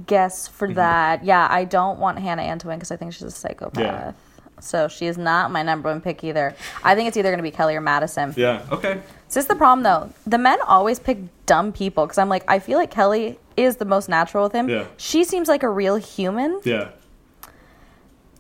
guess 0.07 0.49
for 0.49 0.66
Mm-hmm. 0.68 0.76
that. 0.76 1.24
Yeah, 1.24 1.47
I 1.51 1.64
don't 1.64 1.99
want 1.99 2.18
Hannah 2.18 2.43
Ann 2.43 2.59
to 2.61 2.68
win 2.68 2.78
because 2.78 2.91
I 2.91 2.97
think 2.97 3.12
she's 3.12 3.22
a 3.22 3.30
psychopath. 3.30 3.78
Yeah. 3.82 4.12
So 4.61 4.88
she 4.88 5.07
is 5.07 5.16
not 5.16 5.51
my 5.51 5.62
number 5.62 5.88
one 5.88 6.01
pick 6.03 6.22
either. 6.22 6.55
I 6.84 6.95
think 6.95 7.09
it's 7.09 7.16
either 7.16 7.30
going 7.30 7.38
to 7.38 7.43
be 7.43 7.51
Kelley 7.51 7.76
or 7.76 7.80
Madison. 7.80 8.34
Yeah. 8.36 8.62
Okay. 8.70 9.01
Is 9.28 9.34
this 9.34 9.47
the 9.47 9.55
problem 9.55 9.82
though? 9.84 10.12
The 10.26 10.36
men 10.36 10.59
always 10.66 10.99
pick 10.99 11.18
dumb 11.47 11.72
people 11.72 12.05
because 12.05 12.18
I'm 12.18 12.28
like, 12.28 12.45
I 12.47 12.59
feel 12.59 12.76
like 12.78 12.91
Kelley 12.91 13.38
is 13.57 13.76
the 13.76 13.86
most 13.86 14.09
natural 14.11 14.45
with 14.45 14.53
him. 14.53 14.68
Yeah. 14.68 14.84
She 14.99 15.24
seems 15.24 15.49
like 15.49 15.62
a 15.62 15.68
real 15.70 15.97
human. 15.97 16.61
Yeah. 16.64 16.91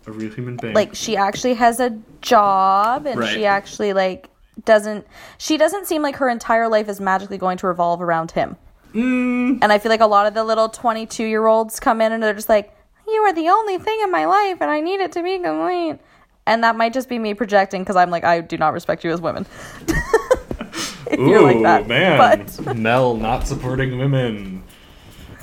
A 0.06 0.12
real 0.12 0.30
human 0.30 0.56
being. 0.56 0.74
Like 0.74 0.94
she 0.94 1.16
actually 1.16 1.54
has 1.54 1.80
a 1.80 1.98
job 2.20 3.06
and 3.06 3.18
Right. 3.20 3.32
she 3.34 3.44
actually 3.46 3.92
like 3.92 4.28
doesn't 4.64 5.06
she 5.38 5.56
doesn't 5.56 5.86
seem 5.86 6.02
like 6.02 6.16
her 6.16 6.28
entire 6.28 6.68
life 6.68 6.88
is 6.88 7.00
magically 7.00 7.38
going 7.38 7.56
to 7.58 7.66
revolve 7.66 8.02
around 8.02 8.32
him. 8.32 8.56
Mm. 8.94 9.58
And 9.62 9.72
I 9.72 9.78
feel 9.78 9.90
like 9.90 10.00
a 10.00 10.06
lot 10.06 10.26
of 10.26 10.34
the 10.34 10.44
little 10.44 10.68
22 10.68 11.24
year 11.24 11.46
olds 11.46 11.80
come 11.80 12.00
in 12.00 12.12
and 12.12 12.22
they're 12.22 12.34
just 12.34 12.48
like, 12.48 12.74
You 13.06 13.20
are 13.22 13.32
the 13.32 13.48
only 13.48 13.78
thing 13.78 13.98
in 14.02 14.10
my 14.10 14.26
life 14.26 14.58
and 14.60 14.70
I 14.70 14.80
need 14.80 15.00
it 15.00 15.12
to 15.12 15.22
be 15.22 15.38
complete. 15.38 15.98
And 16.46 16.64
that 16.64 16.76
might 16.76 16.92
just 16.92 17.08
be 17.08 17.18
me 17.18 17.34
projecting 17.34 17.82
because 17.82 17.96
I'm 17.96 18.10
like, 18.10 18.24
I 18.24 18.40
do 18.40 18.56
not 18.56 18.72
respect 18.72 19.04
you 19.04 19.12
as 19.12 19.20
women. 19.20 19.46
if 19.86 21.18
you're 21.18 21.42
like 21.42 21.62
that. 21.62 21.86
man. 21.86 22.18
But 22.18 22.76
Mel 22.76 23.16
not 23.16 23.46
supporting 23.46 23.98
women. 23.98 24.62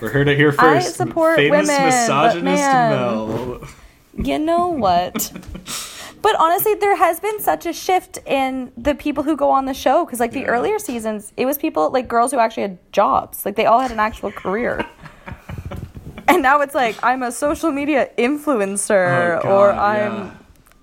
We 0.02 0.10
heard 0.10 0.28
it 0.28 0.38
here 0.38 0.54
I 0.60 0.80
first. 0.80 0.96
support 0.96 1.38
Famous 1.38 1.68
women, 1.68 1.86
misogynist 1.86 2.62
man. 2.62 2.92
Mel. 2.92 3.68
you 4.16 4.40
know 4.40 4.68
what? 4.68 5.32
but 6.28 6.36
honestly, 6.46 6.74
there 6.76 6.98
has 6.98 7.22
been 7.22 7.40
such 7.40 7.66
a 7.66 7.72
shift 7.72 8.20
in 8.26 8.72
the 8.76 8.94
people 8.94 9.24
who 9.28 9.36
go 9.38 9.50
on 9.50 9.64
the 9.72 9.74
show 9.74 10.04
because, 10.06 10.20
like, 10.20 10.32
the 10.40 10.42
Yeah. 10.42 10.48
earlier 10.56 10.78
seasons, 10.90 11.32
it 11.38 11.46
was 11.46 11.58
people 11.58 11.84
like 11.98 12.06
girls 12.16 12.30
who 12.34 12.40
actually 12.40 12.64
had 12.64 12.78
jobs. 12.92 13.46
Like, 13.46 13.56
they 13.56 13.66
all 13.66 13.80
had 13.80 13.92
an 13.92 14.02
actual 14.10 14.32
career. 14.44 14.86
and 16.28 16.42
now 16.42 16.60
it's 16.62 16.76
like 16.76 16.96
I'm 17.02 17.24
a 17.24 17.32
social 17.32 17.72
media 17.72 18.10
influencer, 18.18 19.40
Oh, 19.44 19.50
or 19.50 19.72
I'm 19.72 20.16
yeah. 20.18 20.32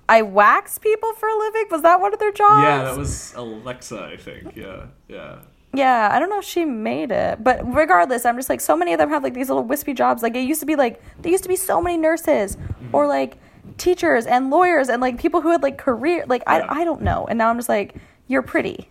I 0.08 0.22
wax 0.22 0.78
people 0.78 1.12
for 1.20 1.28
a 1.28 1.36
living. 1.44 1.66
Was 1.70 1.82
that 1.82 2.00
one 2.00 2.12
of 2.14 2.20
their 2.20 2.32
jobs? 2.32 2.62
Yeah, 2.62 2.84
that 2.84 2.96
was 2.96 3.34
Alexa, 3.36 4.00
I 4.12 4.16
think. 4.16 4.56
Yeah, 4.56 4.86
yeah. 5.08 5.36
Yeah, 5.74 6.08
I 6.12 6.18
don't 6.20 6.30
know 6.30 6.38
if 6.38 6.44
she 6.44 6.64
made 6.64 7.10
it, 7.10 7.42
but 7.42 7.56
regardless, 7.74 8.24
I'm 8.24 8.36
just 8.36 8.48
like 8.48 8.60
so 8.62 8.76
many 8.76 8.92
of 8.94 8.98
them 8.98 9.10
have 9.10 9.22
like 9.22 9.34
these 9.34 9.48
little 9.48 9.64
wispy 9.64 9.92
jobs. 9.92 10.22
Like 10.22 10.34
it 10.36 10.42
used 10.52 10.60
to 10.60 10.66
be 10.66 10.76
like 10.76 11.02
there 11.20 11.32
used 11.32 11.42
to 11.44 11.48
be 11.50 11.56
so 11.56 11.82
many 11.82 11.96
nurses 11.98 12.56
Mm-hmm. 12.56 12.94
or 12.96 13.06
like 13.18 13.32
teachers 13.78 14.26
and 14.26 14.50
lawyers 14.50 14.88
and 14.88 15.00
like 15.02 15.18
people 15.18 15.40
who 15.40 15.50
had 15.50 15.62
like 15.62 15.78
career. 15.78 16.24
Like 16.26 16.42
Yeah. 16.46 16.66
I 16.70 16.80
I 16.80 16.84
don't 16.84 17.02
know, 17.02 17.26
and 17.28 17.38
now 17.38 17.50
I'm 17.50 17.56
just 17.56 17.68
like 17.68 17.94
you're 18.26 18.42
pretty. 18.42 18.88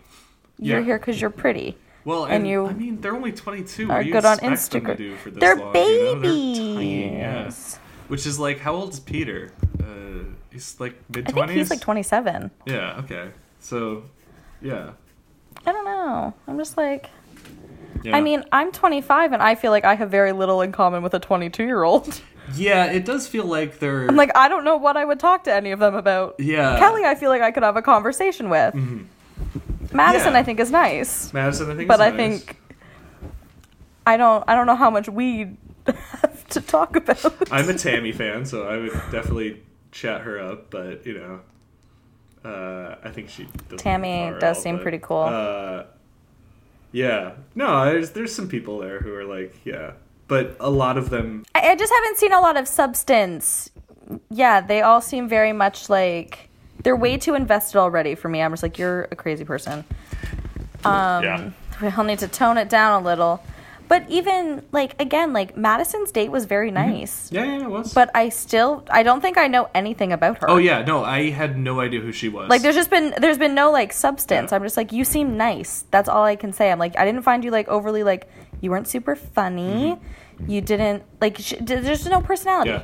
You're 0.59 0.79
Yeah. 0.79 0.85
here 0.85 0.99
because 0.99 1.19
you're 1.19 1.29
pretty. 1.29 1.77
Well, 2.05 2.25
And 2.25 2.33
and, 2.35 2.47
you 2.47 2.65
I 2.67 2.73
mean, 2.73 2.99
they're 3.01 3.15
only 3.15 3.31
22. 3.31 3.83
are 3.85 3.87
What 3.95 3.99
do 4.01 4.07
you 4.07 4.11
good 4.13 4.25
on 4.25 4.39
expect 4.39 4.71
them 4.71 4.85
to 4.85 4.93
Instagram. 4.93 4.97
do 4.97 5.15
for 5.15 5.29
this 5.31 5.39
They're 5.39 5.55
long, 5.55 5.73
you 5.73 5.73
know? 5.73 6.19
They're 6.19 6.21
tiny, 6.75 7.15
yeah. 7.17 7.37
babies. 7.43 7.79
Which 8.09 8.25
is 8.25 8.37
like, 8.39 8.59
how 8.59 8.73
old 8.75 8.91
is 8.93 8.99
Peter? 8.99 9.51
Uh, 9.79 10.25
he's 10.51 10.77
like 10.81 10.95
mid 11.15 11.29
I 11.29 11.31
think 11.31 11.47
20s? 11.49 11.53
he's 11.53 11.69
like 11.69 11.79
27. 11.79 12.51
Yeah, 12.65 12.99
okay. 13.05 13.29
So, 13.59 14.03
Yeah. 14.61 14.91
I 15.65 15.71
don't 15.71 15.85
know. 15.85 16.33
I'm 16.47 16.57
just 16.57 16.75
like, 16.75 17.09
yeah. 18.03 18.17
I 18.17 18.21
mean, 18.21 18.43
I'm 18.51 18.73
25 18.73 19.31
and 19.31 19.41
I 19.41 19.55
feel 19.55 19.71
like 19.71 19.85
I 19.85 19.95
have 19.95 20.09
very 20.11 20.33
little 20.33 20.61
in 20.61 20.73
common 20.73 21.03
with 21.03 21.13
a 21.13 21.19
22 21.19 21.63
year 21.63 21.83
old. 21.83 22.19
yeah, 22.55 22.85
it 22.85 23.05
does 23.05 23.27
feel 23.27 23.45
like 23.45 23.79
they're 23.79 24.07
I'm 24.07 24.15
like, 24.15 24.31
I 24.35 24.47
don't 24.47 24.63
know 24.63 24.77
what 24.77 24.97
I 24.97 25.05
would 25.05 25.19
talk 25.19 25.43
to 25.45 25.53
any 25.53 25.71
of 25.71 25.79
them 25.79 25.95
about. 25.95 26.35
Yeah. 26.39 26.77
Kelley, 26.79 27.03
I 27.05 27.15
feel 27.15 27.29
like 27.29 27.41
I 27.41 27.51
could 27.51 27.63
have 27.63 27.75
a 27.77 27.81
conversation 27.81 28.49
with. 28.49 28.73
Madison, 29.93 30.33
Yeah. 30.33 30.39
I 30.39 30.43
think, 30.43 30.59
is 30.59 30.71
nice. 30.71 31.31
Madison. 31.33 31.69
I 31.71 31.75
think, 31.75 31.87
but 31.87 31.95
is 31.95 31.99
I 32.01 32.09
nice. 32.09 32.17
think 32.43 32.57
I 34.05 34.17
don't 34.17 34.43
I 34.47 34.55
don't 34.55 34.65
know 34.67 34.75
how 34.75 34.89
much 34.89 35.07
we 35.09 35.57
have 35.85 36.47
to 36.49 36.61
talk 36.61 36.95
about. 36.95 37.51
I'm 37.51 37.69
a 37.69 37.73
Tammy 37.73 38.11
fan, 38.11 38.45
so 38.45 38.67
I 38.67 38.77
would 38.77 38.93
definitely 39.11 39.61
chat 39.91 40.21
her 40.21 40.39
up. 40.39 40.69
But 40.71 41.05
you 41.05 41.13
know, 41.19 42.49
uh, 42.49 42.95
I 43.03 43.09
think 43.11 43.29
she 43.29 43.47
Tammy 43.77 44.33
does 44.39 44.61
seem 44.61 44.79
pretty 44.79 44.99
cool. 44.99 45.23
Uh, 45.23 45.83
yeah, 46.91 47.33
no, 47.55 47.85
there's 47.85 48.11
there's 48.11 48.33
some 48.35 48.47
people 48.47 48.79
there 48.79 48.99
who 48.99 49.13
are 49.15 49.25
like, 49.25 49.55
yeah, 49.65 49.91
but 50.33 50.57
a 50.59 50.69
lot 50.71 50.97
of 50.97 51.11
them, 51.11 51.45
I, 51.53 51.59
I 51.69 51.75
just 51.75 51.93
haven't 51.93 52.17
seen 52.17 52.33
a 52.33 52.39
lot 52.41 52.57
of 52.57 52.67
substance. 52.67 53.69
Yeah, 54.31 54.61
they 54.61 54.81
all 54.81 54.99
seem 54.99 55.29
very 55.29 55.53
much 55.53 55.91
like 55.91 56.49
they're 56.81 56.95
way 56.95 57.17
too 57.17 57.35
invested 57.35 57.77
already 57.77 58.15
for 58.15 58.29
me. 58.29 58.41
I'm 58.41 58.51
just 58.51 58.63
like, 58.63 58.79
you're 58.79 59.03
a 59.11 59.15
crazy 59.15 59.45
person. 59.45 59.85
Um, 60.83 61.23
yeah, 61.23 61.51
We'll 61.79 62.03
need 62.03 62.17
to 62.19 62.27
tone 62.27 62.57
it 62.57 62.67
down 62.67 63.03
a 63.03 63.05
little. 63.05 63.43
But 63.87 64.09
even 64.09 64.63
like 64.71 64.99
again, 64.99 65.33
like 65.33 65.55
Madison's 65.55 66.11
date 66.11 66.31
was 66.31 66.45
very 66.45 66.71
nice. 66.71 67.31
yeah, 67.31 67.43
yeah, 67.43 67.65
it 67.65 67.69
was. 67.69 67.93
But 67.93 68.09
I 68.15 68.29
still 68.29 68.83
I 68.89 69.03
don't 69.03 69.21
think 69.21 69.37
I 69.37 69.47
know 69.47 69.69
anything 69.75 70.11
about 70.11 70.39
her. 70.39 70.49
oh 70.49 70.57
yeah, 70.57 70.81
no, 70.81 71.03
I 71.03 71.29
had 71.29 71.59
no 71.59 71.79
idea 71.79 71.99
who 71.99 72.11
she 72.11 72.27
was. 72.27 72.49
Like 72.49 72.63
there's 72.63 72.73
just 72.73 72.89
been 72.89 73.13
there's 73.19 73.37
been 73.37 73.53
no 73.53 73.69
like 73.71 73.93
substance. 73.93 74.49
Yeah. 74.49 74.55
I'm 74.55 74.63
just 74.63 74.77
like 74.77 74.91
you 74.93 75.05
seem 75.05 75.37
nice. 75.37 75.85
That's 75.91 76.09
all 76.09 76.23
I 76.23 76.35
can 76.35 76.53
say. 76.53 76.71
I'm 76.71 76.79
like 76.79 76.97
I 76.97 77.05
didn't 77.05 77.21
find 77.21 77.43
you 77.43 77.51
like 77.51 77.67
overly 77.67 78.01
like 78.01 78.27
you 78.61 78.71
weren't 78.71 78.87
super 78.87 79.15
funny. 79.15 79.99
You 80.47 80.61
didn't 80.61 81.03
like 81.21 81.37
sh- 81.39 81.55
there's 81.61 82.07
no 82.07 82.21
personality. 82.21 82.71
Yeah, 82.71 82.83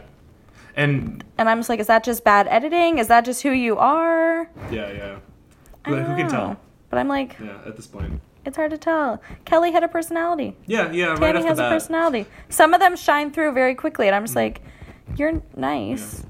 and 0.75 1.23
And 1.37 1.49
I'm 1.49 1.59
just 1.59 1.69
like 1.69 1.79
is 1.79 1.87
that 1.87 2.03
just 2.03 2.23
bad 2.23 2.47
editing? 2.47 2.97
Is 2.97 3.07
that 3.07 3.25
just 3.25 3.41
who 3.43 3.51
you 3.51 3.77
are? 3.77 4.49
yeah, 4.71 4.91
yeah. 4.91 5.19
Don't 5.85 6.05
who 6.05 6.15
can 6.15 6.29
tell? 6.29 6.59
But 6.89 6.99
I'm 6.99 7.07
like 7.07 7.37
Yeah, 7.39 7.59
at 7.65 7.75
this 7.75 7.87
point. 7.87 8.21
it's 8.45 8.57
hard 8.57 8.71
to 8.71 8.77
tell. 8.77 9.21
Kelley 9.45 9.71
had 9.71 9.83
a 9.83 9.87
personality. 9.87 10.55
Yeah, 10.65 10.91
yeah, 10.91 11.07
right 11.07 11.33
Tammy 11.33 11.39
off 11.39 11.45
has 11.45 11.59
a 11.59 11.69
personality. 11.69 12.25
Some 12.49 12.73
of 12.73 12.79
them 12.79 12.95
shine 12.95 13.31
through 13.31 13.51
very 13.53 13.75
quickly, 13.75 14.07
and 14.07 14.15
I'm 14.15 14.23
just 14.23 14.33
mm. 14.33 14.43
like, 14.43 14.61
you're 15.15 15.41
nice. 15.55 16.23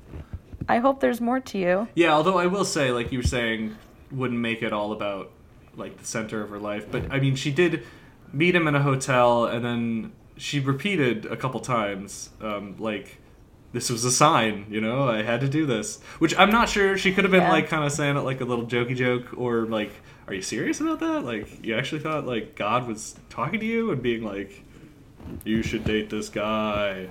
I 0.67 0.77
hope 0.77 0.99
there's 0.99 1.19
more 1.19 1.39
to 1.39 1.57
you. 1.57 1.87
Yeah, 1.95 2.13
although 2.13 2.37
I 2.37 2.45
will 2.45 2.65
say, 2.65 2.91
like 2.91 3.11
you 3.11 3.19
were 3.19 3.23
saying, 3.23 3.75
wouldn't 4.11 4.39
make 4.39 4.61
it 4.61 4.71
all 4.71 4.91
about 4.91 5.31
like 5.75 5.97
the 5.97 6.05
center 6.05 6.43
of 6.43 6.49
her 6.49 6.59
life. 6.59 6.85
But 6.91 7.11
I 7.11 7.19
mean, 7.19 7.35
she 7.35 7.51
did 7.51 7.85
meet 8.31 8.55
him 8.55 8.67
in 8.67 8.75
a 8.75 8.83
hotel, 8.83 9.45
and 9.45 9.63
then 9.65 10.11
she 10.39 10.59
repeated 10.59 11.25
a 11.27 11.35
couple 11.37 11.59
times, 11.59 12.29
um, 12.41 12.75
like 12.79 13.17
this 13.73 13.89
was 13.91 14.03
a 14.05 14.11
sign, 14.11 14.65
you 14.69 14.81
know, 14.81 15.07
I 15.07 15.21
had 15.21 15.41
to 15.41 15.47
do 15.47 15.65
this. 15.67 16.01
Which 16.17 16.35
I'm 16.39 16.49
not 16.49 16.69
sure 16.69 16.97
she 16.97 17.13
could 17.13 17.23
have 17.23 17.31
been 17.31 17.43
Yeah. 17.43 17.51
like 17.51 17.69
kind 17.69 17.83
of 17.83 17.91
saying 17.91 18.17
it 18.17 18.21
like 18.21 18.41
a 18.41 18.45
little 18.45 18.65
jokey 18.65 18.95
joke, 18.95 19.37
or 19.37 19.65
like, 19.67 19.91
are 20.27 20.33
you 20.33 20.41
serious 20.41 20.79
about 20.81 20.99
that? 21.01 21.23
Like, 21.23 21.63
you 21.63 21.75
actually 21.75 22.01
thought 22.01 22.25
like 22.25 22.55
God 22.55 22.87
was 22.87 23.15
talking 23.29 23.59
to 23.59 23.65
you 23.65 23.91
and 23.91 24.01
being 24.01 24.23
like, 24.23 24.63
you 25.43 25.61
should 25.61 25.83
date 25.83 26.09
this 26.09 26.29
guy. 26.29 27.07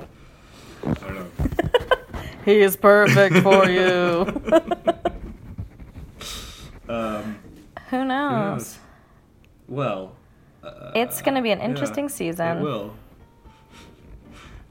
I 0.84 0.92
don't 0.92 1.14
know. 1.14 1.26
He 2.44 2.60
is 2.60 2.76
perfect 2.76 3.36
for 3.38 3.68
you. 3.68 4.24
Um, 6.88 7.38
Who 7.90 8.04
knows? 8.04 8.58
knows? 8.58 8.78
well, 9.68 10.12
It's 10.94 11.20
going 11.20 11.34
to 11.34 11.42
be 11.42 11.50
an 11.50 11.58
Yeah, 11.58 11.66
interesting 11.66 12.08
season. 12.08 12.58
It 12.58 12.62
will. 12.62 12.94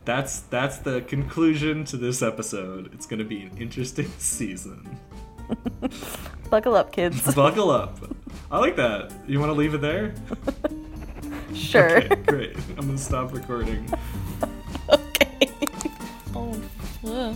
That's 0.08 0.40
that's 0.40 0.78
the 0.78 1.02
conclusion 1.02 1.84
to 1.84 1.98
this 1.98 2.22
episode. 2.22 2.92
It's 2.94 3.06
gonna 3.06 3.26
be 3.26 3.42
an 3.42 3.58
interesting 3.58 4.10
season. 4.20 4.98
Buckle 6.50 6.78
up, 6.78 6.94
kids. 6.94 7.22
Buckle 7.36 7.70
up. 7.70 8.00
I 8.50 8.58
like 8.58 8.78
that. 8.78 9.12
You 9.28 9.42
want 9.42 9.50
to 9.50 9.54
leave 9.54 9.74
it 9.74 9.82
there? 9.82 10.16
Sure. 11.54 11.98
Okay, 11.98 12.16
great. 12.16 12.56
I'm 12.78 12.86
gonna 12.86 12.98
stop 12.98 13.34
recording. 13.34 13.86
okay. 14.90 15.50
oh, 16.34 16.58
ugh. 17.06 17.36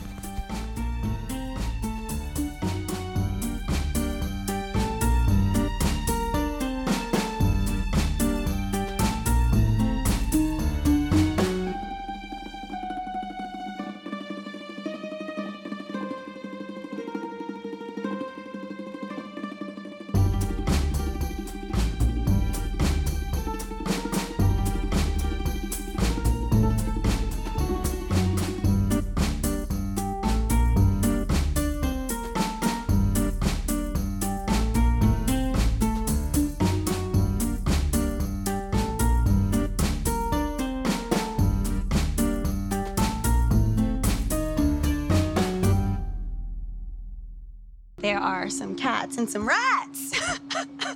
Some 48.52 48.76
cats 48.76 49.18
and 49.18 49.30
some 49.30 49.47
rats. 49.47 49.91